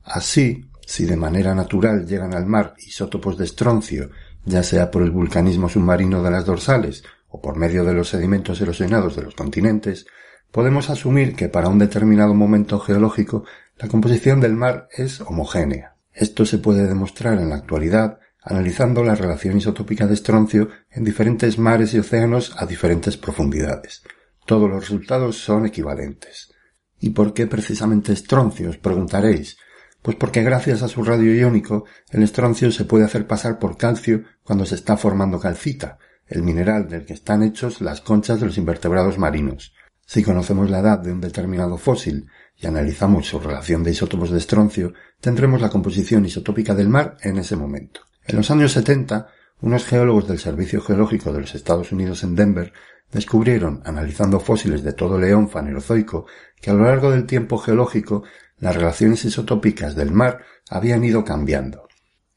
Así, 0.04 0.70
si 0.86 1.04
de 1.04 1.16
manera 1.16 1.52
natural 1.52 2.06
llegan 2.06 2.32
al 2.32 2.46
mar 2.46 2.74
isótopos 2.78 3.36
de 3.38 3.44
estroncio, 3.44 4.10
ya 4.44 4.62
sea 4.62 4.92
por 4.92 5.02
el 5.02 5.10
vulcanismo 5.10 5.68
submarino 5.68 6.22
de 6.22 6.30
las 6.30 6.44
dorsales 6.44 7.02
o 7.26 7.40
por 7.40 7.56
medio 7.56 7.82
de 7.82 7.94
los 7.94 8.10
sedimentos 8.10 8.60
erosionados 8.60 9.16
de 9.16 9.22
los 9.22 9.34
continentes, 9.34 10.06
podemos 10.52 10.90
asumir 10.90 11.34
que 11.34 11.48
para 11.48 11.68
un 11.68 11.80
determinado 11.80 12.32
momento 12.32 12.78
geológico 12.78 13.42
la 13.76 13.88
composición 13.88 14.40
del 14.40 14.54
mar 14.54 14.86
es 14.92 15.20
homogénea. 15.22 15.96
Esto 16.12 16.46
se 16.46 16.58
puede 16.58 16.86
demostrar 16.86 17.40
en 17.40 17.48
la 17.48 17.56
actualidad 17.56 18.20
analizando 18.40 19.02
la 19.02 19.16
relación 19.16 19.56
isotópica 19.56 20.06
de 20.06 20.14
estroncio 20.14 20.68
en 20.92 21.02
diferentes 21.02 21.58
mares 21.58 21.94
y 21.94 21.98
océanos 21.98 22.54
a 22.56 22.64
diferentes 22.64 23.16
profundidades. 23.16 24.04
Todos 24.46 24.70
los 24.70 24.80
resultados 24.80 25.38
son 25.38 25.66
equivalentes. 25.66 26.52
¿Y 27.00 27.10
por 27.10 27.34
qué 27.34 27.46
precisamente 27.46 28.12
estroncio? 28.12 28.70
os 28.70 28.78
preguntaréis. 28.78 29.58
Pues 30.02 30.16
porque 30.16 30.44
gracias 30.44 30.82
a 30.82 30.88
su 30.88 31.02
radio 31.02 31.34
iónico, 31.34 31.84
el 32.10 32.22
estroncio 32.22 32.70
se 32.70 32.84
puede 32.84 33.04
hacer 33.04 33.26
pasar 33.26 33.58
por 33.58 33.76
calcio 33.76 34.22
cuando 34.44 34.64
se 34.64 34.76
está 34.76 34.96
formando 34.96 35.40
calcita, 35.40 35.98
el 36.28 36.44
mineral 36.44 36.88
del 36.88 37.04
que 37.04 37.14
están 37.14 37.42
hechos 37.42 37.80
las 37.80 38.00
conchas 38.00 38.38
de 38.38 38.46
los 38.46 38.56
invertebrados 38.56 39.18
marinos. 39.18 39.74
Si 40.06 40.22
conocemos 40.22 40.70
la 40.70 40.78
edad 40.78 41.00
de 41.00 41.12
un 41.12 41.20
determinado 41.20 41.76
fósil 41.76 42.28
y 42.56 42.68
analizamos 42.68 43.26
su 43.26 43.40
relación 43.40 43.82
de 43.82 43.90
isótopos 43.90 44.30
de 44.30 44.38
estroncio, 44.38 44.92
tendremos 45.20 45.60
la 45.60 45.70
composición 45.70 46.24
isotópica 46.24 46.74
del 46.76 46.88
mar 46.88 47.16
en 47.22 47.38
ese 47.38 47.56
momento. 47.56 48.02
En 48.24 48.36
los 48.36 48.48
años 48.52 48.70
70, 48.72 49.26
unos 49.60 49.84
geólogos 49.84 50.28
del 50.28 50.38
Servicio 50.38 50.80
Geológico 50.80 51.32
de 51.32 51.40
los 51.40 51.54
Estados 51.56 51.90
Unidos 51.90 52.22
en 52.22 52.36
Denver 52.36 52.72
descubrieron, 53.12 53.82
analizando 53.84 54.40
fósiles 54.40 54.82
de 54.82 54.92
todo 54.92 55.18
león 55.18 55.48
fanerozoico, 55.48 56.26
que 56.60 56.70
a 56.70 56.74
lo 56.74 56.84
largo 56.84 57.10
del 57.10 57.26
tiempo 57.26 57.58
geológico 57.58 58.24
las 58.58 58.74
relaciones 58.74 59.24
isotópicas 59.24 59.94
del 59.94 60.12
mar 60.12 60.44
habían 60.70 61.04
ido 61.04 61.24
cambiando. 61.24 61.86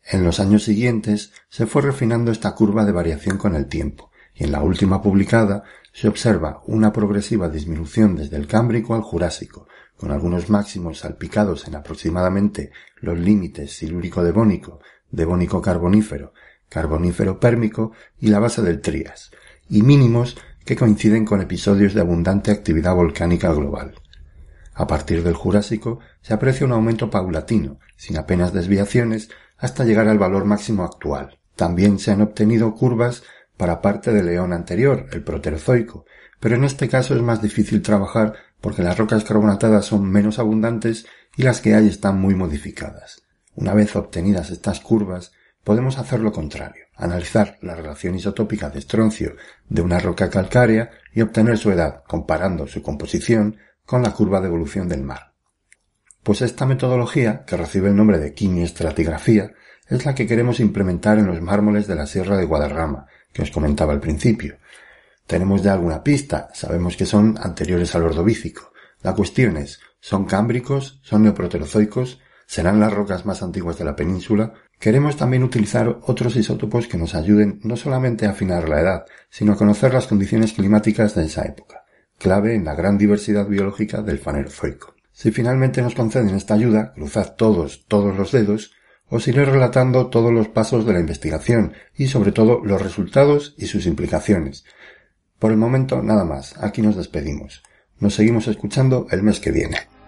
En 0.04 0.24
los 0.24 0.40
años 0.40 0.64
siguientes 0.64 1.34
se 1.50 1.66
fue 1.66 1.82
refinando 1.82 2.32
esta 2.32 2.56
curva 2.56 2.86
de 2.86 2.92
variación 2.92 3.38
con 3.38 3.56
el 3.56 3.68
tiempo, 3.68 4.12
y 4.34 4.46
en 4.46 4.52
la 4.52 4.62
última 4.62 5.02
publicada 5.02 5.64
se 5.92 6.08
observa 6.08 6.62
una 6.66 6.94
progresiva 6.94 7.50
disminución 7.50 8.16
desde 8.16 8.38
el 8.38 8.48
Cámbrico 8.48 8.96
al 8.96 9.02
Jurásico, 9.02 9.68
con 9.98 10.12
algunos 10.12 10.50
máximos 10.50 11.00
salpicados 11.00 11.68
en 11.68 11.76
aproximadamente 11.76 12.72
los 13.02 13.18
límites 13.20 13.76
silúrico-devónico, 13.78 14.80
devónico-carbonífero, 15.12 16.34
carbonífero-pérmico 16.70 17.92
y 18.20 18.28
la 18.28 18.40
base 18.40 18.62
del 18.62 18.82
Trías, 18.82 19.32
y 19.68 19.82
mínimos 19.82 20.38
que 20.70 20.76
coinciden 20.76 21.26
con 21.26 21.42
episodios 21.42 21.96
de 21.96 22.02
abundante 22.02 22.52
actividad 22.52 22.94
volcánica 22.94 23.52
global. 23.52 23.96
A 24.76 24.86
partir 24.86 25.24
del 25.24 25.34
Jurásico 25.34 25.98
se 26.22 26.36
aprecia 26.36 26.64
un 26.64 26.74
aumento 26.74 27.10
paulatino, 27.10 27.80
sin 27.96 28.20
apenas 28.20 28.54
desviaciones, 28.54 29.32
hasta 29.58 29.84
llegar 29.84 30.08
al 30.08 30.20
valor 30.20 30.46
máximo 30.46 30.84
actual. 30.84 31.40
También 31.56 31.98
se 31.98 32.12
han 32.12 32.22
obtenido 32.22 32.76
curvas 32.76 33.24
para 33.58 33.82
parte 33.82 34.14
del 34.14 34.28
león 34.28 34.54
anterior, 34.54 35.08
el 35.12 35.24
Proterozoico, 35.24 36.06
pero 36.40 36.54
en 36.54 36.64
este 36.64 36.88
caso 36.88 37.16
es 37.16 37.22
más 37.24 37.42
difícil 37.42 37.82
trabajar 37.82 38.36
porque 38.62 38.84
las 38.84 38.96
rocas 38.96 39.24
carbonatadas 39.24 39.86
son 39.86 40.08
menos 40.08 40.38
abundantes 40.38 41.08
y 41.36 41.42
las 41.42 41.62
que 41.62 41.74
hay 41.74 41.88
están 41.88 42.22
muy 42.22 42.36
modificadas. 42.36 43.24
Una 43.56 43.74
vez 43.74 43.96
obtenidas 43.96 44.52
estas 44.52 44.82
curvas, 44.82 45.32
podemos 45.64 45.98
hacer 45.98 46.20
lo 46.20 46.32
contrario, 46.32 46.86
analizar 47.00 47.58
la 47.62 47.76
relación 47.76 48.16
isotópica 48.16 48.70
de 48.70 48.80
estroncio 48.80 49.36
de 49.68 49.82
una 49.82 50.00
roca 50.00 50.30
calcárea 50.30 50.92
y 51.14 51.22
obtener 51.22 51.58
su 51.58 51.72
edad 51.72 52.04
comparando 52.08 52.68
su 52.68 52.82
composición 52.82 53.58
con 53.86 54.04
la 54.04 54.12
curva 54.12 54.42
de 54.42 54.48
evolución 54.48 54.88
del 54.88 55.02
mar. 55.02 55.34
Pues 56.22 56.42
esta 56.42 56.66
metodología, 56.66 57.44
que 57.46 57.58
recibe 57.58 57.90
el 57.90 57.96
nombre 57.96 58.20
de 58.20 58.34
quimioestratigrafía, 58.34 59.54
es 59.88 60.06
la 60.06 60.14
que 60.14 60.28
queremos 60.28 60.60
implementar 60.60 61.18
en 61.18 61.26
los 61.26 61.42
mármoles 61.42 61.88
de 61.88 61.96
la 61.96 62.06
Sierra 62.06 62.38
de 62.38 62.46
Guadarrama, 62.46 63.08
que 63.34 63.42
os 63.42 63.50
comentaba 63.50 63.94
al 63.94 64.00
principio. 64.00 64.58
Tenemos 65.26 65.64
ya 65.64 65.74
alguna 65.74 66.04
pista, 66.04 66.50
sabemos 66.54 66.98
que 66.98 67.06
son 67.06 67.38
anteriores 67.42 67.96
al 67.96 68.04
ordovícico. 68.04 68.72
La 69.02 69.16
cuestión 69.16 69.58
es, 69.58 69.80
¿son 70.00 70.26
cámbricos? 70.26 71.00
¿Son 71.04 71.24
neoproterozoicos? 71.24 72.20
¿Serán 72.46 72.80
las 72.80 72.94
rocas 72.94 73.26
más 73.26 73.42
antiguas 73.42 73.78
de 73.78 73.86
la 73.86 73.96
península? 73.96 74.54
Queremos 74.80 75.18
también 75.18 75.44
utilizar 75.44 76.00
otros 76.04 76.38
isótopos 76.38 76.88
que 76.88 76.98
nos 76.98 77.14
ayuden 77.14 77.60
no 77.64 77.76
solamente 77.76 78.26
a 78.26 78.32
afinar 78.32 78.70
la 78.70 78.80
edad, 78.80 79.06
sino 79.30 79.52
a 79.52 79.58
conocer 79.58 79.94
las 79.94 80.08
condiciones 80.08 80.54
climáticas 80.54 81.16
de 81.16 81.26
esa 81.26 81.44
época, 81.44 81.84
clave 82.18 82.56
en 82.56 82.64
la 82.64 82.76
gran 82.76 82.98
diversidad 82.98 83.46
biológica 83.46 84.02
del 84.02 84.20
fanerozoico. 84.20 84.96
Si 85.12 85.32
finalmente 85.32 85.82
nos 85.82 85.96
conceden 85.96 86.34
esta 86.34 86.54
ayuda, 86.54 86.94
cruzad 86.94 87.36
todos, 87.36 87.86
todos 87.90 88.16
los 88.16 88.32
dedos, 88.32 88.72
os 89.10 89.28
iré 89.28 89.44
relatando 89.44 90.08
todos 90.08 90.32
los 90.32 90.48
pasos 90.48 90.86
de 90.86 90.94
la 90.94 91.02
investigación 91.02 91.74
y 91.98 92.08
sobre 92.08 92.32
todo 92.32 92.62
los 92.64 92.82
resultados 92.82 93.56
y 93.58 93.66
sus 93.66 93.86
implicaciones. 93.86 94.64
Por 95.40 95.52
el 95.52 95.58
momento 95.58 96.02
nada 96.02 96.24
más, 96.24 96.56
aquí 96.64 96.82
nos 96.82 96.96
despedimos. 96.96 97.64
Nos 98.00 98.14
seguimos 98.14 98.48
escuchando 98.48 99.08
el 99.12 99.24
mes 99.24 99.42
que 99.42 99.52
viene. 99.52 99.99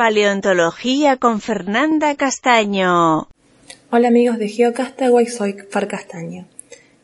Paleontología 0.00 1.18
con 1.18 1.42
Fernanda 1.42 2.14
Castaño. 2.14 3.28
Hola 3.90 4.08
amigos 4.08 4.38
de 4.38 4.48
GeoCastaway, 4.48 5.26
soy 5.26 5.56
Far 5.68 5.88
Castaño. 5.88 6.46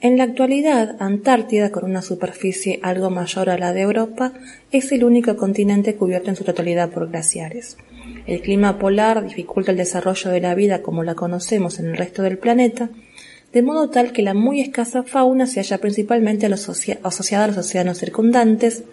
En 0.00 0.16
la 0.16 0.24
actualidad, 0.24 0.96
Antártida, 0.98 1.70
con 1.70 1.84
una 1.84 2.00
superficie 2.00 2.80
algo 2.82 3.10
mayor 3.10 3.50
a 3.50 3.58
la 3.58 3.74
de 3.74 3.82
Europa, 3.82 4.32
es 4.72 4.92
el 4.92 5.04
único 5.04 5.36
continente 5.36 5.94
cubierto 5.94 6.30
en 6.30 6.36
su 6.36 6.44
totalidad 6.44 6.88
por 6.88 7.10
glaciares. 7.10 7.76
El 8.26 8.40
clima 8.40 8.78
polar 8.78 9.26
dificulta 9.26 9.72
el 9.72 9.76
desarrollo 9.76 10.30
de 10.30 10.40
la 10.40 10.54
vida 10.54 10.80
como 10.80 11.04
la 11.04 11.14
conocemos 11.14 11.78
en 11.78 11.88
el 11.88 11.98
resto 11.98 12.22
del 12.22 12.38
planeta, 12.38 12.88
de 13.52 13.60
modo 13.60 13.90
tal 13.90 14.12
que 14.12 14.22
la 14.22 14.32
muy 14.32 14.62
escasa 14.62 15.02
fauna 15.02 15.46
se 15.46 15.60
halla 15.60 15.76
principalmente 15.76 16.46
asociada 16.46 17.44
a 17.44 17.48
los 17.48 17.58
océanos 17.58 17.98
circundantes, 17.98 18.84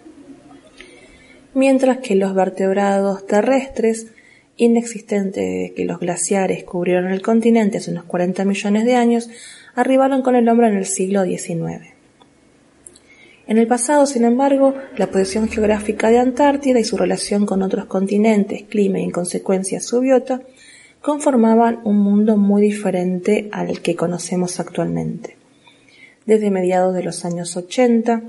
mientras 1.54 1.98
que 1.98 2.14
los 2.14 2.34
vertebrados 2.34 3.26
terrestres, 3.26 4.08
inexistentes 4.56 5.72
que 5.72 5.84
los 5.84 5.98
glaciares 5.98 6.64
cubrieron 6.64 7.10
el 7.10 7.22
continente 7.22 7.78
hace 7.78 7.90
unos 7.90 8.04
40 8.04 8.44
millones 8.44 8.84
de 8.84 8.96
años, 8.96 9.30
arribaron 9.74 10.22
con 10.22 10.36
el 10.36 10.48
hombre 10.48 10.68
en 10.68 10.76
el 10.76 10.86
siglo 10.86 11.24
XIX. 11.24 11.94
En 13.46 13.58
el 13.58 13.66
pasado, 13.66 14.06
sin 14.06 14.24
embargo, 14.24 14.74
la 14.96 15.08
posición 15.08 15.48
geográfica 15.48 16.10
de 16.10 16.18
Antártida 16.18 16.80
y 16.80 16.84
su 16.84 16.96
relación 16.96 17.44
con 17.44 17.62
otros 17.62 17.86
continentes, 17.86 18.62
clima 18.62 19.00
y 19.00 19.04
en 19.04 19.10
consecuencia 19.10 19.80
su 19.80 20.00
biota, 20.00 20.40
conformaban 21.02 21.80
un 21.84 21.98
mundo 21.98 22.38
muy 22.38 22.62
diferente 22.62 23.50
al 23.52 23.82
que 23.82 23.96
conocemos 23.96 24.60
actualmente. 24.60 25.36
Desde 26.24 26.50
mediados 26.50 26.94
de 26.94 27.02
los 27.02 27.26
años 27.26 27.54
80, 27.58 28.22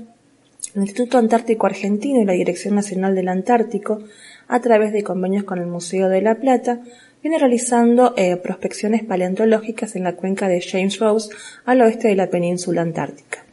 el 0.76 0.82
Instituto 0.82 1.16
Antártico 1.16 1.66
Argentino 1.66 2.20
y 2.20 2.26
la 2.26 2.34
Dirección 2.34 2.74
Nacional 2.74 3.14
del 3.14 3.28
Antártico, 3.28 4.02
a 4.46 4.60
través 4.60 4.92
de 4.92 5.02
convenios 5.02 5.44
con 5.44 5.58
el 5.58 5.66
Museo 5.66 6.08
de 6.08 6.20
La 6.20 6.34
Plata, 6.34 6.82
viene 7.22 7.38
realizando 7.38 8.12
eh, 8.16 8.36
prospecciones 8.36 9.02
paleontológicas 9.02 9.96
en 9.96 10.04
la 10.04 10.16
cuenca 10.16 10.48
de 10.48 10.60
James 10.60 10.98
Ross 10.98 11.30
al 11.64 11.80
oeste 11.80 12.08
de 12.08 12.14
la 12.14 12.28
península 12.28 12.82
antártica. 12.82 13.44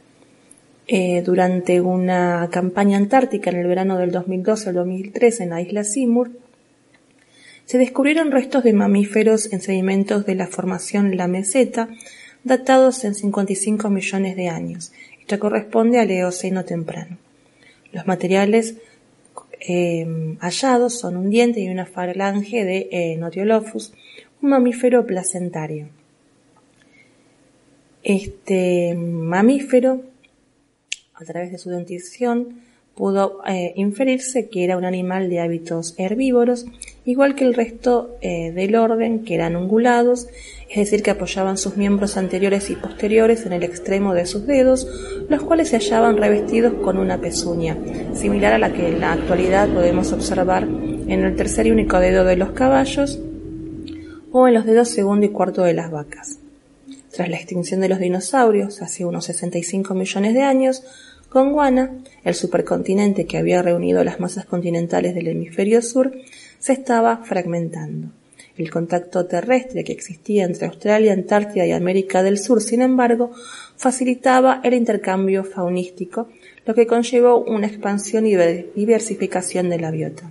Eh, 0.86 1.22
durante 1.22 1.80
una 1.80 2.50
campaña 2.52 2.98
antártica 2.98 3.48
en 3.48 3.56
el 3.56 3.66
verano 3.66 3.96
del 3.96 4.10
2012 4.10 4.68
al 4.68 4.74
2013 4.74 5.44
en 5.44 5.50
la 5.50 5.62
isla 5.62 5.82
Seymour, 5.82 6.30
se 7.64 7.78
descubrieron 7.78 8.32
restos 8.32 8.64
de 8.64 8.74
mamíferos 8.74 9.50
en 9.50 9.62
sedimentos 9.62 10.26
de 10.26 10.34
la 10.34 10.46
formación 10.46 11.16
La 11.16 11.26
Meseta, 11.26 11.88
datados 12.44 13.02
en 13.04 13.14
55 13.14 13.88
millones 13.88 14.36
de 14.36 14.50
años, 14.50 14.92
corresponde 15.38 16.00
al 16.00 16.10
Eoceno 16.10 16.64
temprano. 16.64 17.18
Los 17.92 18.06
materiales 18.06 18.76
eh, 19.60 20.36
hallados 20.40 20.98
son 20.98 21.16
un 21.16 21.30
diente 21.30 21.60
y 21.60 21.68
una 21.68 21.86
falange 21.86 22.64
de 22.64 22.88
eh, 22.90 23.16
Notiolophus, 23.16 23.92
un 24.42 24.50
mamífero 24.50 25.06
placentario. 25.06 25.88
Este 28.02 28.94
mamífero 28.94 30.02
a 31.14 31.24
través 31.24 31.52
de 31.52 31.58
su 31.58 31.70
dentición, 31.70 32.60
pudo 32.94 33.40
eh, 33.46 33.72
inferirse 33.76 34.48
que 34.48 34.64
era 34.64 34.76
un 34.76 34.84
animal 34.84 35.28
de 35.28 35.40
hábitos 35.40 35.94
herbívoros, 35.98 36.66
igual 37.04 37.34
que 37.34 37.44
el 37.44 37.54
resto 37.54 38.16
eh, 38.20 38.52
del 38.52 38.76
orden, 38.76 39.24
que 39.24 39.34
eran 39.34 39.56
ungulados, 39.56 40.28
es 40.70 40.76
decir, 40.76 41.02
que 41.02 41.10
apoyaban 41.10 41.58
sus 41.58 41.76
miembros 41.76 42.16
anteriores 42.16 42.70
y 42.70 42.76
posteriores 42.76 43.46
en 43.46 43.52
el 43.52 43.64
extremo 43.64 44.14
de 44.14 44.26
sus 44.26 44.46
dedos, 44.46 44.86
los 45.28 45.42
cuales 45.42 45.68
se 45.68 45.78
hallaban 45.78 46.16
revestidos 46.16 46.74
con 46.74 46.98
una 46.98 47.20
pezuña, 47.20 47.76
similar 48.14 48.54
a 48.54 48.58
la 48.58 48.72
que 48.72 48.88
en 48.88 49.00
la 49.00 49.12
actualidad 49.12 49.68
podemos 49.68 50.12
observar 50.12 50.62
en 50.62 51.10
el 51.10 51.36
tercer 51.36 51.66
y 51.66 51.72
único 51.72 51.98
dedo 51.98 52.24
de 52.24 52.36
los 52.36 52.52
caballos 52.52 53.18
o 54.30 54.48
en 54.48 54.54
los 54.54 54.64
dedos 54.64 54.88
segundo 54.88 55.26
y 55.26 55.30
cuarto 55.30 55.62
de 55.62 55.74
las 55.74 55.90
vacas. 55.90 56.38
Tras 57.12 57.28
la 57.28 57.36
extinción 57.36 57.80
de 57.80 57.88
los 57.88 58.00
dinosaurios, 58.00 58.82
hace 58.82 59.04
unos 59.04 59.26
65 59.26 59.94
millones 59.94 60.34
de 60.34 60.42
años, 60.42 60.82
Gondwana, 61.34 61.98
el 62.22 62.34
supercontinente 62.36 63.26
que 63.26 63.38
había 63.38 63.60
reunido 63.60 64.04
las 64.04 64.20
masas 64.20 64.46
continentales 64.46 65.16
del 65.16 65.26
hemisferio 65.26 65.82
sur, 65.82 66.12
se 66.60 66.72
estaba 66.72 67.24
fragmentando. 67.24 68.12
El 68.56 68.70
contacto 68.70 69.26
terrestre 69.26 69.82
que 69.82 69.90
existía 69.90 70.44
entre 70.44 70.68
Australia, 70.68 71.12
Antártida 71.12 71.66
y 71.66 71.72
América 71.72 72.22
del 72.22 72.38
Sur, 72.38 72.62
sin 72.62 72.82
embargo, 72.82 73.32
facilitaba 73.76 74.60
el 74.62 74.74
intercambio 74.74 75.42
faunístico, 75.42 76.28
lo 76.64 76.74
que 76.76 76.86
conllevó 76.86 77.42
una 77.42 77.66
expansión 77.66 78.26
y 78.26 78.36
diversificación 78.36 79.70
de 79.70 79.80
la 79.80 79.90
biota. 79.90 80.30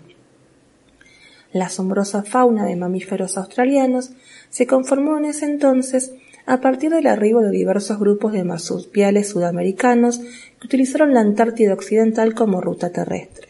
La 1.51 1.65
asombrosa 1.65 2.23
fauna 2.23 2.65
de 2.65 2.77
mamíferos 2.77 3.37
australianos 3.37 4.11
se 4.49 4.65
conformó 4.67 5.17
en 5.17 5.25
ese 5.25 5.47
entonces 5.47 6.13
a 6.45 6.59
partir 6.59 6.91
del 6.91 7.07
arribo 7.07 7.41
de 7.41 7.51
diversos 7.51 7.99
grupos 7.99 8.33
de 8.33 8.43
marsupiales 8.43 9.29
sudamericanos 9.29 10.21
utilizaron 10.63 11.13
la 11.13 11.21
Antártida 11.21 11.73
Occidental 11.73 12.33
como 12.33 12.61
ruta 12.61 12.91
terrestre. 12.91 13.49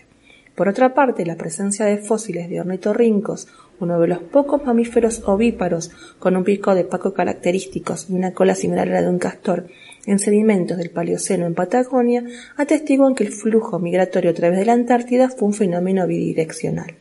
Por 0.56 0.68
otra 0.68 0.94
parte, 0.94 1.26
la 1.26 1.36
presencia 1.36 1.86
de 1.86 1.98
fósiles 1.98 2.48
de 2.48 2.60
ornitorrincos, 2.60 3.48
uno 3.80 4.00
de 4.00 4.08
los 4.08 4.20
pocos 4.20 4.64
mamíferos 4.64 5.24
ovíparos 5.26 5.90
con 6.20 6.38
un 6.38 6.44
pico 6.44 6.76
de 6.76 6.84
paco 6.84 7.14
característicos 7.14 8.08
y 8.10 8.14
una 8.14 8.34
cola 8.34 8.54
similar 8.54 8.88
a 8.90 8.92
la 8.92 9.02
de 9.02 9.10
un 9.10 9.18
castor, 9.18 9.68
en 10.06 10.20
sedimentos 10.20 10.78
del 10.78 10.92
Paleoceno 10.92 11.48
en 11.48 11.56
Patagonia 11.56 12.24
atestiguan 12.56 13.16
que 13.16 13.24
el 13.24 13.32
flujo 13.32 13.80
migratorio 13.80 14.30
a 14.30 14.36
través 14.36 14.60
de 14.60 14.66
la 14.66 14.74
Antártida 14.74 15.30
fue 15.30 15.48
un 15.48 15.54
fenómeno 15.54 16.06
bidireccional. 16.06 16.94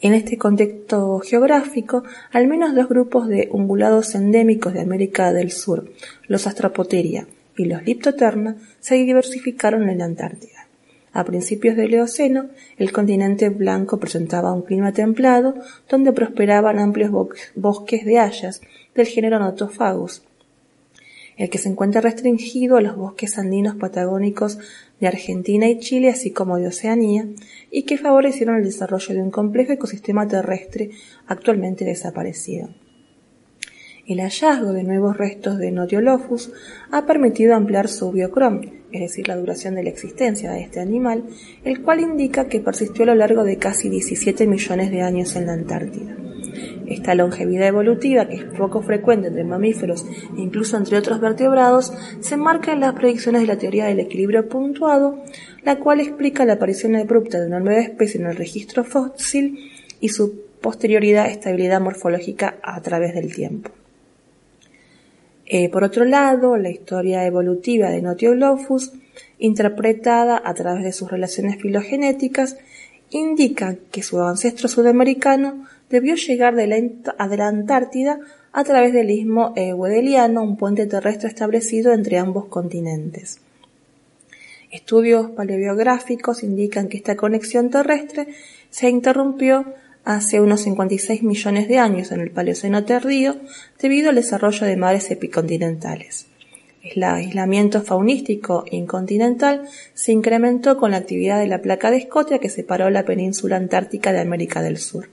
En 0.00 0.14
este 0.14 0.38
contexto 0.38 1.18
geográfico, 1.18 2.04
al 2.30 2.46
menos 2.46 2.74
dos 2.74 2.88
grupos 2.88 3.28
de 3.28 3.48
ungulados 3.50 4.14
endémicos 4.14 4.72
de 4.72 4.80
América 4.80 5.32
del 5.32 5.50
Sur, 5.50 5.90
los 6.28 6.46
Astropoteria 6.46 7.26
y 7.58 7.66
los 7.66 7.84
Liptoterna, 7.84 8.56
se 8.80 8.94
diversificaron 8.94 9.88
en 9.88 9.98
la 9.98 10.04
Antártida. 10.04 10.68
A 11.12 11.24
principios 11.24 11.76
del 11.76 11.94
Eoceno, 11.94 12.48
el 12.76 12.92
continente 12.92 13.48
blanco 13.48 13.98
presentaba 13.98 14.52
un 14.52 14.62
clima 14.62 14.92
templado 14.92 15.54
donde 15.88 16.12
prosperaban 16.12 16.78
amplios 16.78 17.10
bosques 17.56 18.04
de 18.04 18.18
hayas 18.18 18.60
del 18.94 19.06
género 19.06 19.38
Notophagus, 19.38 20.22
el 21.36 21.50
que 21.50 21.58
se 21.58 21.68
encuentra 21.68 22.00
restringido 22.00 22.76
a 22.76 22.80
los 22.80 22.96
bosques 22.96 23.38
andinos 23.38 23.76
patagónicos 23.76 24.58
de 25.00 25.06
Argentina 25.06 25.68
y 25.68 25.78
Chile, 25.78 26.10
así 26.10 26.32
como 26.32 26.58
de 26.58 26.66
Oceanía, 26.66 27.26
y 27.70 27.84
que 27.84 27.96
favorecieron 27.96 28.56
el 28.56 28.64
desarrollo 28.64 29.14
de 29.14 29.22
un 29.22 29.30
complejo 29.30 29.72
ecosistema 29.72 30.26
terrestre 30.26 30.90
actualmente 31.26 31.84
desaparecido. 31.84 32.68
El 34.08 34.20
hallazgo 34.20 34.72
de 34.72 34.84
nuevos 34.84 35.18
restos 35.18 35.58
de 35.58 35.70
Notiolophus 35.70 36.50
ha 36.90 37.04
permitido 37.04 37.54
ampliar 37.54 37.88
su 37.88 38.10
biocrom, 38.10 38.62
es 38.90 39.02
decir, 39.02 39.28
la 39.28 39.36
duración 39.36 39.74
de 39.74 39.82
la 39.82 39.90
existencia 39.90 40.50
de 40.50 40.62
este 40.62 40.80
animal, 40.80 41.24
el 41.62 41.82
cual 41.82 42.00
indica 42.00 42.48
que 42.48 42.60
persistió 42.60 43.02
a 43.02 43.08
lo 43.08 43.14
largo 43.16 43.44
de 43.44 43.58
casi 43.58 43.90
17 43.90 44.46
millones 44.46 44.90
de 44.90 45.02
años 45.02 45.36
en 45.36 45.46
la 45.46 45.52
Antártida. 45.52 46.16
Esta 46.86 47.14
longevidad 47.14 47.68
evolutiva, 47.68 48.26
que 48.26 48.36
es 48.36 48.44
poco 48.44 48.80
frecuente 48.80 49.28
entre 49.28 49.44
mamíferos 49.44 50.06
e 50.38 50.40
incluso 50.40 50.78
entre 50.78 50.96
otros 50.96 51.20
vertebrados, 51.20 51.92
se 52.20 52.36
enmarca 52.36 52.72
en 52.72 52.80
las 52.80 52.94
predicciones 52.94 53.42
de 53.42 53.48
la 53.48 53.58
teoría 53.58 53.84
del 53.84 54.00
equilibrio 54.00 54.48
puntuado, 54.48 55.22
la 55.64 55.80
cual 55.80 56.00
explica 56.00 56.46
la 56.46 56.54
aparición 56.54 56.96
abrupta 56.96 57.40
de 57.40 57.46
una 57.48 57.60
nueva 57.60 57.82
especie 57.82 58.18
en 58.18 58.28
el 58.28 58.36
registro 58.36 58.84
fósil 58.84 59.70
y 60.00 60.08
su 60.08 60.46
posterioridad 60.62 61.28
estabilidad 61.28 61.82
morfológica 61.82 62.56
a 62.62 62.80
través 62.80 63.14
del 63.14 63.34
tiempo. 63.34 63.70
Eh, 65.50 65.70
por 65.70 65.82
otro 65.82 66.04
lado, 66.04 66.58
la 66.58 66.68
historia 66.68 67.24
evolutiva 67.24 67.88
de 67.88 68.02
Notiolophus, 68.02 68.92
interpretada 69.38 70.40
a 70.44 70.52
través 70.52 70.84
de 70.84 70.92
sus 70.92 71.10
relaciones 71.10 71.56
filogenéticas, 71.56 72.58
indica 73.08 73.76
que 73.90 74.02
su 74.02 74.20
ancestro 74.20 74.68
sudamericano 74.68 75.64
debió 75.88 76.16
llegar 76.16 76.54
de 76.54 76.66
la, 76.66 77.48
Antártida 77.48 78.20
a 78.52 78.62
través 78.64 78.92
del 78.92 79.10
istmo 79.10 79.54
eh, 79.56 79.72
Wedeliano, 79.72 80.42
un 80.42 80.58
puente 80.58 80.86
terrestre 80.86 81.30
establecido 81.30 81.94
entre 81.94 82.18
ambos 82.18 82.44
continentes. 82.46 83.40
Estudios 84.70 85.30
paleobiográficos 85.30 86.42
indican 86.42 86.88
que 86.88 86.98
esta 86.98 87.16
conexión 87.16 87.70
terrestre 87.70 88.28
se 88.68 88.90
interrumpió 88.90 89.64
hace 90.08 90.40
unos 90.40 90.62
56 90.62 91.22
millones 91.22 91.68
de 91.68 91.76
años 91.76 92.12
en 92.12 92.20
el 92.20 92.30
Paleoceno 92.30 92.82
tardío 92.86 93.36
debido 93.78 94.08
al 94.08 94.14
desarrollo 94.14 94.66
de 94.66 94.74
mares 94.74 95.10
epicontinentales. 95.10 96.28
El 96.82 97.02
aislamiento 97.02 97.82
faunístico 97.82 98.64
incontinental 98.70 99.68
se 99.92 100.12
incrementó 100.12 100.78
con 100.78 100.92
la 100.92 100.96
actividad 100.96 101.38
de 101.38 101.46
la 101.46 101.60
placa 101.60 101.90
de 101.90 101.98
Escotia 101.98 102.38
que 102.38 102.48
separó 102.48 102.88
la 102.88 103.04
península 103.04 103.56
antártica 103.56 104.14
de 104.14 104.20
América 104.20 104.62
del 104.62 104.78
Sur. 104.78 105.10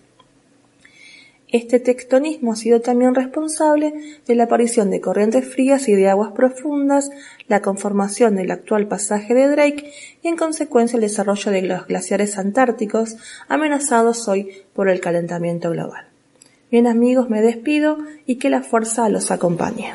Este 1.49 1.79
tectonismo 1.79 2.53
ha 2.53 2.55
sido 2.55 2.81
también 2.81 3.13
responsable 3.13 3.93
de 4.25 4.35
la 4.35 4.45
aparición 4.45 4.89
de 4.89 4.99
corrientes 4.99 5.45
frías 5.45 5.87
y 5.87 5.93
de 5.93 6.09
aguas 6.09 6.31
profundas, 6.31 7.11
la 7.47 7.61
conformación 7.61 8.35
del 8.35 8.51
actual 8.51 8.87
pasaje 8.87 9.33
de 9.33 9.47
Drake 9.47 9.91
y 10.23 10.27
en 10.27 10.37
consecuencia 10.37 10.97
el 10.97 11.01
desarrollo 11.01 11.51
de 11.51 11.61
los 11.61 11.85
glaciares 11.87 12.37
antárticos 12.37 13.17
amenazados 13.47 14.27
hoy 14.27 14.63
por 14.73 14.89
el 14.89 14.99
calentamiento 14.99 15.69
global. 15.69 16.07
Bien 16.71 16.87
amigos, 16.87 17.29
me 17.29 17.41
despido 17.41 17.99
y 18.25 18.35
que 18.35 18.49
la 18.49 18.63
fuerza 18.63 19.07
los 19.09 19.29
acompañe. 19.29 19.93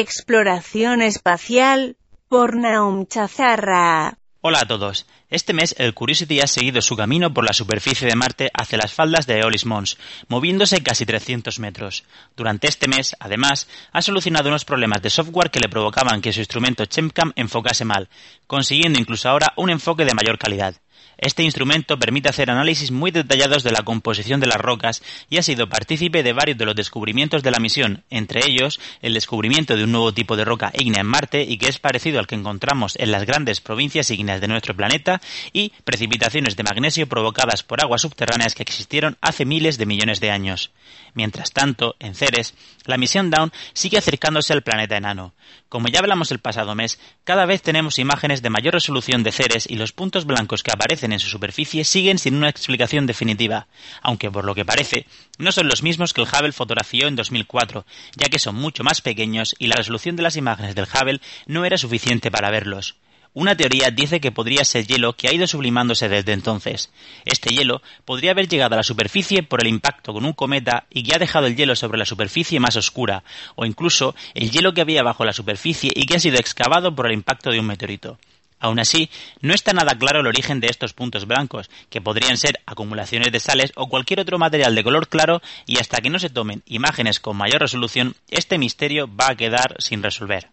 Exploración 0.00 1.02
espacial 1.02 1.96
por 2.28 2.54
Naum 2.54 3.06
Chazarra. 3.06 4.16
Hola 4.40 4.60
a 4.60 4.68
todos. 4.68 5.06
Este 5.28 5.52
mes 5.52 5.74
el 5.76 5.92
Curiosity 5.92 6.40
ha 6.40 6.46
seguido 6.46 6.80
su 6.82 6.96
camino 6.96 7.34
por 7.34 7.44
la 7.44 7.52
superficie 7.52 8.06
de 8.06 8.14
Marte 8.14 8.48
hacia 8.54 8.78
las 8.78 8.92
faldas 8.92 9.26
de 9.26 9.40
Eolis 9.40 9.66
Mons, 9.66 9.98
moviéndose 10.28 10.84
casi 10.84 11.04
300 11.04 11.58
metros. 11.58 12.04
Durante 12.36 12.68
este 12.68 12.86
mes, 12.86 13.16
además, 13.18 13.66
ha 13.92 14.00
solucionado 14.00 14.50
unos 14.50 14.64
problemas 14.64 15.02
de 15.02 15.10
software 15.10 15.50
que 15.50 15.58
le 15.58 15.68
provocaban 15.68 16.22
que 16.22 16.32
su 16.32 16.38
instrumento 16.38 16.84
ChempCam 16.84 17.32
enfocase 17.34 17.84
mal, 17.84 18.08
consiguiendo 18.46 19.00
incluso 19.00 19.28
ahora 19.28 19.52
un 19.56 19.68
enfoque 19.68 20.04
de 20.04 20.14
mayor 20.14 20.38
calidad. 20.38 20.76
Este 21.18 21.42
instrumento 21.42 21.98
permite 21.98 22.28
hacer 22.28 22.48
análisis 22.48 22.92
muy 22.92 23.10
detallados 23.10 23.64
de 23.64 23.72
la 23.72 23.82
composición 23.82 24.38
de 24.38 24.46
las 24.46 24.58
rocas 24.58 25.02
y 25.28 25.38
ha 25.38 25.42
sido 25.42 25.68
partícipe 25.68 26.22
de 26.22 26.32
varios 26.32 26.56
de 26.56 26.64
los 26.64 26.76
descubrimientos 26.76 27.42
de 27.42 27.50
la 27.50 27.58
misión, 27.58 28.04
entre 28.08 28.46
ellos 28.46 28.78
el 29.02 29.14
descubrimiento 29.14 29.76
de 29.76 29.82
un 29.82 29.90
nuevo 29.90 30.14
tipo 30.14 30.36
de 30.36 30.44
roca 30.44 30.70
ígnea 30.78 31.00
en 31.00 31.08
Marte 31.08 31.42
y 31.42 31.58
que 31.58 31.66
es 31.66 31.80
parecido 31.80 32.20
al 32.20 32.28
que 32.28 32.36
encontramos 32.36 32.94
en 33.00 33.10
las 33.10 33.24
grandes 33.24 33.60
provincias 33.60 34.12
ígneas 34.12 34.40
de 34.40 34.46
nuestro 34.46 34.76
planeta 34.76 35.20
y 35.52 35.72
precipitaciones 35.82 36.54
de 36.54 36.62
magnesio 36.62 37.08
provocadas 37.08 37.64
por 37.64 37.82
aguas 37.82 38.02
subterráneas 38.02 38.54
que 38.54 38.62
existieron 38.62 39.16
hace 39.20 39.44
miles 39.44 39.76
de 39.76 39.86
millones 39.86 40.20
de 40.20 40.30
años. 40.30 40.70
Mientras 41.14 41.50
tanto, 41.50 41.96
en 41.98 42.14
Ceres, 42.14 42.54
la 42.84 42.96
misión 42.96 43.30
Dawn 43.30 43.52
sigue 43.72 43.98
acercándose 43.98 44.52
al 44.52 44.62
planeta 44.62 44.96
enano. 44.96 45.34
Como 45.68 45.88
ya 45.88 45.98
hablamos 45.98 46.30
el 46.30 46.38
pasado 46.38 46.74
mes, 46.74 47.00
cada 47.24 47.44
vez 47.44 47.60
tenemos 47.60 47.98
imágenes 47.98 48.40
de 48.40 48.50
mayor 48.50 48.74
resolución 48.74 49.22
de 49.22 49.32
Ceres 49.32 49.66
y 49.68 49.76
los 49.76 49.92
puntos 49.92 50.26
blancos 50.26 50.62
que 50.62 50.70
aparecen 50.70 51.07
en 51.12 51.20
su 51.20 51.28
superficie 51.28 51.84
siguen 51.84 52.18
sin 52.18 52.34
una 52.34 52.48
explicación 52.48 53.06
definitiva, 53.06 53.66
aunque 54.02 54.30
por 54.30 54.44
lo 54.44 54.54
que 54.54 54.64
parece 54.64 55.06
no 55.38 55.52
son 55.52 55.68
los 55.68 55.82
mismos 55.82 56.12
que 56.12 56.22
el 56.22 56.28
Hubble 56.28 56.52
fotografió 56.52 57.08
en 57.08 57.16
2004, 57.16 57.84
ya 58.16 58.28
que 58.28 58.38
son 58.38 58.54
mucho 58.54 58.84
más 58.84 59.00
pequeños 59.00 59.54
y 59.58 59.66
la 59.66 59.76
resolución 59.76 60.16
de 60.16 60.22
las 60.22 60.36
imágenes 60.36 60.74
del 60.74 60.86
Hubble 60.86 61.20
no 61.46 61.64
era 61.64 61.78
suficiente 61.78 62.30
para 62.30 62.50
verlos. 62.50 62.96
Una 63.34 63.56
teoría 63.56 63.90
dice 63.90 64.20
que 64.20 64.32
podría 64.32 64.64
ser 64.64 64.86
hielo 64.86 65.12
que 65.12 65.28
ha 65.28 65.32
ido 65.32 65.46
sublimándose 65.46 66.08
desde 66.08 66.32
entonces. 66.32 66.90
Este 67.24 67.54
hielo 67.54 67.82
podría 68.04 68.32
haber 68.32 68.48
llegado 68.48 68.74
a 68.74 68.78
la 68.78 68.82
superficie 68.82 69.42
por 69.42 69.60
el 69.60 69.68
impacto 69.68 70.12
con 70.12 70.24
un 70.24 70.32
cometa 70.32 70.86
y 70.90 71.02
que 71.02 71.14
ha 71.14 71.18
dejado 71.18 71.46
el 71.46 71.54
hielo 71.54 71.76
sobre 71.76 71.98
la 71.98 72.04
superficie 72.04 72.58
más 72.58 72.76
oscura, 72.76 73.22
o 73.54 73.66
incluso 73.66 74.16
el 74.34 74.50
hielo 74.50 74.72
que 74.72 74.80
había 74.80 75.02
bajo 75.02 75.24
la 75.24 75.32
superficie 75.32 75.92
y 75.94 76.06
que 76.06 76.16
ha 76.16 76.20
sido 76.20 76.38
excavado 76.38 76.94
por 76.94 77.06
el 77.06 77.12
impacto 77.12 77.50
de 77.50 77.60
un 77.60 77.66
meteorito. 77.66 78.18
Aún 78.60 78.80
así, 78.80 79.08
no 79.40 79.54
está 79.54 79.72
nada 79.72 79.96
claro 79.96 80.20
el 80.20 80.26
origen 80.26 80.60
de 80.60 80.68
estos 80.68 80.92
puntos 80.92 81.26
blancos, 81.26 81.70
que 81.90 82.00
podrían 82.00 82.36
ser 82.36 82.60
acumulaciones 82.66 83.30
de 83.30 83.40
sales 83.40 83.72
o 83.76 83.88
cualquier 83.88 84.20
otro 84.20 84.38
material 84.38 84.74
de 84.74 84.84
color 84.84 85.08
claro, 85.08 85.40
y 85.66 85.78
hasta 85.78 85.98
que 85.98 86.10
no 86.10 86.18
se 86.18 86.30
tomen 86.30 86.62
imágenes 86.66 87.20
con 87.20 87.36
mayor 87.36 87.60
resolución, 87.60 88.16
este 88.28 88.58
misterio 88.58 89.08
va 89.08 89.30
a 89.30 89.36
quedar 89.36 89.76
sin 89.78 90.02
resolver. 90.02 90.48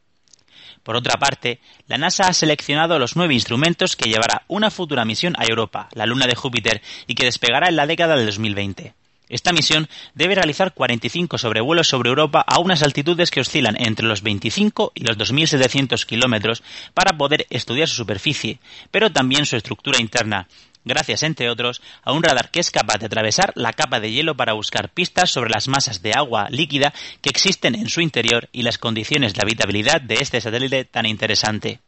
Por 0.84 0.96
otra 0.96 1.16
parte, 1.16 1.60
la 1.88 1.98
NASA 1.98 2.28
ha 2.28 2.34
seleccionado 2.34 3.00
los 3.00 3.16
nueve 3.16 3.34
instrumentos 3.34 3.96
que 3.96 4.08
llevará 4.08 4.44
una 4.48 4.70
futura 4.70 5.04
misión 5.04 5.34
a 5.40 5.46
Europa, 5.46 5.90
la 5.94 6.06
luna 6.06 6.28
de 6.28 6.36
Júpiter, 6.36 6.84
y 7.08 7.16
que 7.16 7.26
despegará 7.26 7.70
en 7.70 7.76
la 7.76 7.88
década 7.88 8.16
del 8.16 8.28
2020. 8.28 8.94
Esta 9.28 9.52
misión 9.52 9.88
debe 10.14 10.36
realizar 10.36 10.74
45 10.74 11.38
sobrevuelos 11.38 11.88
sobre 11.88 12.10
Europa 12.10 12.44
a 12.48 12.60
unas 12.60 12.84
altitudes 12.84 13.32
que 13.32 13.42
oscilan 13.42 13.76
entre 13.80 14.06
los 14.06 14.22
25 14.22 14.92
y 14.94 15.04
los 15.04 15.18
2.700 15.18 16.06
kilómetros 16.06 16.62
para 16.94 17.18
poder 17.18 17.48
estudiar 17.50 17.88
su 17.88 17.96
superficie, 17.96 18.60
pero 18.92 19.12
también 19.12 19.46
su 19.46 19.56
estructura 19.56 20.00
interna, 20.00 20.48
gracias, 20.84 21.24
entre 21.24 21.50
otros, 21.50 21.82
a 22.04 22.14
un 22.14 22.24
radar 22.24 22.52
que 22.52 22.60
es 22.60 22.72
capaz 22.72 23.00
de 23.00 23.08
atravesar 23.08 23.52
la 23.56 23.74
capa 23.74 24.00
de 24.00 24.12
hielo 24.12 24.36
para 24.38 24.54
buscar 24.54 24.90
pistas 24.90 25.32
sobre 25.32 25.50
las 25.50 25.68
masas 25.68 26.02
de 26.02 26.14
agua 26.14 26.48
líquida 26.50 26.94
que 27.22 27.30
existen 27.30 27.76
en 27.76 27.90
su 27.90 28.02
interior 28.02 28.48
y 28.52 28.62
las 28.62 28.78
condiciones 28.78 29.34
de 29.34 29.42
habitabilidad 29.42 30.02
de 30.02 30.16
este 30.16 30.40
satélite 30.40 30.86
tan 30.86 31.06
interesante. 31.08 31.80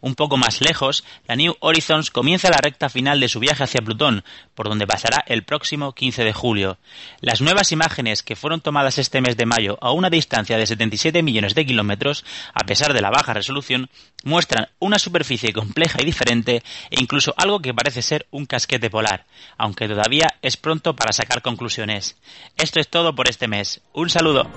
Un 0.00 0.14
poco 0.14 0.36
más 0.36 0.60
lejos, 0.60 1.04
la 1.26 1.36
New 1.36 1.56
Horizons 1.60 2.10
comienza 2.10 2.50
la 2.50 2.56
recta 2.56 2.88
final 2.88 3.20
de 3.20 3.28
su 3.28 3.38
viaje 3.38 3.64
hacia 3.64 3.82
Plutón, 3.82 4.24
por 4.54 4.68
donde 4.68 4.86
pasará 4.86 5.22
el 5.26 5.44
próximo 5.44 5.92
15 5.92 6.24
de 6.24 6.32
julio. 6.32 6.78
Las 7.20 7.40
nuevas 7.40 7.72
imágenes 7.72 8.22
que 8.22 8.36
fueron 8.36 8.60
tomadas 8.60 8.98
este 8.98 9.20
mes 9.20 9.36
de 9.36 9.46
mayo 9.46 9.78
a 9.80 9.92
una 9.92 10.08
distancia 10.08 10.56
de 10.56 10.66
77 10.66 11.22
millones 11.22 11.54
de 11.54 11.66
kilómetros, 11.66 12.24
a 12.54 12.64
pesar 12.64 12.94
de 12.94 13.02
la 13.02 13.10
baja 13.10 13.34
resolución, 13.34 13.90
muestran 14.24 14.68
una 14.78 14.98
superficie 14.98 15.52
compleja 15.52 16.00
y 16.00 16.04
diferente 16.04 16.62
e 16.90 17.00
incluso 17.00 17.34
algo 17.36 17.60
que 17.60 17.74
parece 17.74 18.02
ser 18.02 18.26
un 18.30 18.46
casquete 18.46 18.90
polar, 18.90 19.26
aunque 19.58 19.88
todavía 19.88 20.28
es 20.42 20.56
pronto 20.56 20.96
para 20.96 21.12
sacar 21.12 21.42
conclusiones. 21.42 22.16
Esto 22.56 22.80
es 22.80 22.88
todo 22.88 23.14
por 23.14 23.28
este 23.28 23.48
mes. 23.48 23.80
Un 23.92 24.08
saludo. 24.10 24.50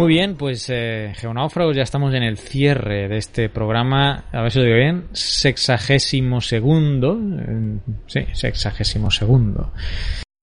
Muy 0.00 0.08
bien, 0.08 0.34
pues 0.34 0.66
eh, 0.70 1.12
geonáufragos, 1.14 1.76
ya 1.76 1.82
estamos 1.82 2.14
en 2.14 2.22
el 2.22 2.38
cierre 2.38 3.06
de 3.06 3.18
este 3.18 3.50
programa, 3.50 4.24
a 4.32 4.40
ver 4.40 4.50
si 4.50 4.58
lo 4.58 4.64
digo 4.64 4.78
bien, 4.78 5.08
sexagésimo 5.12 6.40
segundo, 6.40 7.20
sí, 8.06 8.20
sexagésimo 8.32 9.10
segundo, 9.10 9.74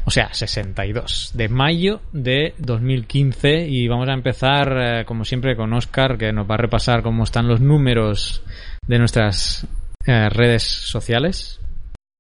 o 0.06 0.12
sea, 0.12 0.32
62, 0.32 1.32
de 1.34 1.50
mayo 1.50 2.02
de 2.14 2.54
2015 2.60 3.68
y 3.68 3.88
vamos 3.88 4.08
a 4.10 4.14
empezar, 4.14 4.78
eh, 4.78 5.06
como 5.06 5.26
siempre, 5.26 5.56
con 5.56 5.74
Oscar, 5.74 6.20
que 6.20 6.32
nos 6.32 6.48
va 6.48 6.54
a 6.54 6.60
repasar 6.60 7.02
cómo 7.02 7.24
están 7.24 7.48
los 7.48 7.60
números 7.60 8.44
de 8.86 9.00
nuestras 9.00 9.66
eh, 10.06 10.30
redes 10.30 10.62
sociales. 10.62 11.60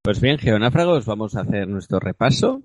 Pues 0.01 0.19
bien, 0.21 0.39
geonáfragos, 0.39 1.05
vamos 1.05 1.35
a 1.35 1.41
hacer 1.41 1.67
nuestro 1.67 1.99
repaso. 1.99 2.63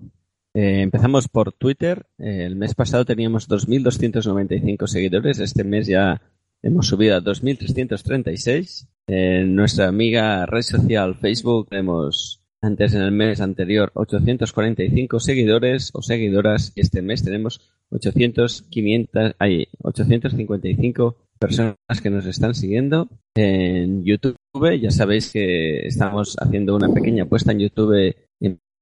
Eh, 0.53 0.81
empezamos 0.81 1.27
por 1.27 1.51
Twitter. 1.53 2.05
Eh, 2.19 2.45
el 2.45 2.55
mes 2.55 2.75
pasado 2.75 3.05
teníamos 3.05 3.49
2.295 3.49 4.87
seguidores. 4.87 5.39
Este 5.39 5.63
mes 5.63 5.87
ya 5.87 6.21
hemos 6.61 6.87
subido 6.87 7.15
a 7.15 7.21
2.336. 7.21 8.87
En 9.07 9.55
nuestra 9.55 9.87
amiga 9.87 10.45
red 10.45 10.61
social 10.61 11.15
Facebook 11.15 11.69
tenemos 11.69 12.41
antes 12.61 12.93
en 12.93 13.01
el 13.01 13.11
mes 13.11 13.41
anterior 13.41 13.91
845 13.93 15.19
seguidores 15.19 15.89
o 15.93 16.01
seguidoras 16.01 16.71
este 16.77 17.01
mes 17.01 17.21
tenemos 17.21 17.59
800, 17.89 18.61
500, 18.69 19.35
hay 19.37 19.67
855 19.81 21.17
personas 21.37 21.75
que 22.01 22.09
nos 22.09 22.25
están 22.25 22.55
siguiendo 22.55 23.09
en 23.35 24.05
YouTube. 24.05 24.37
Ya 24.79 24.91
sabéis 24.91 25.29
que 25.31 25.85
estamos 25.85 26.37
haciendo 26.39 26.75
una 26.77 26.87
pequeña 26.93 27.23
apuesta 27.23 27.51
en 27.51 27.59
YouTube 27.59 28.15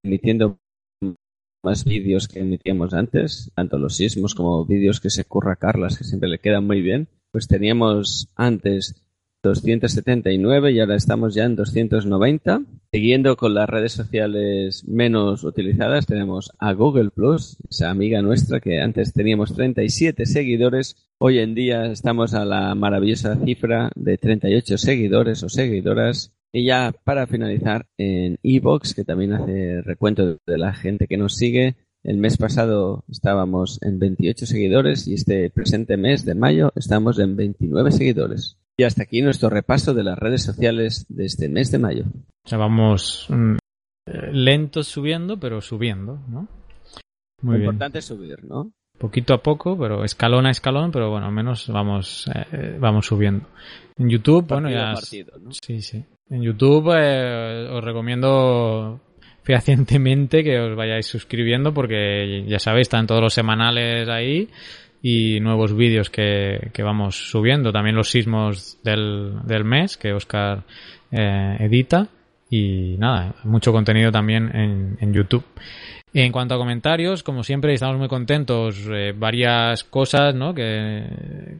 emitiendo 0.04 0.61
más 1.64 1.86
vídeos 1.86 2.28
que 2.28 2.40
emitíamos 2.40 2.94
antes, 2.94 3.52
tanto 3.56 3.78
los 3.78 3.96
sismos 3.96 4.36
como 4.36 4.66
vídeos 4.66 5.00
que 5.00 5.10
se 5.10 5.26
curra 5.26 5.56
Carlas, 5.56 5.98
que 5.98 6.04
siempre 6.04 6.30
le 6.30 6.40
quedan 6.40 6.66
muy 6.66 6.82
bien. 6.82 7.08
Pues 7.32 7.48
teníamos 7.48 8.30
antes 8.36 8.96
279 9.44 10.72
y 10.72 10.80
ahora 10.80 10.96
estamos 10.96 11.34
ya 11.34 11.46
en 11.46 11.56
290. 11.56 12.62
Siguiendo 12.92 13.38
con 13.38 13.54
las 13.54 13.70
redes 13.70 13.94
sociales 13.94 14.84
menos 14.88 15.44
utilizadas, 15.44 16.06
tenemos 16.06 16.52
a 16.60 16.74
Google 16.74 17.10
Plus, 17.10 17.58
esa 17.70 17.90
amiga 17.90 18.22
nuestra 18.22 18.60
que 18.60 18.82
antes 18.82 19.14
teníamos 19.14 19.54
37 19.54 20.26
seguidores. 20.26 20.96
Hoy 21.18 21.40
en 21.40 21.56
día 21.56 21.86
estamos 21.86 22.34
a 22.34 22.46
la 22.46 22.76
maravillosa 22.76 23.38
cifra 23.38 23.92
de 23.96 24.18
38 24.18 24.78
seguidores 24.78 25.42
o 25.44 25.50
seguidoras. 25.50 26.34
Y 26.54 26.66
ya 26.66 26.94
para 27.04 27.28
finalizar, 27.28 27.88
en 27.98 28.38
Evox, 28.44 28.94
que 28.94 29.06
también 29.06 29.34
hace 29.34 29.82
recuento 29.82 30.38
de 30.46 30.58
la 30.58 30.74
gente 30.74 31.08
que 31.08 31.18
nos 31.18 31.36
sigue, 31.36 31.76
el 32.04 32.18
mes 32.18 32.38
pasado 32.38 33.06
estábamos 33.10 33.80
en 33.84 34.00
28 34.00 34.46
seguidores 34.46 35.08
y 35.08 35.14
este 35.14 35.50
presente 35.52 35.98
mes 35.98 36.26
de 36.26 36.36
mayo 36.36 36.72
estamos 36.76 37.20
en 37.20 37.36
29 37.36 37.92
seguidores. 37.92 38.58
Y 38.78 38.84
hasta 38.84 39.04
aquí 39.04 39.22
nuestro 39.22 39.50
repaso 39.50 39.94
de 39.94 40.04
las 40.04 40.18
redes 40.18 40.44
sociales 40.44 41.06
de 41.10 41.26
este 41.26 41.48
mes 41.48 41.72
de 41.72 41.78
mayo. 41.78 42.06
O 42.44 42.50
sea, 42.50 42.58
vamos 42.58 43.28
mm, 43.30 43.58
lentos 44.32 44.88
subiendo, 44.88 45.40
pero 45.40 45.62
subiendo, 45.62 46.20
¿no? 46.28 46.48
Muy 47.44 47.58
Lo 47.58 47.64
importante 47.66 48.00
es 48.00 48.06
subir, 48.06 48.44
¿no? 48.44 48.72
Poquito 48.98 49.34
a 49.34 49.42
poco, 49.42 49.78
pero 49.78 50.04
escalón 50.04 50.46
a 50.46 50.52
escalón, 50.52 50.92
pero 50.92 51.10
bueno, 51.10 51.28
al 51.28 51.34
menos 51.34 51.68
vamos, 51.70 52.30
eh, 52.52 52.78
vamos 52.80 53.08
subiendo. 53.08 53.48
En 53.98 54.10
YouTube, 54.10 54.48
bueno, 54.48 54.70
ya. 54.70 54.94
Partido, 54.94 55.38
¿no? 55.40 55.52
Sí, 55.52 55.82
sí. 55.82 56.06
En 56.32 56.42
YouTube 56.42 56.96
eh, 56.98 57.68
os 57.70 57.84
recomiendo 57.84 59.02
fehacientemente 59.44 60.44
que 60.46 60.58
os 60.60 60.76
vayáis 60.78 61.06
suscribiendo 61.06 61.74
porque 61.74 62.46
ya 62.48 62.58
sabéis, 62.58 62.86
están 62.86 63.06
todos 63.06 63.22
los 63.22 63.34
semanales 63.34 64.08
ahí 64.08 64.48
y 65.02 65.42
nuevos 65.42 65.76
vídeos 65.76 66.10
que, 66.10 66.70
que 66.74 66.84
vamos 66.84 67.30
subiendo. 67.30 67.74
También 67.74 67.98
los 67.98 68.10
sismos 68.10 68.82
del, 68.82 69.40
del 69.44 69.66
mes 69.66 69.98
que 69.98 70.14
Oscar 70.14 70.64
eh, 71.12 71.58
edita. 71.60 72.08
Y 72.50 72.96
nada, 72.98 73.36
mucho 73.44 73.72
contenido 73.74 74.12
también 74.12 74.56
en, 74.56 74.98
en 75.00 75.14
YouTube. 75.14 75.44
En 76.14 76.34
cuanto 76.34 76.56
a 76.56 76.58
comentarios, 76.58 77.24
como 77.24 77.42
siempre, 77.42 77.74
estamos 77.74 77.98
muy 77.98 78.10
contentos. 78.10 78.86
Eh, 78.92 79.14
varias 79.16 79.86
cosas 79.86 80.36
¿no? 80.36 80.54
que, 80.54 81.06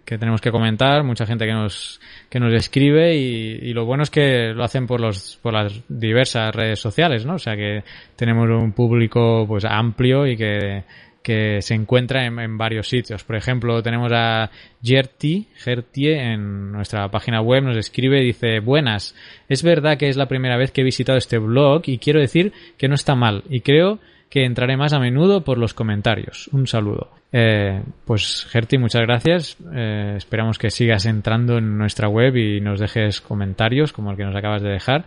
que, 0.04 0.18
tenemos 0.18 0.42
que 0.42 0.52
comentar, 0.52 1.04
mucha 1.04 1.26
gente 1.26 1.46
que 1.46 1.54
nos, 1.54 2.02
que 2.30 2.40
nos 2.40 2.54
escribe 2.54 3.16
y, 3.16 3.60
y, 3.62 3.74
lo 3.74 3.86
bueno 3.86 4.04
es 4.04 4.10
que 4.10 4.52
lo 4.54 4.66
hacen 4.66 4.88
por, 4.88 5.00
los, 5.00 5.40
por 5.42 5.54
las 5.54 5.82
diversas 5.88 6.54
redes 6.54 6.80
sociales, 6.82 7.26
¿no? 7.26 7.36
O 7.36 7.40
sea 7.40 7.56
que 7.56 7.86
tenemos 8.18 8.50
un 8.50 8.74
público 8.74 9.46
pues 9.48 9.64
amplio 9.64 10.28
y 10.28 10.36
que, 10.36 10.84
que 11.24 11.62
se 11.62 11.74
encuentra 11.74 12.26
en, 12.26 12.58
varios 12.58 12.88
sitios. 12.88 13.24
Por 13.24 13.36
ejemplo, 13.36 13.82
tenemos 13.82 14.12
a 14.14 14.50
Gertie, 14.84 15.48
Gertie 15.56 16.20
en 16.20 16.72
nuestra 16.72 17.10
página 17.10 17.42
web, 17.42 17.64
nos 17.64 17.78
escribe 17.78 18.22
y 18.22 18.28
dice, 18.28 18.60
buenas, 18.60 19.16
es 19.48 19.64
verdad 19.64 19.98
que 19.98 20.10
es 20.10 20.18
la 20.18 20.28
primera 20.28 20.58
vez 20.58 20.72
que 20.72 20.82
he 20.82 20.86
visitado 20.86 21.18
este 21.18 21.38
blog 21.38 21.84
y 21.86 22.00
quiero 22.00 22.20
decir 22.20 22.52
que 22.78 22.88
no 22.88 22.96
está 22.96 23.16
mal 23.16 23.44
y 23.50 23.62
creo 23.62 24.00
que 24.32 24.46
entraré 24.46 24.78
más 24.78 24.94
a 24.94 25.00
menudo 25.00 25.44
por 25.44 25.58
los 25.58 25.74
comentarios. 25.74 26.48
Un 26.54 26.66
saludo. 26.66 27.10
Eh, 27.34 27.84
pues 28.06 28.48
Gertie, 28.50 28.80
muchas 28.80 29.02
gracias. 29.02 29.58
Eh, 29.76 30.14
esperamos 30.16 30.58
que 30.58 30.72
sigas 30.72 31.06
entrando 31.06 31.58
en 31.58 31.78
nuestra 31.78 32.08
web 32.08 32.38
y 32.38 32.62
nos 32.62 32.80
dejes 32.80 33.20
comentarios 33.20 33.92
como 33.92 34.10
el 34.10 34.16
que 34.16 34.24
nos 34.24 34.36
acabas 34.36 34.64
de 34.64 34.70
dejar. 34.70 35.06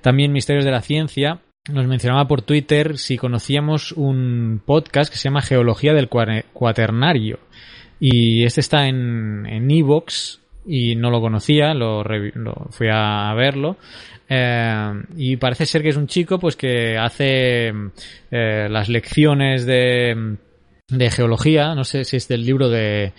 También 0.00 0.32
Misterios 0.32 0.64
de 0.64 0.70
la 0.70 0.80
Ciencia 0.80 1.40
nos 1.70 1.86
mencionaba 1.86 2.26
por 2.26 2.40
Twitter 2.40 2.96
si 2.96 3.18
conocíamos 3.18 3.92
un 3.92 4.62
podcast 4.64 5.12
que 5.12 5.18
se 5.18 5.24
llama 5.28 5.42
Geología 5.42 5.92
del 5.92 6.08
Cuaternario. 6.08 7.40
Y 8.00 8.44
este 8.44 8.60
está 8.60 8.88
en 8.88 9.46
en 9.46 9.70
Evox 9.70 10.40
y 10.66 10.96
no 10.96 11.10
lo 11.10 11.20
conocía, 11.20 11.74
lo, 11.74 12.04
fui 12.70 12.88
a 12.90 13.32
verlo. 13.34 13.76
Eh, 14.28 15.02
y 15.16 15.36
parece 15.36 15.66
ser 15.66 15.82
que 15.82 15.90
es 15.90 15.96
un 15.96 16.06
chico 16.06 16.38
pues 16.38 16.56
que 16.56 16.96
hace 16.96 17.72
eh, 18.30 18.68
las 18.70 18.88
lecciones 18.88 19.66
de, 19.66 20.36
de 20.88 21.10
geología, 21.10 21.74
no 21.74 21.84
sé 21.84 22.04
si 22.04 22.16
es 22.16 22.26
del 22.28 22.44
libro 22.44 22.70
de, 22.70 23.12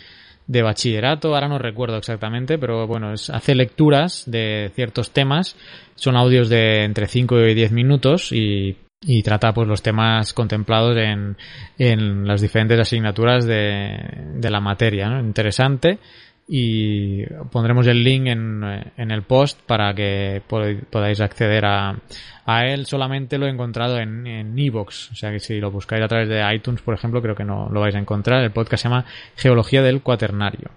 de 0.48 0.62
bachillerato, 0.62 1.34
ahora 1.34 1.48
no 1.48 1.60
recuerdo 1.60 1.98
exactamente, 1.98 2.58
pero 2.58 2.88
bueno, 2.88 3.14
es, 3.14 3.30
hace 3.30 3.56
lecturas 3.56 4.24
de 4.26 4.72
ciertos 4.76 5.12
temas, 5.12 5.56
son 5.96 6.16
audios 6.16 6.50
de 6.50 6.84
entre 6.84 7.08
5 7.08 7.39
y 7.48 7.54
10 7.54 7.72
minutos 7.72 8.32
y, 8.32 8.78
y 9.02 9.24
trata 9.24 9.54
pues 9.54 9.68
los 9.68 9.82
temas 9.82 10.34
contemplados 10.34 10.98
en, 10.98 11.38
en 11.78 12.28
las 12.28 12.41
diferentes 12.41 12.80
asignaturas 12.80 13.46
de, 13.46 13.98
de 14.36 14.50
la 14.50 14.60
materia, 14.60 15.10
¿no? 15.10 15.20
Interesante 15.20 16.00
y 16.48 17.26
pondremos 17.52 17.88
el 17.88 18.04
link 18.04 18.28
en, 18.28 18.64
en 18.98 19.12
el 19.12 19.24
post 19.24 19.60
para 19.66 19.93
que 19.96 20.41
podáis 20.48 21.20
acceder 21.20 21.66
a, 21.66 21.98
a, 22.46 22.66
él. 22.68 22.86
Solamente 22.86 23.38
lo 23.38 23.48
he 23.48 23.50
encontrado 23.50 23.98
en, 23.98 24.28
en 24.28 24.58
Evox, 24.58 25.12
o 25.12 25.16
sea 25.16 25.32
que 25.32 25.39
si 25.39 25.60
lo 25.60 25.72
buscáis 25.72 26.04
a 26.04 26.08
través 26.08 26.30
de 26.30 26.43
iTunes, 26.54 26.82
por 26.82 26.93
ejemplo, 26.93 27.22
creo 27.22 27.36
que 27.36 27.46
no 27.46 27.70
lo 27.70 27.82
vais 27.82 27.96
a 27.96 28.00
encontrar. 28.00 28.43
El 28.43 28.52
podcast 28.52 28.84
se 28.84 28.89
llama 28.89 29.06
Geología 29.36 29.82
del 29.82 30.02
Cuaternario. 30.02 30.70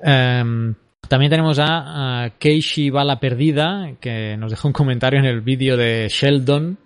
Um, 0.00 0.74
también 1.08 1.30
tenemos 1.30 1.58
a, 1.58 2.24
a 2.24 2.30
Keishi 2.30 2.90
Bala 2.90 3.20
Perdida, 3.20 3.92
que 4.00 4.36
nos 4.36 4.50
dejó 4.50 4.68
un 4.68 4.74
comentario 4.74 5.20
en 5.20 5.26
el 5.26 5.40
vídeo 5.40 5.76
de 5.76 6.08
Sheldon, 6.10 6.78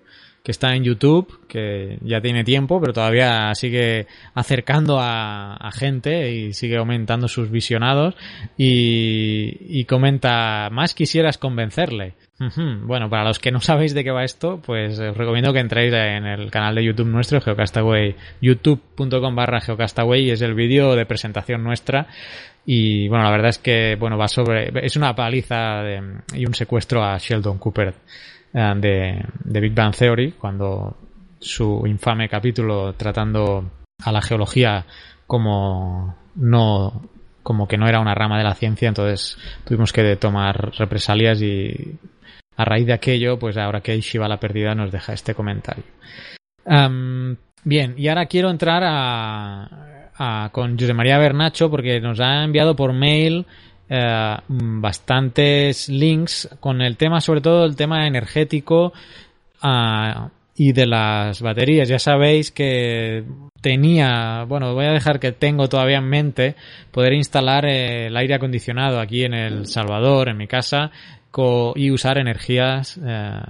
que 0.42 0.50
está 0.50 0.74
en 0.74 0.84
YouTube, 0.84 1.46
que 1.46 1.98
ya 2.02 2.20
tiene 2.20 2.42
tiempo, 2.42 2.80
pero 2.80 2.92
todavía 2.92 3.54
sigue 3.54 4.06
acercando 4.34 4.98
a, 4.98 5.54
a 5.54 5.70
gente 5.70 6.32
y 6.32 6.52
sigue 6.52 6.76
aumentando 6.76 7.28
sus 7.28 7.50
visionados 7.50 8.16
y, 8.56 9.56
y, 9.60 9.84
comenta, 9.84 10.68
más 10.70 10.94
quisieras 10.94 11.38
convencerle. 11.38 12.14
Bueno, 12.84 13.08
para 13.08 13.24
los 13.24 13.38
que 13.38 13.52
no 13.52 13.60
sabéis 13.60 13.94
de 13.94 14.02
qué 14.02 14.10
va 14.10 14.24
esto, 14.24 14.60
pues 14.64 14.98
os 14.98 15.16
recomiendo 15.16 15.52
que 15.52 15.60
entréis 15.60 15.92
en 15.92 16.26
el 16.26 16.50
canal 16.50 16.74
de 16.74 16.84
YouTube 16.84 17.06
nuestro, 17.06 17.40
Geocastaway, 17.40 18.16
youtube.com 18.40 19.34
barra 19.36 19.60
Geocastaway, 19.60 20.24
y 20.24 20.30
es 20.30 20.42
el 20.42 20.54
vídeo 20.54 20.96
de 20.96 21.06
presentación 21.06 21.62
nuestra. 21.62 22.08
Y 22.64 23.08
bueno, 23.08 23.24
la 23.24 23.30
verdad 23.30 23.50
es 23.50 23.58
que, 23.58 23.96
bueno, 23.98 24.16
va 24.16 24.28
sobre, 24.28 24.72
es 24.84 24.96
una 24.96 25.14
paliza 25.14 25.82
de, 25.82 26.00
y 26.34 26.46
un 26.46 26.54
secuestro 26.54 27.02
a 27.02 27.18
Sheldon 27.18 27.58
Cooper 27.58 27.94
de, 28.52 29.24
de, 29.44 29.60
Big 29.60 29.74
Bang 29.74 29.94
Theory 29.94 30.32
cuando 30.32 30.96
su 31.40 31.82
infame 31.86 32.28
capítulo 32.28 32.92
tratando 32.94 33.70
a 34.04 34.12
la 34.12 34.20
geología 34.20 34.84
como 35.26 36.14
no 36.36 37.02
como 37.42 37.66
que 37.66 37.76
no 37.76 37.88
era 37.88 38.00
una 38.00 38.14
rama 38.14 38.38
de 38.38 38.44
la 38.44 38.54
ciencia, 38.54 38.88
entonces 38.88 39.36
tuvimos 39.64 39.92
que 39.92 40.16
tomar 40.16 40.72
represalias 40.78 41.42
y 41.42 41.98
a 42.56 42.64
raíz 42.64 42.86
de 42.86 42.92
aquello, 42.92 43.38
pues 43.38 43.56
ahora 43.56 43.80
que 43.80 44.00
Shiva 44.00 44.28
la 44.28 44.38
perdida 44.38 44.74
nos 44.74 44.92
deja 44.92 45.12
este 45.12 45.34
comentario. 45.34 45.84
bien, 47.64 47.94
y 47.96 48.08
ahora 48.08 48.26
quiero 48.26 48.50
entrar 48.50 48.82
a, 48.84 50.50
con 50.52 50.78
José 50.78 50.94
María 50.94 51.18
Bernacho 51.18 51.68
porque 51.70 52.00
nos 52.00 52.20
ha 52.20 52.44
enviado 52.44 52.76
por 52.76 52.92
mail 52.92 53.46
eh, 53.88 54.36
bastantes 54.48 55.88
links 55.88 56.48
con 56.60 56.80
el 56.82 56.96
tema, 56.96 57.20
sobre 57.20 57.40
todo 57.40 57.64
el 57.64 57.76
tema 57.76 58.06
energético 58.06 58.92
ah, 59.62 60.30
y 60.54 60.72
de 60.72 60.86
las 60.86 61.42
baterías. 61.42 61.88
Ya 61.88 61.98
sabéis 61.98 62.50
que 62.50 63.24
tenía, 63.60 64.44
bueno, 64.44 64.74
voy 64.74 64.86
a 64.86 64.92
dejar 64.92 65.20
que 65.20 65.32
tengo 65.32 65.68
todavía 65.68 65.98
en 65.98 66.08
mente 66.08 66.56
poder 66.90 67.12
instalar 67.12 67.66
el 67.66 68.16
aire 68.16 68.34
acondicionado 68.34 69.00
aquí 69.00 69.24
en 69.24 69.34
El 69.34 69.66
Salvador, 69.66 70.28
en 70.28 70.36
mi 70.36 70.46
casa, 70.46 70.90
y 71.76 71.90
usar 71.90 72.18
energías 72.18 73.00
eh, 73.02 73.40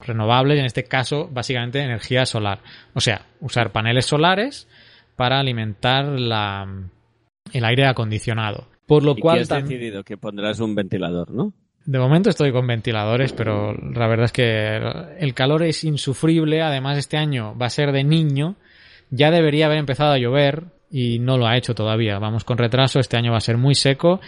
renovables, 0.00 0.58
en 0.58 0.64
este 0.64 0.84
caso 0.84 1.28
básicamente 1.30 1.80
energía 1.80 2.26
solar. 2.26 2.58
O 2.94 3.00
sea, 3.00 3.26
usar 3.40 3.70
paneles 3.70 4.06
solares 4.06 4.68
para 5.14 5.38
alimentar 5.38 6.06
el 6.06 7.64
aire 7.64 7.86
acondicionado. 7.86 8.66
Por 8.86 9.02
lo 9.02 9.12
¿Y 9.16 9.20
cual 9.20 9.40
has 9.40 9.48
decidido 9.48 10.04
que 10.04 10.16
pondrás 10.16 10.60
un 10.60 10.74
ventilador, 10.74 11.30
¿no? 11.30 11.52
De 11.86 11.98
momento 11.98 12.30
estoy 12.30 12.50
con 12.50 12.66
ventiladores, 12.66 13.32
pero 13.32 13.74
la 13.74 14.06
verdad 14.06 14.24
es 14.26 14.32
que 14.32 14.80
el 15.18 15.34
calor 15.34 15.62
es 15.62 15.84
insufrible. 15.84 16.62
Además, 16.62 16.96
este 16.96 17.18
año 17.18 17.56
va 17.56 17.66
a 17.66 17.70
ser 17.70 17.92
de 17.92 18.04
niño. 18.04 18.56
Ya 19.10 19.30
debería 19.30 19.66
haber 19.66 19.78
empezado 19.78 20.12
a 20.12 20.18
llover 20.18 20.64
y 20.90 21.18
no 21.18 21.36
lo 21.36 21.46
ha 21.46 21.58
hecho 21.58 21.74
todavía. 21.74 22.18
Vamos 22.18 22.44
con 22.44 22.56
retraso. 22.56 23.00
Este 23.00 23.18
año 23.18 23.32
va 23.32 23.38
a 23.38 23.42
ser 23.42 23.58
muy 23.58 23.74
seco 23.74 24.20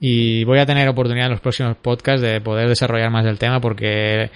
y 0.00 0.44
voy 0.44 0.58
a 0.58 0.66
tener 0.66 0.88
oportunidad 0.88 1.26
en 1.26 1.32
los 1.32 1.40
próximos 1.40 1.76
podcasts 1.76 2.22
de 2.22 2.40
poder 2.40 2.68
desarrollar 2.68 3.10
más 3.10 3.24
del 3.24 3.38
tema 3.38 3.60
porque 3.60 4.30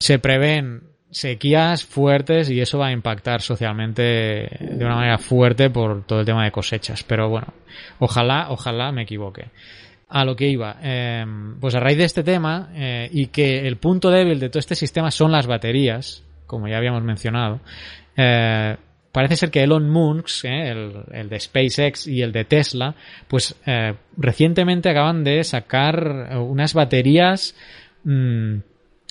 se 0.00 0.18
prevén 0.18 0.93
sequías 1.14 1.84
fuertes 1.84 2.50
y 2.50 2.60
eso 2.60 2.78
va 2.78 2.88
a 2.88 2.92
impactar 2.92 3.40
socialmente 3.40 4.02
de 4.02 4.84
una 4.84 4.96
manera 4.96 5.18
fuerte 5.18 5.70
por 5.70 6.04
todo 6.04 6.20
el 6.20 6.26
tema 6.26 6.44
de 6.44 6.50
cosechas. 6.50 7.04
Pero 7.04 7.28
bueno, 7.28 7.54
ojalá, 8.00 8.48
ojalá 8.50 8.90
me 8.90 9.02
equivoque. 9.02 9.46
A 10.08 10.24
lo 10.24 10.34
que 10.34 10.48
iba, 10.48 10.76
em, 10.82 11.58
pues 11.60 11.74
a 11.76 11.80
raíz 11.80 11.98
de 11.98 12.04
este 12.04 12.24
tema 12.24 12.70
eh, 12.74 13.08
y 13.12 13.28
que 13.28 13.66
el 13.66 13.76
punto 13.76 14.10
débil 14.10 14.40
de 14.40 14.48
todo 14.48 14.58
este 14.58 14.74
sistema 14.74 15.10
son 15.10 15.30
las 15.30 15.46
baterías, 15.46 16.24
como 16.46 16.68
ya 16.68 16.78
habíamos 16.78 17.02
mencionado, 17.04 17.60
eh, 18.16 18.76
parece 19.12 19.36
ser 19.36 19.50
que 19.50 19.62
Elon 19.62 19.88
Musk, 19.88 20.44
eh, 20.44 20.70
el, 21.12 21.28
de 21.28 21.40
SpaceX 21.40 22.08
y 22.08 22.22
el 22.22 22.32
de 22.32 22.44
Tesla, 22.44 22.94
pues 23.28 23.56
recientemente 24.16 24.88
acaban 24.88 25.22
de 25.22 25.42
sacar 25.44 26.36
unas 26.38 26.74
baterías 26.74 27.54
mm, 28.02 28.58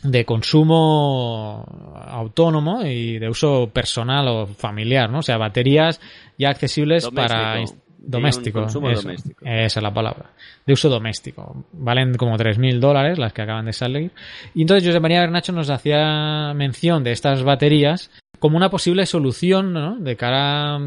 de 0.04 0.26
consumo 0.26 1.66
autónomo 2.08 2.86
y 2.86 3.20
de 3.20 3.30
uso 3.30 3.70
personal 3.72 4.28
o 4.28 4.48
familiar, 4.48 5.10
¿no? 5.10 5.20
O 5.20 5.24
sea, 5.24 5.38
baterías 5.38 6.00
ya 6.38 6.50
accesibles 6.50 7.10
para 7.10 7.64
doméstico, 7.98 8.62
doméstico. 8.62 9.46
Esa 9.46 9.80
es 9.80 9.84
la 9.84 9.94
palabra. 9.94 10.32
De 10.66 10.74
uso 10.74 10.90
doméstico. 10.90 11.66
Valen 11.72 12.16
como 12.16 12.38
3.000 12.38 12.80
dólares 12.80 13.18
las 13.18 13.34
que 13.34 13.42
acaban 13.42 13.66
de 13.66 13.74
salir. 13.74 14.12
Y 14.54 14.62
entonces 14.62 14.88
José 14.88 15.00
María 15.00 15.22
Bernacho 15.22 15.54
nos 15.54 15.70
hacía 15.70 16.54
mención 16.54 17.04
de 17.04 17.12
estas 17.14 17.44
baterías 17.44 18.12
como 18.44 18.58
una 18.58 18.70
posible 18.70 19.06
solución 19.06 19.72
¿no? 19.72 19.96
de 19.96 20.18
cara 20.18 20.78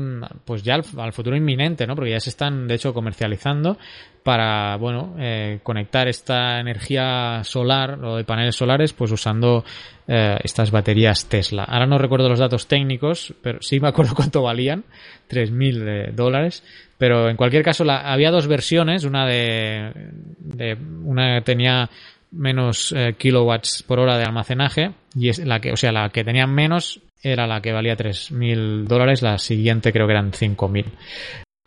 pues 0.45 0.63
ya 0.63 0.75
al, 0.75 1.13
futuro 1.15 1.35
inminente, 1.35 1.87
¿no? 1.87 1.95
porque 1.95 2.11
ya 2.11 2.21
se 2.21 2.29
están 2.29 2.69
de 2.69 2.75
hecho 2.75 2.93
comercializando 2.93 3.79
para 4.23 4.77
bueno 4.77 5.17
eh, 5.19 5.61
conectar 5.63 6.07
esta 6.07 6.61
energía 6.61 7.41
solar 7.45 7.99
o 8.05 8.17
de 8.17 8.25
paneles 8.25 8.57
solares 8.57 8.93
pues 8.93 9.11
usando 9.11 9.65
eh, 10.07 10.37
estas 10.45 10.71
baterías 10.71 11.31
Tesla. 11.31 11.65
Ahora 11.65 11.87
no 11.87 11.97
recuerdo 11.97 12.29
los 12.29 12.41
datos 12.41 12.67
técnicos, 12.67 13.33
pero 13.41 13.63
sí 13.63 13.81
me 13.81 13.89
acuerdo 13.89 14.15
cuánto 14.17 14.43
valían, 14.43 14.85
3.000 15.31 15.89
eh, 15.89 16.13
dólares. 16.13 16.63
Pero 16.99 17.31
en 17.31 17.39
cualquier 17.39 17.63
caso 17.63 17.85
la, 17.85 18.01
había 18.13 18.31
dos 18.31 18.49
versiones, 18.49 19.05
una 19.05 19.25
de, 19.25 19.93
de 20.41 20.77
una 21.05 21.41
tenía 21.41 21.89
menos 22.33 22.95
kilowatts 23.17 23.83
por 23.83 23.99
hora 23.99 24.19
de 24.19 24.25
almacenaje 24.25 24.91
y 25.15 25.31
es 25.31 25.39
la 25.39 25.61
que, 25.61 25.73
o 25.73 25.77
sea, 25.77 25.93
la 25.93 26.11
que 26.11 26.23
tenía 26.23 26.47
menos 26.47 27.01
era 27.23 27.47
la 27.47 27.61
que 27.61 27.73
valía 27.73 27.97
3.000 27.97 28.85
dólares, 28.85 29.23
la 29.23 29.39
siguiente 29.39 29.93
creo 29.93 30.07
que 30.07 30.13
eran 30.13 30.33
5.000. 30.33 30.85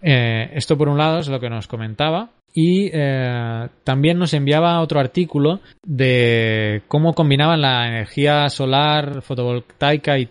Eh, 0.01 0.51
esto 0.53 0.77
por 0.77 0.87
un 0.87 0.97
lado 0.97 1.19
es 1.19 1.27
lo 1.27 1.39
que 1.39 1.49
nos 1.49 1.67
comentaba 1.67 2.29
y 2.53 2.89
eh, 2.93 3.67
también 3.83 4.17
nos 4.17 4.33
enviaba 4.33 4.79
otro 4.81 4.99
artículo 4.99 5.59
de 5.83 6.83
cómo 6.87 7.13
combinaban 7.13 7.61
la 7.61 7.87
energía 7.87 8.49
solar, 8.49 9.21
fotovoltaica 9.21 10.17
y, 10.17 10.25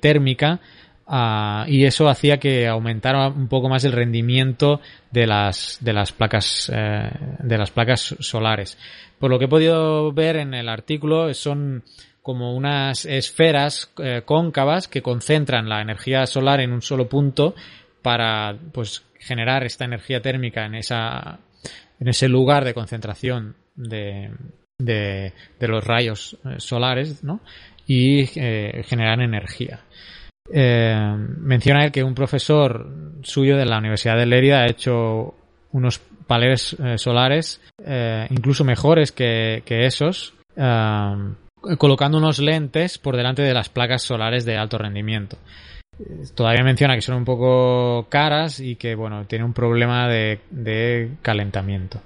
térmica 0.00 0.58
ah, 1.06 1.64
y 1.68 1.84
eso 1.84 2.08
hacía 2.08 2.38
que 2.38 2.66
aumentara 2.66 3.28
un 3.28 3.48
poco 3.48 3.68
más 3.68 3.84
el 3.84 3.92
rendimiento 3.92 4.80
de 5.10 5.26
las 5.26 5.78
placas 6.16 6.72
eh, 6.74 7.10
de 7.40 7.58
las 7.58 7.70
placas 7.70 8.16
solares. 8.18 8.78
Por 9.18 9.30
lo 9.30 9.38
que 9.38 9.44
he 9.44 9.48
podido 9.48 10.12
ver 10.12 10.36
en 10.36 10.54
el 10.54 10.68
artículo 10.68 11.32
son 11.34 11.84
como 12.24 12.54
unas 12.54 13.04
esferas 13.04 13.92
eh, 14.02 14.22
cóncavas 14.24 14.88
que 14.88 15.02
concentran 15.02 15.68
la 15.68 15.82
energía 15.82 16.24
solar 16.24 16.60
en 16.60 16.72
un 16.72 16.80
solo 16.80 17.06
punto 17.06 17.54
para 18.00 18.56
pues 18.72 19.04
generar 19.18 19.62
esta 19.62 19.84
energía 19.84 20.22
térmica 20.22 20.64
en 20.64 20.74
esa 20.74 21.38
en 22.00 22.08
ese 22.08 22.28
lugar 22.28 22.64
de 22.64 22.72
concentración 22.72 23.56
de, 23.74 24.30
de, 24.78 25.32
los 25.60 25.84
rayos 25.84 26.38
eh, 26.46 26.54
solares 26.56 27.22
¿no? 27.22 27.40
y 27.86 28.22
eh, 28.40 28.82
generar 28.86 29.20
energía. 29.20 29.80
menciona 30.48 31.84
él 31.84 31.92
que 31.92 32.02
un 32.02 32.14
profesor 32.14 33.20
suyo 33.22 33.58
de 33.58 33.66
la 33.66 33.78
Universidad 33.78 34.16
de 34.16 34.24
Lerida 34.24 34.62
ha 34.62 34.70
hecho 34.70 35.34
unos 35.72 35.98
paneles 36.26 36.74
solares 36.96 37.60
incluso 38.30 38.64
mejores 38.64 39.12
que, 39.12 39.62
que 39.66 39.84
esos 39.84 40.32
colocando 41.78 42.18
unos 42.18 42.38
lentes 42.38 42.98
por 42.98 43.16
delante 43.16 43.42
de 43.42 43.54
las 43.54 43.68
placas 43.68 44.02
solares 44.02 44.44
de 44.44 44.56
alto 44.56 44.78
rendimiento. 44.78 45.36
Todavía 46.34 46.64
menciona 46.64 46.94
que 46.94 47.02
son 47.02 47.16
un 47.16 47.24
poco 47.24 48.06
caras 48.08 48.58
y 48.60 48.76
que, 48.76 48.94
bueno, 48.94 49.26
tiene 49.26 49.44
un 49.44 49.52
problema 49.52 50.08
de, 50.08 51.10
calentamiento. 51.22 52.00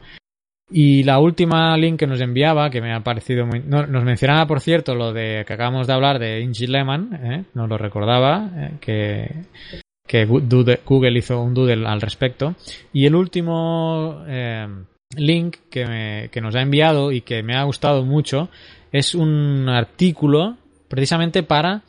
Y 0.70 1.02
la 1.04 1.18
última 1.18 1.74
link 1.78 1.98
que 1.98 2.06
nos 2.06 2.20
enviaba, 2.20 2.68
que 2.68 2.82
me 2.82 2.92
ha 2.92 3.00
parecido 3.00 3.46
muy... 3.46 3.60
nos 3.60 4.04
mencionaba, 4.04 4.46
por 4.46 4.60
cierto, 4.60 4.94
lo 4.94 5.14
de 5.14 5.44
que 5.46 5.54
acabamos 5.54 5.86
de 5.86 5.92
hablar 5.94 6.18
de 6.18 6.40
Ingy 6.42 6.66
Lehman, 6.66 7.20
¿eh? 7.22 7.44
nos 7.54 7.68
lo 7.70 7.78
recordaba, 7.78 8.50
¿eh? 8.54 8.72
que, 8.78 9.34
que 10.06 10.26
Google 10.26 11.18
hizo 11.18 11.40
un 11.40 11.54
doodle 11.54 11.86
al 11.86 12.02
respecto. 12.02 12.54
Y 12.92 13.06
el 13.06 13.14
último 13.14 14.24
eh, 14.26 14.68
link 15.16 15.56
que, 15.70 16.28
que 16.30 16.40
nos 16.42 16.54
ha 16.54 16.60
enviado 16.60 17.12
y 17.12 17.22
que 17.22 17.42
me 17.42 17.56
ha 17.56 17.62
gustado 17.62 18.04
mucho 18.04 18.50
es 18.92 19.14
un 19.14 19.68
artículo 19.68 20.56
precisamente 20.88 21.42
para 21.42 21.82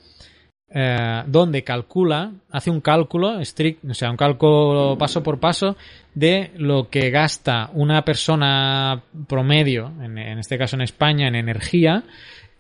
eh, 0.72 1.24
donde 1.26 1.64
calcula, 1.64 2.32
hace 2.52 2.70
un 2.70 2.80
cálculo 2.80 3.44
strict, 3.44 3.84
o 3.90 3.94
sea, 3.96 4.12
un 4.12 4.18
cálculo 4.18 4.98
paso 5.00 5.24
por 5.24 5.40
paso 5.40 5.76
de 6.14 6.52
lo 6.58 6.90
que 6.90 7.10
gasta 7.10 7.72
una 7.74 8.04
persona 8.06 9.02
promedio, 9.28 9.92
en, 10.00 10.18
este 10.38 10.60
caso 10.60 10.76
en 10.76 10.84
España, 10.84 11.28
en 11.28 11.34
energía 11.34 12.04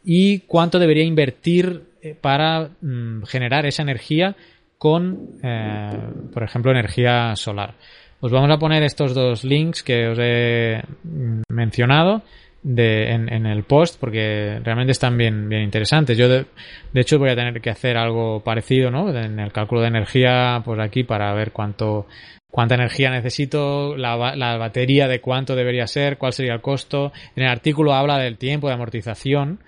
y 0.03 0.39
cuánto 0.39 0.79
debería 0.79 1.03
invertir 1.03 1.83
eh, 2.01 2.15
para 2.19 2.69
mm, 2.81 3.25
generar 3.25 3.67
esa 3.67 3.83
energía 3.83 4.35
con, 4.79 5.37
eh, 5.43 5.99
por 6.33 6.41
ejemplo, 6.41 6.71
energía 6.71 7.35
solar. 7.35 7.75
Os 8.21 8.31
vamos 8.31 8.49
a 8.49 8.57
poner 8.57 8.81
estos 8.81 9.13
dos 9.13 9.43
links 9.43 9.83
que 9.83 10.07
os 10.07 10.17
he 10.19 10.81
mm, 11.03 11.41
mencionado 11.49 12.23
de, 12.61 13.11
en, 13.11 13.45
el 13.45 13.63
post 13.63 13.99
porque 13.99 14.59
realmente 14.63 14.91
están 14.91 15.17
bien, 15.17 15.47
bien 15.49 15.63
interesantes. 15.63 16.17
Yo, 16.17 16.27
de, 16.27 16.45
hecho, 16.93 17.19
voy 17.19 17.29
a 17.29 17.35
tener 17.35 17.61
que 17.61 17.69
hacer 17.69 17.97
algo 17.97 18.41
parecido, 18.41 18.91
¿no? 18.91 19.09
En 19.15 19.39
el 19.39 19.51
cálculo 19.51 19.81
de 19.81 19.87
energía, 19.87 20.61
pues 20.63 20.79
aquí 20.79 21.03
para 21.03 21.33
ver 21.33 21.51
cuánto, 21.51 22.07
cuánta 22.51 22.75
energía 22.75 23.09
necesito, 23.11 23.95
la, 23.95 24.35
la 24.35 24.57
batería 24.57 25.07
de 25.07 25.21
cuánto 25.21 25.55
debería 25.55 25.87
ser, 25.87 26.17
cuál 26.17 26.33
sería 26.33 26.53
el 26.53 26.61
costo. 26.61 27.11
En 27.35 27.43
el 27.43 27.49
artículo 27.49 27.93
habla 27.93 28.17
del 28.17 28.37
tiempo 28.37 28.67
de 28.67 28.73
amortización, 28.73 29.59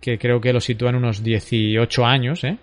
que 0.00 0.18
creo 0.18 0.40
que 0.40 0.52
lo 0.52 0.60
sitúa 0.60 0.90
en 0.90 0.96
unos 0.96 1.22
18 1.22 2.06
años, 2.06 2.44
¿eh? 2.44 2.58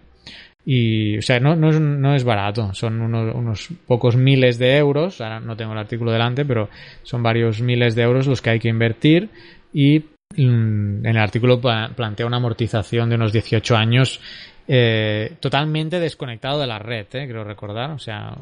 Y, 0.67 1.19
o 1.19 1.21
sea, 1.21 1.39
no, 1.39 1.55
no, 1.55 1.69
es, 1.69 1.79
no 1.79 2.15
es 2.15 2.23
barato, 2.23 2.73
son 2.73 2.99
unos, 2.99 3.35
unos, 3.35 3.69
pocos 3.85 4.15
miles 4.15 4.57
de 4.57 4.77
euros, 4.77 5.21
ahora 5.21 5.39
no 5.39 5.55
tengo 5.55 5.73
el 5.73 5.77
artículo 5.77 6.11
delante, 6.11 6.43
pero 6.43 6.69
son 7.03 7.21
varios 7.21 7.61
miles 7.61 7.93
de 7.93 8.01
euros 8.01 8.25
los 8.25 8.41
que 8.41 8.49
hay 8.49 8.59
que 8.59 8.69
invertir 8.69 9.29
y 9.75 9.99
mm, 9.99 11.05
en 11.05 11.05
el 11.05 11.17
artículo 11.17 11.59
plantea 11.59 12.25
una 12.25 12.37
amortización 12.37 13.09
de 13.09 13.15
unos 13.15 13.33
18 13.33 13.75
años 13.75 14.21
eh, 14.67 15.35
totalmente 15.41 15.99
desconectado 15.99 16.59
de 16.59 16.65
la 16.65 16.79
red, 16.79 17.05
eh, 17.11 17.27
creo 17.27 17.43
recordar, 17.43 17.91
o 17.91 17.99
sea, 17.99 18.35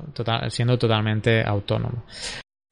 siendo 0.49 0.77
totalmente 0.77 1.43
autónomo. 1.43 2.05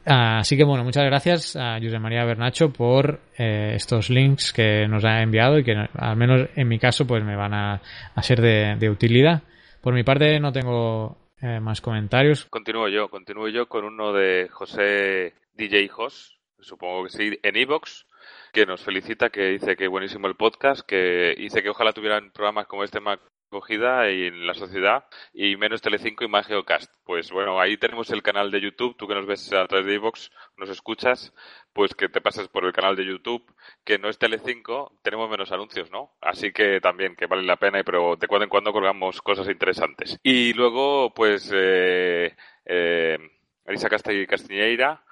Así 0.05 0.57
que 0.57 0.63
bueno, 0.63 0.83
muchas 0.83 1.05
gracias 1.05 1.55
a 1.55 1.79
José 1.79 1.99
María 1.99 2.25
Bernacho 2.25 2.71
por 2.71 3.19
eh, 3.37 3.73
estos 3.75 4.09
links 4.09 4.53
que 4.53 4.87
nos 4.87 5.03
ha 5.05 5.21
enviado 5.21 5.59
y 5.59 5.63
que 5.63 5.73
al 5.73 6.17
menos 6.17 6.49
en 6.55 6.67
mi 6.67 6.79
caso 6.79 7.05
pues 7.05 7.23
me 7.23 7.35
van 7.35 7.53
a, 7.53 7.81
a 8.15 8.23
ser 8.23 8.41
de, 8.41 8.75
de, 8.79 8.89
utilidad. 8.89 9.43
Por 9.79 9.93
mi 9.93 10.03
parte 10.03 10.39
no 10.39 10.51
tengo 10.51 11.17
eh, 11.39 11.59
más 11.59 11.81
comentarios. 11.81 12.45
Continúo 12.49 12.87
yo, 12.87 13.09
continúo 13.09 13.47
yo 13.47 13.67
con 13.67 13.85
uno 13.85 14.11
de 14.11 14.47
José 14.49 15.35
DJ 15.53 15.87
Jos, 15.89 16.39
supongo 16.59 17.03
que 17.03 17.09
sí, 17.09 17.39
en 17.43 17.55
Evox, 17.57 18.07
que 18.51 18.65
nos 18.65 18.83
felicita, 18.83 19.29
que 19.29 19.47
dice 19.47 19.75
que 19.75 19.87
buenísimo 19.87 20.27
el 20.27 20.35
podcast, 20.35 20.81
que 20.85 21.35
dice 21.37 21.63
que 21.63 21.69
ojalá 21.69 21.93
tuvieran 21.93 22.31
programas 22.31 22.67
como 22.67 22.83
este 22.83 22.99
más 22.99 23.19
acogida 23.51 24.07
en 24.07 24.47
la 24.47 24.53
sociedad 24.53 25.05
y 25.33 25.57
menos 25.57 25.81
Telecinco 25.81 26.23
y 26.23 26.29
más 26.29 26.47
Geocast. 26.47 26.93
Pues 27.03 27.31
bueno, 27.31 27.59
ahí 27.59 27.75
tenemos 27.77 28.09
el 28.11 28.23
canal 28.23 28.49
de 28.49 28.61
YouTube, 28.61 28.95
tú 28.95 29.07
que 29.07 29.15
nos 29.15 29.25
ves 29.25 29.51
a 29.51 29.67
través 29.67 29.85
de 29.87 29.95
iVoox, 29.95 30.29
nos 30.55 30.69
escuchas, 30.69 31.33
pues 31.73 31.93
que 31.93 32.07
te 32.07 32.21
pases 32.21 32.47
por 32.47 32.63
el 32.65 32.71
canal 32.71 32.95
de 32.95 33.05
YouTube, 33.05 33.43
que 33.83 33.99
no 33.99 34.07
es 34.07 34.17
Telecinco, 34.17 34.97
tenemos 35.01 35.29
menos 35.29 35.51
anuncios, 35.51 35.91
¿no? 35.91 36.13
Así 36.21 36.53
que 36.53 36.79
también, 36.79 37.15
que 37.15 37.25
vale 37.27 37.43
la 37.43 37.57
pena, 37.57 37.83
pero 37.83 38.15
de 38.15 38.27
cuando 38.27 38.45
en 38.45 38.49
cuando 38.49 38.71
colgamos 38.71 39.21
cosas 39.21 39.49
interesantes. 39.49 40.17
Y 40.23 40.53
luego, 40.53 41.13
pues, 41.13 41.51
eh, 41.53 42.35
eh, 42.65 43.17
Elisa 43.65 43.89
Castiñeira, 43.89 45.03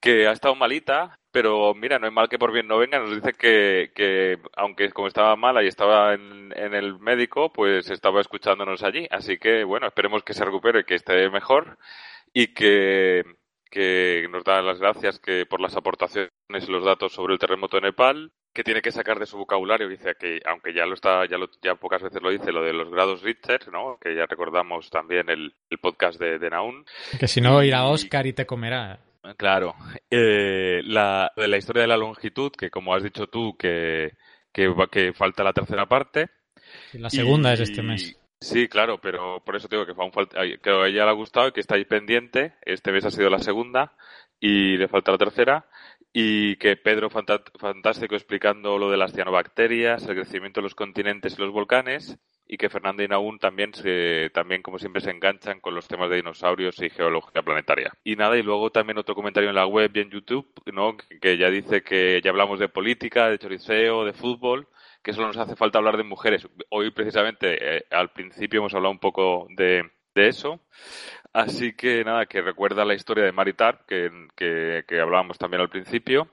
que 0.00 0.26
ha 0.26 0.32
estado 0.32 0.54
malita, 0.54 1.18
pero 1.30 1.74
mira, 1.74 1.98
no 1.98 2.06
es 2.06 2.12
mal 2.12 2.28
que 2.28 2.38
por 2.38 2.52
bien 2.52 2.66
no 2.66 2.78
venga. 2.78 2.98
Nos 2.98 3.14
dice 3.14 3.32
que, 3.32 3.90
que 3.94 4.38
aunque 4.56 4.90
como 4.90 5.08
estaba 5.08 5.36
mala 5.36 5.62
y 5.62 5.68
estaba 5.68 6.14
en, 6.14 6.52
en, 6.56 6.74
el 6.74 6.98
médico, 6.98 7.52
pues 7.52 7.90
estaba 7.90 8.20
escuchándonos 8.20 8.82
allí. 8.82 9.06
Así 9.10 9.38
que 9.38 9.64
bueno, 9.64 9.86
esperemos 9.86 10.22
que 10.22 10.34
se 10.34 10.44
recupere, 10.44 10.84
que 10.84 10.94
esté 10.94 11.28
mejor 11.30 11.78
y 12.32 12.48
que, 12.54 13.24
que 13.70 14.26
nos 14.30 14.44
da 14.44 14.62
las 14.62 14.80
gracias 14.80 15.18
que 15.18 15.46
por 15.46 15.60
las 15.60 15.76
aportaciones 15.76 16.30
y 16.50 16.70
los 16.70 16.84
datos 16.84 17.12
sobre 17.12 17.34
el 17.34 17.38
terremoto 17.38 17.76
de 17.76 17.88
Nepal 17.88 18.32
que 18.54 18.64
tiene 18.64 18.82
que 18.82 18.90
sacar 18.90 19.18
de 19.18 19.26
su 19.26 19.36
vocabulario 19.36 19.88
dice 19.88 20.16
que 20.18 20.40
aunque 20.46 20.72
ya 20.72 20.86
lo 20.86 20.94
está 20.94 21.26
ya 21.26 21.36
lo, 21.36 21.48
ya 21.62 21.74
pocas 21.74 22.02
veces 22.02 22.22
lo 22.22 22.30
dice 22.30 22.50
lo 22.50 22.62
de 22.62 22.72
los 22.72 22.90
grados 22.90 23.22
Richter 23.22 23.70
no 23.70 23.98
que 24.00 24.16
ya 24.16 24.26
recordamos 24.26 24.90
también 24.90 25.28
el, 25.28 25.54
el 25.70 25.78
podcast 25.78 26.18
de, 26.18 26.38
de 26.38 26.50
Naun 26.50 26.84
que 27.20 27.28
si 27.28 27.40
no 27.40 27.62
irá 27.62 27.84
Oscar 27.84 28.26
y 28.26 28.32
te 28.32 28.46
comerá 28.46 29.00
Claro. 29.36 29.74
Eh, 30.10 30.80
la, 30.84 31.32
la 31.36 31.56
historia 31.56 31.82
de 31.82 31.88
la 31.88 31.96
longitud, 31.96 32.52
que 32.52 32.70
como 32.70 32.94
has 32.94 33.02
dicho 33.02 33.26
tú, 33.28 33.56
que, 33.56 34.12
que, 34.52 34.72
que 34.90 35.12
falta 35.12 35.44
la 35.44 35.52
tercera 35.52 35.86
parte. 35.86 36.28
La 36.92 37.10
segunda 37.10 37.50
y, 37.50 37.54
es 37.54 37.60
este 37.60 37.82
mes. 37.82 38.18
Sí, 38.40 38.68
claro, 38.68 39.00
pero 39.00 39.42
por 39.44 39.56
eso 39.56 39.68
digo 39.68 39.84
que, 39.84 39.92
aún 39.96 40.12
falta, 40.12 40.40
que 40.62 40.70
a 40.70 40.86
ella 40.86 41.04
le 41.04 41.10
ha 41.10 41.14
gustado 41.14 41.48
y 41.48 41.52
que 41.52 41.60
está 41.60 41.74
ahí 41.74 41.84
pendiente. 41.84 42.54
Este 42.62 42.92
mes 42.92 43.04
ha 43.04 43.10
sido 43.10 43.30
la 43.30 43.40
segunda 43.40 43.96
y 44.38 44.76
le 44.76 44.88
falta 44.88 45.12
la 45.12 45.18
tercera. 45.18 45.68
Y 46.12 46.56
que 46.56 46.76
Pedro 46.76 47.10
fantástico 47.10 48.14
explicando 48.14 48.78
lo 48.78 48.90
de 48.90 48.96
las 48.96 49.12
cianobacterias, 49.12 50.06
el 50.06 50.16
crecimiento 50.16 50.60
de 50.60 50.64
los 50.64 50.74
continentes 50.74 51.36
y 51.36 51.42
los 51.42 51.52
volcanes 51.52 52.18
y 52.48 52.56
que 52.56 52.70
Fernando 52.70 53.02
y 53.02 53.08
Naún 53.08 53.38
también 53.38 53.72
también 54.32 54.62
como 54.62 54.78
siempre 54.78 55.02
se 55.02 55.10
enganchan 55.10 55.60
con 55.60 55.74
los 55.74 55.86
temas 55.86 56.08
de 56.08 56.16
dinosaurios 56.16 56.80
y 56.80 56.88
geología 56.88 57.42
planetaria. 57.42 57.92
Y 58.02 58.16
nada, 58.16 58.38
y 58.38 58.42
luego 58.42 58.70
también 58.70 58.98
otro 58.98 59.14
comentario 59.14 59.50
en 59.50 59.54
la 59.54 59.66
web 59.66 59.90
y 59.94 60.00
en 60.00 60.10
YouTube, 60.10 60.50
que 61.20 61.36
ya 61.36 61.50
dice 61.50 61.82
que 61.82 62.20
ya 62.24 62.30
hablamos 62.30 62.58
de 62.58 62.68
política, 62.68 63.28
de 63.28 63.38
choriceo, 63.38 64.04
de 64.04 64.14
fútbol, 64.14 64.66
que 65.02 65.12
solo 65.12 65.26
nos 65.28 65.36
hace 65.36 65.56
falta 65.56 65.78
hablar 65.78 65.98
de 65.98 66.04
mujeres. 66.04 66.48
Hoy 66.70 66.90
precisamente 66.90 67.76
eh, 67.76 67.84
al 67.90 68.12
principio 68.12 68.60
hemos 68.60 68.74
hablado 68.74 68.92
un 68.92 68.98
poco 68.98 69.46
de, 69.50 69.90
de 70.14 70.28
eso. 70.28 70.60
Así 71.34 71.74
que 71.74 72.02
nada, 72.04 72.24
que 72.24 72.40
recuerda 72.40 72.86
la 72.86 72.94
historia 72.94 73.24
de 73.24 73.32
Maritar, 73.32 73.84
que, 73.86 74.10
que, 74.34 74.84
que 74.88 75.00
hablábamos 75.00 75.36
también 75.36 75.60
al 75.60 75.68
principio 75.68 76.30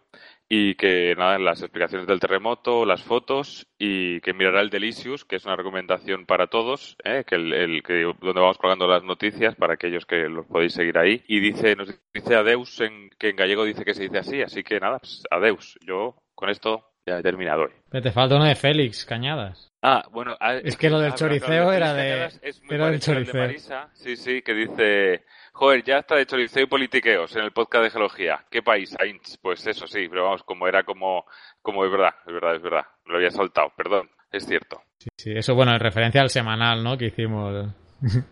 y 0.48 0.76
que 0.76 1.16
nada, 1.18 1.40
las 1.40 1.62
explicaciones 1.62 2.08
del 2.08 2.20
terremoto, 2.20 2.86
las 2.86 3.04
fotos 3.04 3.68
y 3.80 4.22
que 4.22 4.34
mirará 4.34 4.62
el 4.62 4.70
Delicious, 4.70 5.26
que 5.26 5.38
es 5.38 5.46
una 5.46 5.56
recomendación 5.56 6.26
para 6.26 6.48
todos, 6.48 6.98
¿eh? 7.04 7.24
que 7.26 7.36
el, 7.36 7.54
el, 7.54 7.84
que 7.84 8.04
donde 8.04 8.42
vamos 8.42 8.58
colgando 8.58 8.88
las 8.88 9.04
noticias 9.04 9.56
para 9.56 9.74
aquellos 9.74 10.06
que 10.06 10.30
los 10.30 10.46
podéis 10.46 10.74
seguir 10.74 10.98
ahí 10.98 11.24
y 11.28 11.40
dice 11.40 11.76
nos 11.76 11.90
dice 12.14 12.36
adeus 12.36 12.80
en 12.82 13.10
que 13.18 13.30
en 13.30 13.36
gallego 13.36 13.66
dice 13.66 13.86
que 13.86 13.94
se 13.94 14.04
dice 14.04 14.20
así, 14.20 14.42
así 14.42 14.64
que 14.64 14.80
nada, 14.80 15.00
pues 15.00 15.24
adeus. 15.32 15.78
Yo 15.86 16.16
con 16.36 16.50
esto 16.50 16.84
ya 17.06 17.20
he 17.20 17.24
terminado 17.24 17.64
hoy. 17.64 17.72
Pero 17.90 18.04
te 18.04 18.12
falta 18.12 18.36
uno 18.36 18.46
de 18.46 18.56
Félix 18.56 19.06
Cañadas. 19.06 19.72
Ah, 19.88 20.04
bueno, 20.12 20.36
es 20.64 20.76
que 20.78 20.90
lo 20.90 20.98
del 20.98 21.14
choriceo 21.14 21.72
era 21.72 21.94
de 21.94 22.26
es 22.42 22.60
muy 22.64 22.74
era 22.74 22.90
del 22.90 23.00
choriceo. 23.00 23.42
De 23.42 23.48
Marisa, 23.48 23.90
sí, 23.94 24.16
sí, 24.16 24.42
que 24.42 24.56
dice 24.56 25.26
Joder, 25.54 25.84
ya 25.84 26.00
está 26.00 26.16
de 26.16 26.26
choriceo 26.26 26.64
y 26.64 26.66
politiqueos 26.66 27.36
en 27.36 27.44
el 27.44 27.52
podcast 27.52 27.84
de 27.84 27.92
geología. 27.92 28.44
¿Qué 28.50 28.64
país? 28.64 28.98
Pues 29.44 29.68
eso 29.68 29.86
sí, 29.86 30.08
pero 30.10 30.24
vamos, 30.24 30.42
como 30.42 30.68
era 30.68 30.82
como, 30.82 31.26
como 31.62 31.86
es 31.86 31.92
verdad, 31.92 32.16
es 32.26 32.34
verdad, 32.34 32.56
es 32.56 32.64
verdad. 32.64 32.86
Me 33.06 33.12
lo 33.12 33.18
había 33.20 33.30
saltado, 33.30 33.72
perdón, 33.78 34.10
es 34.32 34.48
cierto. 34.48 34.82
Sí, 34.98 35.10
sí, 35.16 35.32
eso 35.36 35.54
bueno, 35.54 35.74
en 35.74 35.80
referencia 35.80 36.22
al 36.22 36.32
semanal, 36.32 36.84
¿no? 36.84 36.98
Que 36.98 37.06
hicimos 37.06 37.68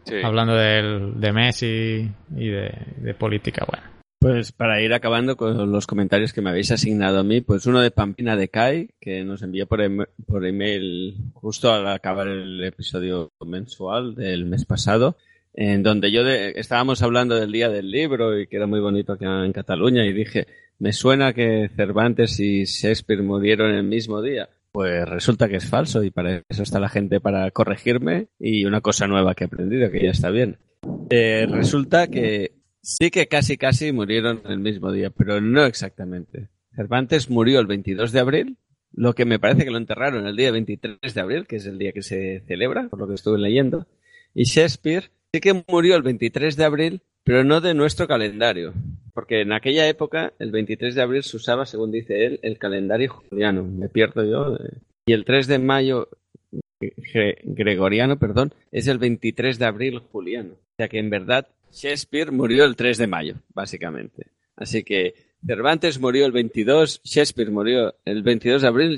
sí. 0.06 0.16
hablando 0.24 0.56
del, 0.56 1.20
de 1.20 1.32
Messi 1.34 2.12
y 2.36 2.50
de, 2.50 2.72
de 2.98 3.14
política, 3.14 3.64
bueno. 3.70 3.93
Pues 4.24 4.54
para 4.54 4.82
ir 4.82 4.94
acabando 4.94 5.36
con 5.36 5.70
los 5.70 5.86
comentarios 5.86 6.32
que 6.32 6.40
me 6.40 6.50
habéis 6.50 6.72
asignado 6.72 7.20
a 7.20 7.24
mí, 7.26 7.42
pues 7.42 7.66
uno 7.66 7.82
de 7.82 7.92
Pampina 7.92 8.38
de 8.38 8.48
Kai, 8.48 8.92
que 9.02 9.26
nos 9.26 9.42
envió 9.42 9.68
por, 9.68 9.82
em 9.82 10.06
por 10.26 10.46
email 10.46 11.18
justo 11.34 11.74
al 11.74 11.86
acabar 11.90 12.30
el 12.30 12.64
episodio 12.64 13.34
mensual 13.46 14.16
del 14.16 14.46
mes 14.46 14.64
pasado, 14.64 15.18
en 15.54 15.84
donde 15.84 16.10
yo 16.10 16.24
de, 16.24 16.52
estábamos 16.52 17.02
hablando 17.02 17.36
del 17.36 17.52
día 17.52 17.68
del 17.68 17.92
libro 17.92 18.40
y 18.40 18.48
que 18.48 18.56
era 18.56 18.66
muy 18.66 18.80
bonito 18.80 19.12
aquí 19.12 19.26
en 19.26 19.52
Cataluña 19.52 20.06
y 20.06 20.14
dije, 20.14 20.48
me 20.80 20.94
suena 20.94 21.34
que 21.34 21.70
Cervantes 21.76 22.40
y 22.40 22.64
Shakespeare 22.64 23.24
murieron 23.24 23.72
el 23.72 23.84
mismo 23.84 24.22
día. 24.22 24.48
Pues 24.72 25.06
resulta 25.06 25.50
que 25.50 25.58
es 25.58 25.68
falso 25.68 26.02
y 26.02 26.12
para 26.12 26.44
eso 26.48 26.64
está 26.64 26.80
la 26.80 26.88
gente 26.88 27.20
para 27.20 27.52
corregirme 27.52 28.28
y 28.40 28.64
una 28.64 28.80
cosa 28.80 29.06
nueva 29.06 29.36
que 29.36 29.44
he 29.44 29.48
aprendido, 29.48 29.92
que 29.92 30.02
ya 30.02 30.12
está 30.12 30.30
bien. 30.30 30.60
Eh, 31.10 31.46
resulta 31.50 32.08
que 32.08 32.63
sí 32.84 33.10
que 33.10 33.28
casi 33.28 33.58
casi 33.58 33.92
murieron 33.92 34.42
el 34.46 34.60
mismo 34.60 34.92
día, 34.92 35.10
pero 35.10 35.42
no 35.42 35.66
exactamente. 35.66 36.50
Cervantes 36.76 37.30
murió 37.30 37.60
el 37.60 37.68
22 37.68 38.12
de 38.12 38.20
abril, 38.20 38.58
lo 38.92 39.16
que 39.16 39.26
me 39.26 39.40
parece 39.40 39.64
que 39.64 39.72
lo 39.72 39.78
enterraron 39.78 40.28
el 40.28 40.36
día 40.36 40.52
23 40.52 41.14
de 41.14 41.22
abril, 41.22 41.48
que 41.48 41.56
es 41.56 41.66
el 41.66 41.80
día 41.80 41.94
que 41.94 42.04
se 42.04 42.44
celebra, 42.48 42.90
por 42.90 43.00
lo 43.00 43.08
que 43.08 43.16
estuve 43.16 43.40
leyendo. 43.40 43.88
Y 44.36 44.44
Shakespeare 44.44 45.10
sí 45.32 45.40
que 45.40 45.64
murió 45.68 45.96
el 45.96 46.04
23 46.04 46.56
de 46.56 46.64
abril, 46.64 47.02
pero 47.24 47.44
no 47.44 47.62
de 47.62 47.74
nuestro 47.74 48.08
calendario. 48.08 48.74
Porque 49.14 49.42
en 49.42 49.54
aquella 49.54 49.88
época, 49.88 50.34
el 50.40 50.52
23 50.52 50.96
de 50.96 51.02
abril 51.02 51.24
se 51.24 51.38
usaba, 51.38 51.66
según 51.66 51.92
dice 51.92 52.26
él, 52.26 52.40
el 52.42 52.58
calendario 52.58 53.14
juliano. 53.14 53.64
Me 53.64 53.88
pierdo 53.88 54.26
yo. 54.26 54.58
Y 55.06 55.14
el 55.14 55.24
3 55.24 55.48
de 55.48 55.60
mayo 55.60 56.10
gregoriano, 57.44 58.18
perdón, 58.18 58.54
es 58.72 58.88
el 58.88 58.98
23 58.98 59.60
de 59.60 59.66
abril 59.66 60.00
juliano. 60.00 60.54
O 60.54 60.76
sea 60.78 60.90
que 60.90 61.00
en 61.00 61.10
verdad 61.10 61.48
Shakespeare 61.74 62.32
murió 62.32 62.66
el 62.66 62.76
3 62.76 62.98
de 63.00 63.08
mayo, 63.08 63.36
básicamente. 63.54 64.28
Así 64.56 64.84
que 64.84 65.16
Cervantes 65.46 66.00
murió 66.00 66.26
el 66.26 66.32
22, 66.32 67.02
Shakespeare 67.04 67.52
murió 67.52 67.96
el 68.06 68.24
22 68.24 68.62
de 68.62 68.68
abril, 68.68 68.98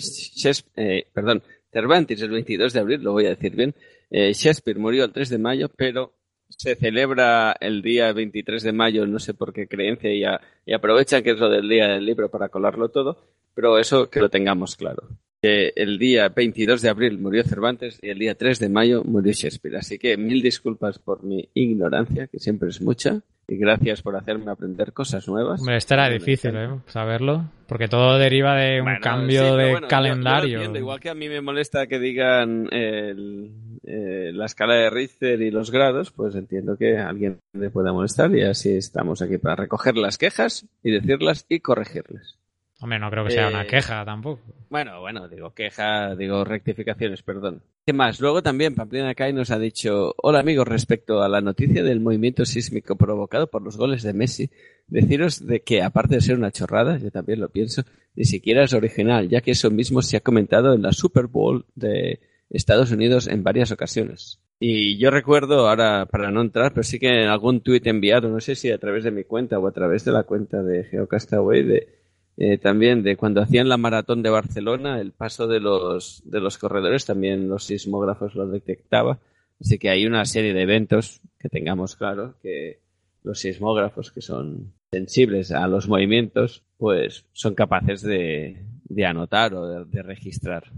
eh, 0.76 1.08
perdón, 1.14 1.42
Cervantes 1.72 2.22
el 2.22 2.30
22 2.30 2.74
de 2.74 2.80
abril, 2.80 3.02
lo 3.02 3.14
voy 3.14 3.26
a 3.26 3.30
decir 3.30 3.56
bien, 3.56 3.74
eh, 4.12 4.34
Shakespeare 4.34 4.78
murió 4.78 5.06
el 5.06 5.12
3 5.12 5.30
de 5.30 5.38
mayo, 5.38 5.70
pero 5.76 6.14
se 6.50 6.76
celebra 6.76 7.56
el 7.60 7.82
día 7.82 8.14
23 8.14 8.62
de 8.62 8.72
mayo, 8.72 9.08
no 9.08 9.20
sé 9.20 9.34
por 9.34 9.54
qué 9.54 9.68
creencia, 9.68 10.14
y, 10.14 10.24
a, 10.24 10.40
y 10.66 10.74
aprovechan 10.74 11.24
que 11.24 11.32
es 11.32 11.40
lo 11.40 11.50
del 11.50 11.68
día 11.68 11.88
del 11.88 12.06
libro 12.06 12.30
para 12.30 12.50
colarlo 12.50 12.90
todo, 12.90 13.18
pero 13.56 13.80
eso 13.80 14.10
que 14.10 14.20
lo 14.20 14.30
tengamos 14.30 14.76
claro. 14.76 15.08
Que 15.46 15.74
el 15.76 16.00
día 16.00 16.30
22 16.30 16.82
de 16.82 16.90
abril 16.90 17.20
murió 17.20 17.44
Cervantes 17.44 18.00
y 18.02 18.10
el 18.10 18.18
día 18.18 18.34
3 18.34 18.58
de 18.58 18.68
mayo 18.68 19.04
murió 19.04 19.32
Shakespeare. 19.32 19.78
Así 19.78 20.00
que 20.00 20.18
mil 20.18 20.42
disculpas 20.42 20.98
por 20.98 21.24
mi 21.24 21.50
ignorancia, 21.54 22.26
que 22.26 22.40
siempre 22.40 22.70
es 22.70 22.82
mucha, 22.82 23.22
y 23.48 23.56
gracias 23.58 24.02
por 24.02 24.16
hacerme 24.16 24.50
aprender 24.50 24.92
cosas 24.92 25.28
nuevas. 25.28 25.60
Hombre, 25.60 25.78
esto 25.78 25.94
era 25.94 26.10
difícil, 26.10 26.56
¿eh? 26.56 26.70
Saberlo, 26.88 27.52
porque 27.68 27.88
todo 27.88 28.18
deriva 28.18 28.56
de 28.56 28.80
un 28.80 28.86
bueno, 28.86 29.00
cambio 29.04 29.52
sí, 29.52 29.58
de 29.58 29.72
bueno, 29.74 29.88
calendario. 29.88 30.48
Yo, 30.48 30.54
yo 30.54 30.58
entiendo, 30.62 30.80
igual 30.80 31.00
que 31.00 31.10
a 31.12 31.14
mí 31.14 31.30
me 31.30 31.42
molesta 31.42 31.86
que 31.86 32.00
digan 32.00 32.68
el, 32.72 33.52
eh, 33.84 34.32
la 34.34 34.46
escala 34.46 34.74
de 34.74 34.90
Richter 34.90 35.44
y 35.44 35.52
los 35.52 35.70
grados, 35.70 36.10
pues 36.10 36.34
entiendo 36.34 36.76
que 36.76 36.98
a 36.98 37.08
alguien 37.08 37.38
le 37.54 37.70
pueda 37.70 37.94
molestar 37.94 38.36
y 38.36 38.42
así 38.42 38.76
estamos 38.76 39.22
aquí 39.22 39.38
para 39.38 39.58
recoger 39.58 39.96
las 39.96 40.18
quejas 40.18 40.66
y 40.82 40.90
decirlas 40.90 41.46
y 41.50 41.60
corregirlas. 41.60 42.40
Hombre, 42.82 43.00
no 43.00 43.10
creo 43.10 43.24
que 43.24 43.32
sea 43.32 43.48
Eh, 43.48 43.54
una 43.54 43.66
queja 43.66 44.04
tampoco. 44.04 44.42
Bueno, 44.70 45.00
bueno, 45.00 45.30
digo 45.30 45.54
queja, 45.54 46.16
digo 46.16 46.44
rectificaciones, 46.44 47.24
perdón. 47.24 47.62
¿Qué 47.86 47.94
más? 47.94 48.20
Luego 48.20 48.44
también 48.44 48.76
Pamplina 48.76 49.16
Kai 49.16 49.32
nos 49.32 49.52
ha 49.52 49.60
dicho, 49.60 50.14
hola 50.18 50.40
amigos, 50.40 50.68
respecto 50.68 51.22
a 51.22 51.30
la 51.30 51.40
noticia 51.40 51.84
del 51.84 52.02
movimiento 52.02 52.46
sísmico 52.46 52.98
provocado 52.98 53.48
por 53.48 53.62
los 53.62 53.78
goles 53.78 54.04
de 54.04 54.14
Messi, 54.14 54.50
deciros 54.88 55.46
de 55.46 55.62
que 55.62 55.84
aparte 55.84 56.16
de 56.16 56.22
ser 56.22 56.36
una 56.38 56.52
chorrada, 56.52 56.98
yo 56.98 57.12
también 57.12 57.40
lo 57.40 57.50
pienso, 57.50 57.84
ni 58.16 58.26
siquiera 58.26 58.64
es 58.64 58.74
original, 58.74 59.30
ya 59.30 59.42
que 59.42 59.52
eso 59.52 59.72
mismo 59.72 60.02
se 60.02 60.18
ha 60.18 60.22
comentado 60.22 60.74
en 60.74 60.82
la 60.82 60.92
Super 60.92 61.28
Bowl 61.28 61.66
de 61.76 62.20
Estados 62.50 62.92
Unidos 62.92 63.28
en 63.28 63.44
varias 63.44 63.72
ocasiones. 63.72 64.42
Y 64.60 64.98
yo 64.98 65.12
recuerdo, 65.12 65.68
ahora 65.68 66.08
para 66.08 66.32
no 66.32 66.42
entrar, 66.42 66.74
pero 66.74 66.84
sí 66.84 67.00
que 67.00 67.24
en 67.24 67.30
algún 67.30 67.62
tuit 67.62 67.86
enviado, 67.88 68.30
no 68.30 68.40
sé 68.40 68.56
si 68.56 68.72
a 68.72 68.78
través 68.78 69.04
de 69.04 69.12
mi 69.12 69.24
cuenta 69.24 69.60
o 69.60 69.68
a 69.68 69.72
través 69.72 70.06
de 70.06 70.12
la 70.12 70.24
cuenta 70.24 70.64
de 70.64 70.86
Geocastaway, 70.86 71.64
de, 71.64 71.88
eh, 72.38 72.58
también 72.58 73.04
de 73.04 73.16
cuando 73.16 73.42
hacían 73.42 73.70
la 73.70 73.78
maratón 73.78 74.22
de 74.22 74.30
Barcelona, 74.30 75.00
el 75.00 75.12
paso 75.12 75.48
de 75.48 75.60
los, 75.60 76.22
de 76.26 76.40
los 76.42 76.58
corredores, 76.58 77.06
también 77.06 77.48
los 77.48 77.64
sismógrafos 77.66 78.36
lo 78.36 78.48
detectaba. 78.48 79.20
Así 79.60 79.80
que 79.80 79.90
hay 79.90 80.06
una 80.06 80.26
serie 80.26 80.54
de 80.54 80.64
eventos 80.64 81.22
que 81.40 81.50
tengamos 81.50 81.96
claro 81.96 82.36
que 82.42 82.82
los 83.24 83.40
sismógrafos 83.40 84.12
que 84.12 84.22
son 84.22 84.74
sensibles 84.92 85.52
a 85.52 85.68
los 85.68 85.88
movimientos, 85.88 86.64
pues 86.78 87.26
son 87.32 87.56
capaces 87.56 88.02
de, 88.02 88.66
de 88.84 89.06
anotar 89.06 89.54
o 89.54 89.68
de, 89.68 89.86
de 89.86 90.04
registrar. 90.04 90.72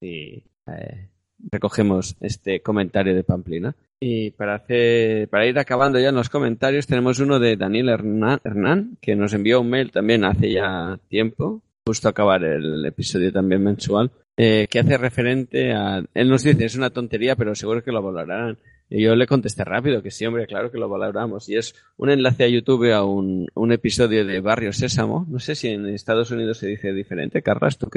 Y 0.00 0.44
eh, 0.66 1.08
recogemos 1.50 2.16
este 2.20 2.60
comentario 2.62 3.14
de 3.14 3.24
Pamplina. 3.24 3.76
Y 4.04 4.32
para, 4.32 4.56
hacer, 4.56 5.28
para 5.28 5.46
ir 5.46 5.56
acabando 5.60 6.00
ya 6.00 6.08
en 6.08 6.16
los 6.16 6.28
comentarios, 6.28 6.88
tenemos 6.88 7.20
uno 7.20 7.38
de 7.38 7.56
Daniel 7.56 7.88
Hernán, 7.88 8.98
que 9.00 9.14
nos 9.14 9.32
envió 9.32 9.60
un 9.60 9.70
mail 9.70 9.92
también 9.92 10.24
hace 10.24 10.50
ya 10.50 10.98
tiempo, 11.08 11.62
justo 11.86 12.08
acabar 12.08 12.42
el 12.42 12.84
episodio 12.84 13.30
también 13.32 13.62
mensual, 13.62 14.10
eh, 14.36 14.66
que 14.68 14.80
hace 14.80 14.98
referente 14.98 15.72
a... 15.72 16.02
Él 16.14 16.28
nos 16.28 16.42
dice, 16.42 16.64
es 16.64 16.74
una 16.74 16.90
tontería, 16.90 17.36
pero 17.36 17.54
seguro 17.54 17.84
que 17.84 17.92
lo 17.92 18.02
valorarán. 18.02 18.58
Y 18.90 19.04
yo 19.04 19.14
le 19.14 19.28
contesté 19.28 19.62
rápido 19.62 20.02
que 20.02 20.10
sí, 20.10 20.26
hombre, 20.26 20.48
claro 20.48 20.72
que 20.72 20.78
lo 20.78 20.88
valoramos. 20.88 21.48
Y 21.48 21.54
es 21.56 21.72
un 21.96 22.10
enlace 22.10 22.42
a 22.42 22.48
YouTube 22.48 22.92
a 22.92 23.04
un, 23.04 23.46
un 23.54 23.72
episodio 23.72 24.26
de 24.26 24.40
Barrio 24.40 24.72
Sésamo. 24.72 25.24
No 25.28 25.38
sé 25.38 25.54
si 25.54 25.68
en 25.68 25.86
Estados 25.86 26.32
Unidos 26.32 26.58
se 26.58 26.66
dice 26.66 26.92
diferente. 26.92 27.40
Carras, 27.40 27.78
tú 27.78 27.88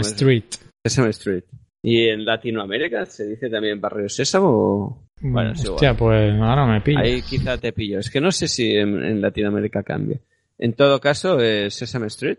consumes- 0.00 0.12
Street. 0.12 0.44
Sesame 0.84 1.10
Street. 1.10 1.44
¿Y 1.82 2.08
en 2.08 2.24
Latinoamérica 2.24 3.04
se 3.06 3.26
dice 3.26 3.50
también 3.50 3.80
Barrio 3.80 4.08
Sésamo? 4.08 4.48
o- 4.48 5.02
Bueno, 5.20 5.52
es 5.52 5.60
igual. 5.64 5.74
Hostia, 5.74 5.94
pues 5.94 6.32
ahora 6.40 6.66
me 6.66 6.80
pillo. 6.80 7.00
Ahí 7.00 7.22
quizá 7.22 7.58
te 7.58 7.72
pillo. 7.72 7.98
Es 7.98 8.10
que 8.10 8.20
no 8.20 8.30
sé 8.30 8.46
si 8.48 8.76
en, 8.76 9.02
en 9.02 9.20
Latinoamérica 9.20 9.82
cambia. 9.82 10.18
En 10.58 10.74
todo 10.74 11.00
caso, 11.00 11.40
es 11.40 11.74
Sesame 11.74 12.06
Street. 12.06 12.38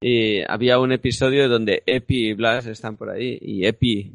Y 0.00 0.40
había 0.46 0.78
un 0.78 0.92
episodio 0.92 1.48
donde 1.48 1.82
Epi 1.86 2.28
y 2.28 2.32
Blas 2.34 2.66
están 2.66 2.96
por 2.96 3.10
ahí. 3.10 3.38
Y 3.40 3.66
Epi, 3.66 4.12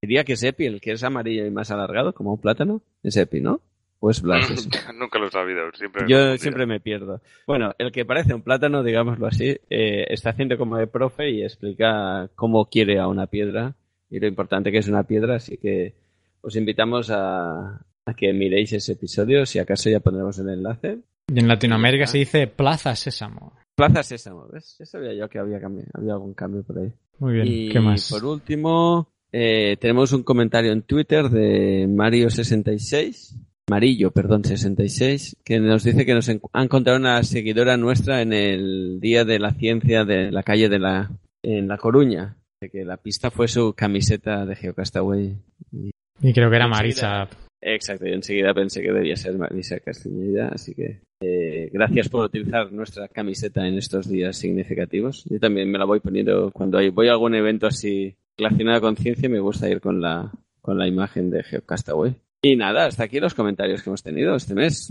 diría 0.00 0.24
que 0.24 0.32
es 0.34 0.42
Epi, 0.44 0.66
el 0.66 0.80
que 0.80 0.92
es 0.92 1.02
amarillo 1.04 1.44
y 1.44 1.50
más 1.50 1.70
alargado, 1.70 2.14
como 2.14 2.32
un 2.32 2.40
plátano. 2.40 2.80
Es 3.02 3.16
Epi, 3.16 3.40
¿no? 3.40 3.60
O 3.98 4.10
es 4.10 4.22
Blas. 4.22 4.48
Nunca 4.98 5.18
lo 5.18 5.26
he 5.26 5.30
sabido. 5.30 5.60
Siempre 5.74 6.04
Yo 6.08 6.36
siempre 6.38 6.64
me 6.64 6.80
pierdo. 6.80 7.20
Bueno, 7.46 7.74
el 7.78 7.92
que 7.92 8.06
parece 8.06 8.32
un 8.32 8.40
plátano, 8.42 8.82
digámoslo 8.82 9.26
así, 9.26 9.58
eh, 9.68 10.06
está 10.08 10.30
haciendo 10.30 10.56
como 10.56 10.78
de 10.78 10.86
profe 10.86 11.28
y 11.30 11.42
explica 11.42 12.30
cómo 12.34 12.64
quiere 12.70 12.98
a 12.98 13.08
una 13.08 13.26
piedra 13.26 13.74
y 14.10 14.18
lo 14.18 14.26
importante 14.26 14.72
que 14.72 14.78
es 14.78 14.88
una 14.88 15.04
piedra, 15.04 15.36
así 15.36 15.56
que 15.56 15.94
os 16.42 16.56
invitamos 16.56 17.10
a, 17.10 17.80
a 18.04 18.14
que 18.14 18.32
miréis 18.32 18.72
ese 18.72 18.92
episodio, 18.92 19.46
si 19.46 19.58
acaso 19.58 19.88
ya 19.88 20.00
pondremos 20.00 20.38
el 20.38 20.48
enlace. 20.48 20.98
Y 21.32 21.38
en 21.38 21.48
Latinoamérica 21.48 22.06
se 22.06 22.18
dice 22.18 22.46
Plaza 22.48 22.96
Sésamo. 22.96 23.52
Plaza 23.74 24.02
Sésamo, 24.02 24.48
¿ves? 24.52 24.76
Ya 24.78 24.84
sabía 24.84 25.14
yo 25.14 25.28
que 25.28 25.38
había, 25.38 25.60
cambio, 25.60 25.84
había 25.94 26.14
algún 26.14 26.34
cambio 26.34 26.62
por 26.62 26.78
ahí. 26.78 26.92
Muy 27.18 27.34
bien, 27.34 27.46
y 27.46 27.68
¿qué 27.68 27.80
más? 27.80 28.10
por 28.10 28.24
último, 28.24 29.08
eh, 29.32 29.76
tenemos 29.80 30.12
un 30.12 30.22
comentario 30.22 30.72
en 30.72 30.82
Twitter 30.82 31.28
de 31.28 31.86
Mario66, 31.88 33.36
Marillo, 33.68 34.10
perdón, 34.10 34.44
66, 34.44 35.36
que 35.44 35.60
nos 35.60 35.84
dice 35.84 36.04
que 36.04 36.14
nos 36.14 36.28
ha 36.28 36.62
encontrado 36.62 36.98
una 36.98 37.22
seguidora 37.22 37.76
nuestra 37.76 38.20
en 38.22 38.32
el 38.32 38.98
Día 39.00 39.24
de 39.24 39.38
la 39.38 39.52
Ciencia 39.52 40.04
de 40.04 40.32
la 40.32 40.42
calle 40.42 40.68
de 40.68 40.78
la, 40.80 41.12
en 41.42 41.68
La 41.68 41.78
Coruña. 41.78 42.36
De 42.60 42.68
que 42.68 42.84
la 42.84 42.98
pista 42.98 43.30
fue 43.30 43.48
su 43.48 43.72
camiseta 43.74 44.44
de 44.44 44.54
Geocastaway. 44.54 45.36
Y, 45.72 45.90
Y 46.20 46.32
creo 46.32 46.50
que 46.50 46.56
era 46.56 46.68
Marisa. 46.68 47.28
Exacto, 47.62 48.06
y 48.06 48.12
enseguida 48.12 48.54
pensé 48.54 48.82
que 48.82 48.92
debía 48.92 49.16
ser 49.16 49.36
Marisa 49.36 49.80
Castañeda, 49.80 50.48
así 50.48 50.74
que 50.74 51.00
eh, 51.22 51.68
gracias 51.72 52.08
por 52.08 52.24
utilizar 52.24 52.72
nuestra 52.72 53.08
camiseta 53.08 53.66
en 53.66 53.76
estos 53.76 54.08
días 54.08 54.36
significativos. 54.36 55.24
Yo 55.28 55.38
también 55.38 55.70
me 55.70 55.78
la 55.78 55.84
voy 55.84 56.00
poniendo 56.00 56.50
cuando 56.52 56.78
hay, 56.78 56.88
voy 56.88 57.08
a 57.08 57.12
algún 57.12 57.34
evento 57.34 57.66
así 57.66 58.16
relacionado 58.38 58.80
con 58.80 58.96
ciencia, 58.96 59.28
me 59.28 59.40
gusta 59.40 59.68
ir 59.68 59.80
con 59.80 60.00
la, 60.00 60.32
con 60.62 60.78
la 60.78 60.86
imagen 60.86 61.30
de 61.30 61.42
Geocastaway. 61.42 62.14
Y 62.42 62.56
nada, 62.56 62.86
hasta 62.86 63.04
aquí 63.04 63.20
los 63.20 63.34
comentarios 63.34 63.82
que 63.82 63.90
hemos 63.90 64.02
tenido 64.02 64.34
este 64.34 64.54
mes. 64.54 64.90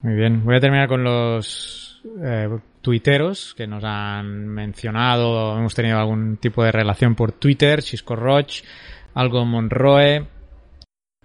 Muy 0.00 0.14
bien, 0.14 0.44
voy 0.44 0.56
a 0.56 0.60
terminar 0.60 0.88
con 0.88 1.02
los 1.02 2.02
eh, 2.22 2.48
tuiteros 2.82 3.54
que 3.56 3.66
nos 3.66 3.82
han 3.84 4.48
mencionado, 4.48 5.56
hemos 5.58 5.74
tenido 5.74 5.98
algún 5.98 6.36
tipo 6.38 6.64
de 6.64 6.72
relación 6.72 7.14
por 7.14 7.32
Twitter, 7.32 7.82
Chisco 7.82 8.16
Roch, 8.16 8.62
Algo 9.14 9.44
Monroe. 9.44 10.26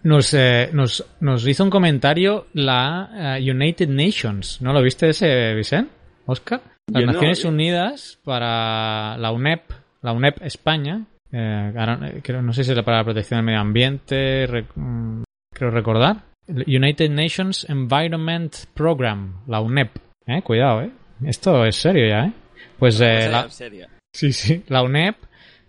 Nos, 0.04 0.34
eh, 0.36 0.70
nos, 0.72 1.04
nos 1.20 1.48
hizo 1.48 1.64
un 1.64 1.70
comentario 1.72 2.46
la 2.54 3.38
eh, 3.40 3.52
United 3.52 3.90
Nations, 3.90 4.62
¿no 4.62 4.72
lo 4.72 4.82
viste 4.84 5.10
ese, 5.10 5.54
Vicente? 5.56 5.92
Oscar? 6.28 6.62
Las 6.92 7.02
Yo 7.02 7.08
no, 7.08 7.14
Naciones 7.14 7.42
yo- 7.44 7.50
Unidas 7.50 8.20
para 8.24 9.18
la 9.18 9.32
UNEP, 9.32 9.64
la 10.04 10.12
UNEP 10.14 10.44
España, 10.44 11.06
eh, 11.32 11.74
ahora, 11.76 12.00
creo, 12.22 12.42
no 12.44 12.54
sé 12.54 12.64
si 12.64 12.72
es 12.72 12.82
para 12.84 12.98
la 12.98 13.04
protección 13.04 13.40
del 13.40 13.46
medio 13.46 13.60
ambiente, 13.60 14.46
re- 14.48 14.66
mm, 14.76 15.24
creo 15.52 15.72
recordar. 15.72 16.18
United 16.48 17.10
Nations 17.10 17.66
Environment 17.68 18.56
Program, 18.76 19.42
la 19.48 19.60
UNEP. 19.62 19.90
Eh, 20.28 20.42
cuidado, 20.44 20.82
eh. 20.84 20.92
Esto 21.24 21.66
es 21.66 21.76
serio 21.76 22.08
ya, 22.08 22.26
eh. 22.26 22.34
Pues 22.78 23.00
eh, 23.02 23.30
la, 23.30 23.48
Sí, 24.12 24.32
sí. 24.32 24.64
La 24.68 24.84
UNEP 24.84 25.16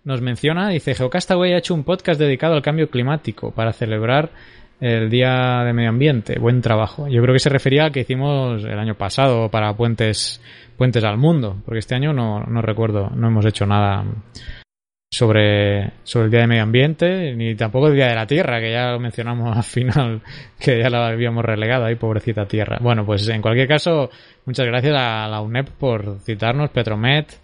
nos 0.03 0.21
menciona, 0.21 0.69
dice, 0.69 0.95
Geocastaway 0.95 1.53
ha 1.53 1.57
hecho 1.57 1.73
un 1.73 1.83
podcast 1.83 2.19
dedicado 2.19 2.53
al 2.53 2.61
cambio 2.61 2.89
climático 2.89 3.51
para 3.51 3.73
celebrar 3.73 4.31
el 4.79 5.09
Día 5.09 5.63
de 5.65 5.73
Medio 5.73 5.89
Ambiente. 5.89 6.39
Buen 6.39 6.61
trabajo. 6.61 7.07
Yo 7.07 7.21
creo 7.21 7.33
que 7.33 7.39
se 7.39 7.49
refería 7.49 7.83
al 7.83 7.91
que 7.91 8.01
hicimos 8.01 8.63
el 8.63 8.79
año 8.79 8.95
pasado 8.95 9.49
para 9.49 9.75
Puentes, 9.75 10.41
Puentes 10.77 11.03
al 11.03 11.17
Mundo, 11.17 11.61
porque 11.65 11.79
este 11.79 11.95
año 11.95 12.13
no, 12.13 12.41
no 12.41 12.61
recuerdo, 12.61 13.09
no 13.09 13.27
hemos 13.27 13.45
hecho 13.45 13.65
nada 13.65 14.05
sobre, 15.17 15.91
sobre 16.03 16.25
el 16.25 16.31
Día 16.31 16.41
de 16.41 16.47
Medio 16.47 16.63
Ambiente, 16.63 17.33
ni 17.35 17.55
tampoco 17.55 17.87
el 17.87 17.95
Día 17.95 18.07
de 18.07 18.15
la 18.15 18.27
Tierra, 18.27 18.59
que 18.59 18.71
ya 18.71 18.91
lo 18.91 18.99
mencionamos 18.99 19.55
al 19.57 19.63
final, 19.63 20.21
que 20.59 20.79
ya 20.79 20.89
la 20.89 21.07
habíamos 21.07 21.43
relegado 21.43 21.85
ahí, 21.85 21.95
pobrecita 21.95 22.45
Tierra. 22.45 22.77
Bueno, 22.81 23.05
pues 23.05 23.27
en 23.29 23.41
cualquier 23.41 23.67
caso, 23.67 24.09
muchas 24.45 24.65
gracias 24.67 24.95
a 24.95 25.27
la 25.27 25.41
UNEP 25.41 25.69
por 25.79 26.19
citarnos, 26.19 26.69
Petromet, 26.69 27.39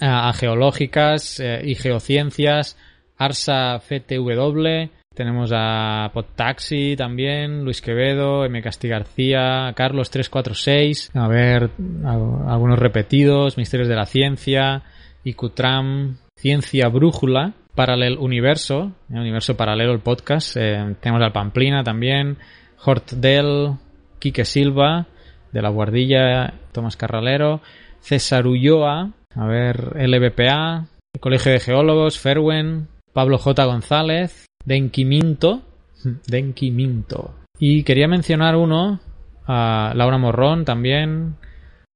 a, 0.00 0.32
Geológicas 0.32 1.38
eh, 1.40 1.60
y 1.64 1.74
Geociencias, 1.74 2.78
Arsa 3.18 3.78
FTW, 3.78 4.88
tenemos 5.14 5.50
a 5.54 6.10
Podtaxi 6.14 6.96
también, 6.96 7.62
Luis 7.64 7.82
Quevedo, 7.82 8.46
M. 8.46 8.62
Casti 8.62 8.88
García, 8.88 9.70
Carlos 9.76 10.10
346, 10.10 11.10
a 11.14 11.28
ver, 11.28 11.68
al- 12.06 12.48
algunos 12.48 12.78
repetidos, 12.78 13.58
Misterios 13.58 13.88
de 13.90 13.96
la 13.96 14.06
Ciencia, 14.06 14.82
IQTRAM, 15.24 16.16
Ciencia 16.36 16.88
Brújula, 16.88 17.54
Paralel 17.74 18.18
Universo, 18.18 18.92
eh, 19.10 19.18
Universo 19.18 19.56
Paralelo 19.56 19.92
el 19.92 20.00
podcast, 20.00 20.56
eh, 20.56 20.96
tenemos 21.00 21.22
al 21.22 21.32
Pamplina 21.32 21.82
también, 21.82 22.38
Hort 22.84 23.12
Del, 23.12 23.74
Quique 24.18 24.44
Silva, 24.44 25.06
de 25.52 25.62
la 25.62 25.68
Guardilla, 25.68 26.54
Tomás 26.72 26.96
Carralero, 26.96 27.60
César 28.00 28.46
Ulloa, 28.46 29.12
a 29.34 29.46
ver, 29.46 29.94
LBPA, 29.96 30.88
el 31.14 31.20
Colegio 31.20 31.52
de 31.52 31.60
Geólogos, 31.60 32.18
Ferwen, 32.18 32.88
Pablo 33.12 33.38
J. 33.38 33.64
González, 33.64 34.46
Denki 34.64 35.04
Minto, 35.04 35.62
Minto. 36.60 37.34
Y 37.58 37.84
quería 37.84 38.08
mencionar 38.08 38.56
uno, 38.56 39.00
a 39.46 39.92
Laura 39.94 40.18
Morrón 40.18 40.64
también, 40.64 41.36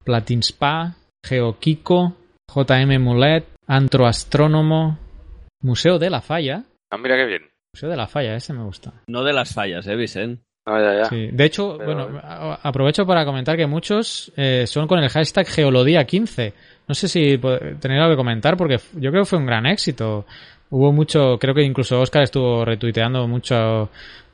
Platinspa, 0.04 0.96
Geokiko, 1.24 2.14
JM 2.56 2.98
Mulet, 2.98 3.44
Antroastrónomo, 3.66 4.98
Museo 5.60 5.98
de 5.98 6.08
la 6.10 6.22
Falla. 6.22 6.62
Ah, 6.90 6.96
mira 6.96 7.16
qué 7.16 7.26
bien. 7.26 7.42
Museo 7.74 7.90
de 7.90 7.96
la 7.96 8.06
Falla, 8.06 8.34
ese 8.36 8.54
me 8.54 8.62
gusta. 8.64 8.94
No 9.08 9.22
de 9.22 9.34
las 9.34 9.52
fallas, 9.52 9.86
¿eh, 9.86 9.94
Vicent? 9.96 10.40
Ah, 10.64 10.80
ya, 10.80 10.98
ya. 11.02 11.04
Sí. 11.04 11.28
De 11.32 11.44
hecho, 11.44 11.76
Pero- 11.78 12.08
bueno, 12.08 12.20
aprovecho 12.62 13.06
para 13.06 13.24
comentar 13.24 13.56
que 13.56 13.66
muchos 13.66 14.32
eh, 14.36 14.64
son 14.66 14.88
con 14.88 14.98
el 14.98 15.10
hashtag 15.10 15.46
Geolodía15. 15.46 16.52
No 16.88 16.94
sé 16.94 17.08
si 17.08 17.38
tenéis 17.38 18.00
algo 18.00 18.10
que 18.12 18.16
comentar 18.16 18.56
porque 18.56 18.78
yo 18.94 19.10
creo 19.10 19.22
que 19.22 19.28
fue 19.28 19.38
un 19.38 19.46
gran 19.46 19.66
éxito. 19.66 20.24
Hubo 20.70 20.92
mucho, 20.92 21.38
creo 21.38 21.54
que 21.54 21.62
incluso 21.62 22.00
Oscar 22.00 22.22
estuvo 22.22 22.64
retuiteando 22.64 23.28
mucho, 23.28 23.90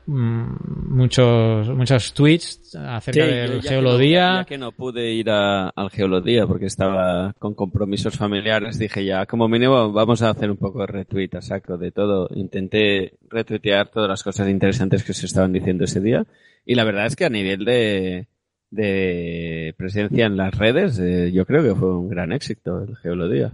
muchos, 0.07 1.69
muchos 1.69 2.13
tweets 2.13 2.75
acerca 2.75 3.25
Sí, 3.25 3.31
del 3.33 3.61
que 3.61 3.67
Geolodía. 3.69 4.29
no- 4.31 4.37
ya 4.39 4.45
que 4.45 4.57
no 4.57 4.71
pude 4.71 5.11
ir 5.13 5.29
a- 5.29 5.69
al 5.69 5.89
Geolodía 5.89 6.45
porque 6.47 6.65
estaba 6.65 7.33
con 7.39 7.53
compromisos 7.53 8.17
familiares, 8.17 8.77
dije 8.79 9.05
ya, 9.05 9.25
como 9.25 9.47
mínimo 9.47 9.91
vamos 9.91 10.21
a 10.21 10.29
hacer 10.29 10.49
un 10.51 10.57
poco 10.57 10.79
de 10.81 10.87
retweet 10.87 11.29
a 11.35 11.41
saco 11.41 11.77
de 11.77 11.91
todo. 11.91 12.29
Intenté 12.35 13.13
retuitear 13.29 13.89
todas 13.89 14.09
las 14.09 14.23
cosas 14.23 14.49
interesantes 14.49 15.03
que 15.03 15.13
se 15.13 15.25
estaban 15.25 15.53
diciendo 15.53 15.83
ese 15.85 15.99
día 16.01 16.25
y 16.65 16.75
la 16.75 16.83
verdad 16.83 17.05
es 17.05 17.15
que 17.15 17.25
a 17.25 17.29
nivel 17.29 17.65
de, 17.65 18.27
de 18.71 19.73
presencia 19.77 20.25
en 20.25 20.37
las 20.37 20.57
redes, 20.57 20.99
eh, 20.99 21.31
yo 21.33 21.45
creo 21.45 21.63
que 21.63 21.75
fue 21.75 21.95
un 21.97 22.09
gran 22.09 22.31
éxito 22.31 22.83
el 22.83 22.95
Geolodía. 22.97 23.51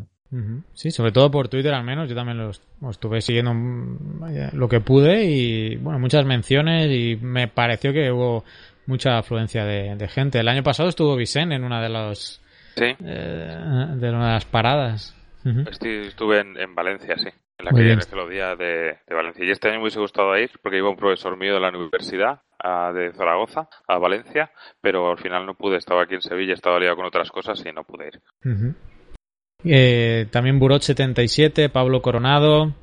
Sí, 0.73 0.91
sobre 0.91 1.11
todo 1.11 1.31
por 1.31 1.47
Twitter 1.47 1.73
al 1.73 1.84
menos, 1.84 2.07
yo 2.07 2.15
también 2.15 2.38
lo, 2.38 2.51
est- 2.51 2.64
lo 2.81 2.91
estuve 2.91 3.19
siguiendo 3.22 3.53
mm, 3.53 4.53
lo 4.53 4.69
que 4.69 4.80
pude 4.80 5.26
y 5.26 5.76
bueno, 5.77 5.97
muchas 5.99 6.23
menciones 6.26 6.89
y 6.91 7.15
me 7.22 7.47
pareció 7.47 7.91
que 7.93 8.11
hubo 8.11 8.43
mucha 8.85 9.18
afluencia 9.18 9.65
de, 9.65 9.95
de 9.95 10.07
gente. 10.07 10.39
El 10.39 10.47
año 10.47 10.61
pasado 10.64 10.89
estuvo 10.89 11.15
Vicen 11.15 11.51
en 11.51 11.64
una 11.64 11.81
de 11.81 11.89
los 11.89 12.41
Sí, 12.76 12.85
eh, 13.03 13.57
de 13.95 14.10
una 14.10 14.27
de 14.27 14.34
las 14.34 14.45
paradas. 14.45 15.15
Estu- 15.43 16.06
estuve 16.07 16.39
en, 16.41 16.57
en 16.57 16.76
Valencia, 16.76 17.15
sí, 17.18 17.30
en 17.57 17.65
la 17.65 17.72
Muy 17.72 17.80
calle 17.81 17.95
bien. 17.95 17.99
de 17.99 18.15
Melodía 18.15 18.56
de, 18.56 18.97
de 19.07 19.15
Valencia. 19.15 19.43
Y 19.45 19.49
este 19.51 19.68
año 19.69 19.77
me 19.77 19.84
hubiese 19.84 19.99
gustado 19.99 20.38
ir 20.38 20.51
porque 20.61 20.77
iba 20.77 20.89
un 20.89 20.95
profesor 20.95 21.35
mío 21.38 21.56
de 21.56 21.60
la 21.60 21.69
universidad 21.69 22.41
de 22.93 23.14
Zaragoza 23.14 23.68
a 23.88 23.97
Valencia, 23.97 24.51
pero 24.81 25.10
al 25.11 25.18
final 25.18 25.45
no 25.45 25.56
pude. 25.56 25.77
Estaba 25.77 26.03
aquí 26.03 26.15
en 26.15 26.22
Sevilla, 26.22 26.53
estaba 26.53 26.77
liado 26.80 26.97
con 26.97 27.06
otras 27.06 27.31
cosas 27.31 27.64
y 27.65 27.72
no 27.72 27.84
pude 27.84 28.07
ir. 28.10 28.22
Eh, 29.64 30.27
también 30.31 30.60
Burot 30.60 30.81
77, 30.81 31.69
Pablo 31.69 32.02
Coronado. 32.02 32.73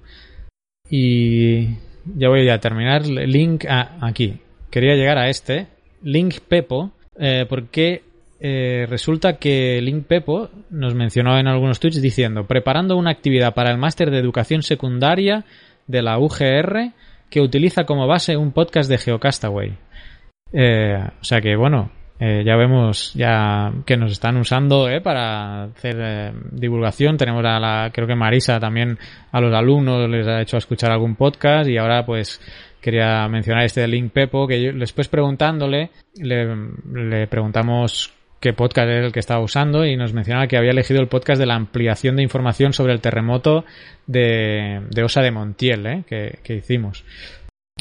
Y 0.90 1.68
ya 2.04 2.28
voy 2.28 2.48
a 2.48 2.60
terminar. 2.60 3.06
Link 3.06 3.64
a- 3.66 3.96
aquí. 4.00 4.38
Quería 4.70 4.94
llegar 4.94 5.18
a 5.18 5.28
este. 5.28 5.66
Link 6.02 6.36
Pepo. 6.48 6.92
eh, 7.18 7.46
porque 7.48 8.02
eh, 8.40 8.84
resulta 8.90 9.38
que 9.38 9.80
Link 9.80 10.04
Pepo 10.06 10.50
nos 10.68 10.94
mencionó 10.94 11.38
en 11.38 11.48
algunos 11.48 11.80
tweets 11.80 12.02
diciendo 12.02 12.46
preparando 12.46 12.98
una 12.98 13.10
actividad 13.10 13.54
para 13.54 13.70
el 13.70 13.78
máster 13.78 14.10
de 14.10 14.18
educación 14.18 14.62
secundaria 14.62 15.46
de 15.86 16.02
la 16.02 16.18
UGR 16.18 16.92
que 17.30 17.40
utiliza 17.40 17.84
como 17.84 18.06
base 18.06 18.36
un 18.36 18.52
podcast 18.52 18.90
de 18.90 18.98
Geocastaway. 18.98 19.70
O 20.52 21.24
sea 21.24 21.40
que 21.40 21.56
bueno, 21.56 21.90
eh, 22.18 22.42
ya 22.44 22.56
vemos 22.56 23.12
ya 23.14 23.72
que 23.84 23.96
nos 23.96 24.12
están 24.12 24.36
usando 24.38 24.88
eh, 24.88 25.00
para 25.00 25.64
hacer 25.64 25.96
eh, 25.98 26.32
divulgación. 26.50 27.16
Tenemos 27.16 27.44
a 27.44 27.60
la, 27.60 27.90
creo 27.92 28.06
que 28.06 28.14
Marisa 28.14 28.58
también 28.58 28.98
a 29.32 29.40
los 29.40 29.54
alumnos 29.54 30.08
les 30.08 30.26
ha 30.26 30.40
hecho 30.40 30.56
escuchar 30.56 30.92
algún 30.92 31.14
podcast 31.14 31.68
y 31.68 31.76
ahora 31.76 32.06
pues 32.06 32.40
quería 32.80 33.28
mencionar 33.28 33.64
este 33.64 33.82
de 33.82 33.88
Link 33.88 34.12
Pepo 34.12 34.46
que 34.46 34.62
yo, 34.62 34.72
después 34.72 35.08
preguntándole 35.08 35.90
le, 36.14 36.56
le 36.92 37.26
preguntamos 37.26 38.12
qué 38.40 38.52
podcast 38.52 38.88
era 38.88 39.06
el 39.06 39.12
que 39.12 39.20
estaba 39.20 39.40
usando 39.40 39.84
y 39.84 39.96
nos 39.96 40.12
mencionaba 40.12 40.46
que 40.46 40.56
había 40.56 40.70
elegido 40.70 41.00
el 41.00 41.08
podcast 41.08 41.40
de 41.40 41.46
la 41.46 41.54
ampliación 41.54 42.16
de 42.16 42.22
información 42.22 42.72
sobre 42.72 42.92
el 42.92 43.00
terremoto 43.00 43.64
de, 44.06 44.82
de 44.90 45.02
Osa 45.02 45.20
de 45.20 45.30
Montiel 45.30 45.86
eh, 45.86 46.04
que, 46.06 46.38
que 46.42 46.54
hicimos. 46.54 47.04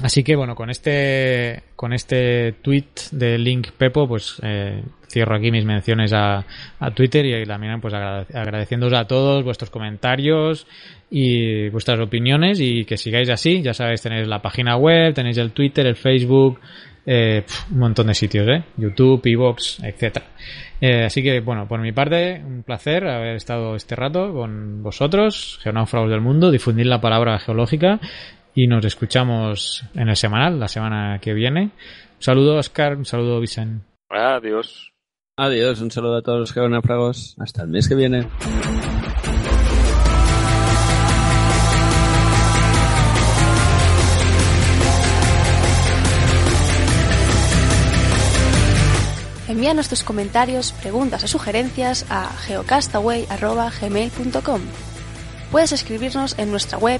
Así 0.04 0.26
que 0.26 0.36
bueno, 0.36 0.56
con 0.56 0.70
este 0.70 1.64
con 1.78 1.94
este 1.94 2.52
tweet 2.62 2.84
de 3.12 3.38
Link 3.38 3.70
Pepo, 3.78 4.06
pues 4.10 4.42
eh, 4.44 4.84
cierro 5.08 5.38
aquí 5.38 5.52
mis 5.52 5.64
menciones 5.64 6.12
a, 6.12 6.46
a 6.80 6.92
Twitter 6.92 7.26
y 7.26 7.46
también 7.46 7.80
pues 7.80 7.94
agrade- 7.94 8.28
agradeciéndoos 8.36 8.92
a 8.92 9.08
todos 9.08 9.46
vuestros 9.46 9.70
comentarios 9.70 10.68
y 11.10 11.70
vuestras 11.70 11.98
opiniones 12.02 12.60
y 12.60 12.84
que 12.84 12.98
sigáis 12.98 13.30
así. 13.30 13.62
Ya 13.62 13.74
sabéis, 13.74 14.02
tenéis 14.02 14.28
la 14.28 14.42
página 14.42 14.76
web, 14.76 15.14
tenéis 15.14 15.38
el 15.38 15.52
Twitter, 15.54 15.86
el 15.88 15.96
Facebook, 15.96 16.60
eh, 17.06 17.46
un 17.72 17.80
montón 17.80 18.08
de 18.08 18.16
sitios, 18.16 18.50
¿eh? 18.50 18.64
YouTube, 18.76 19.22
Evox, 19.26 19.82
etcétera. 19.82 20.26
Eh, 20.82 21.06
así 21.06 21.24
que, 21.24 21.40
bueno, 21.40 21.70
por 21.70 21.80
mi 21.80 21.94
parte, 21.94 22.42
un 22.46 22.64
placer 22.64 23.08
haber 23.08 23.38
estado 23.38 23.78
este 23.78 23.96
rato 23.96 24.34
con 24.34 24.84
vosotros, 24.84 25.58
geonáufragos 25.64 26.10
del 26.10 26.20
mundo, 26.20 26.52
difundir 26.52 26.88
la 26.88 27.00
palabra 27.00 27.40
geológica 27.40 28.02
y 28.56 28.65
nos 28.68 28.84
escuchamos 28.86 29.84
en 29.94 30.10
el 30.10 30.15
semanal, 30.15 30.60
la 30.60 30.69
semana 30.69 31.19
que 31.19 31.34
viene. 31.34 31.64
Un 31.64 31.72
saludo, 32.19 32.56
Oscar, 32.56 32.95
un 32.95 33.03
saludo, 33.06 33.41
Vicen. 33.41 33.84
Adiós. 34.10 34.94
Adiós, 35.38 35.82
un 35.82 35.91
saludo 35.91 36.15
a 36.15 36.22
todos 36.22 36.40
los 36.40 36.53
geonáufragos. 36.53 37.36
Hasta 37.38 37.64
el 37.64 37.68
mes 37.68 37.90
que 37.90 37.95
viene. 37.95 38.26
Envíanos 49.49 49.90
tus 49.90 50.03
comentarios, 50.03 50.72
preguntas 50.72 51.22
o 51.23 51.27
sugerencias 51.27 52.06
a 52.10 52.32
geocastaway.gmail.com 52.48 54.61
Puedes 55.52 55.72
escribirnos 55.72 56.38
en 56.40 56.52
nuestra 56.52 56.77
web 56.77 56.99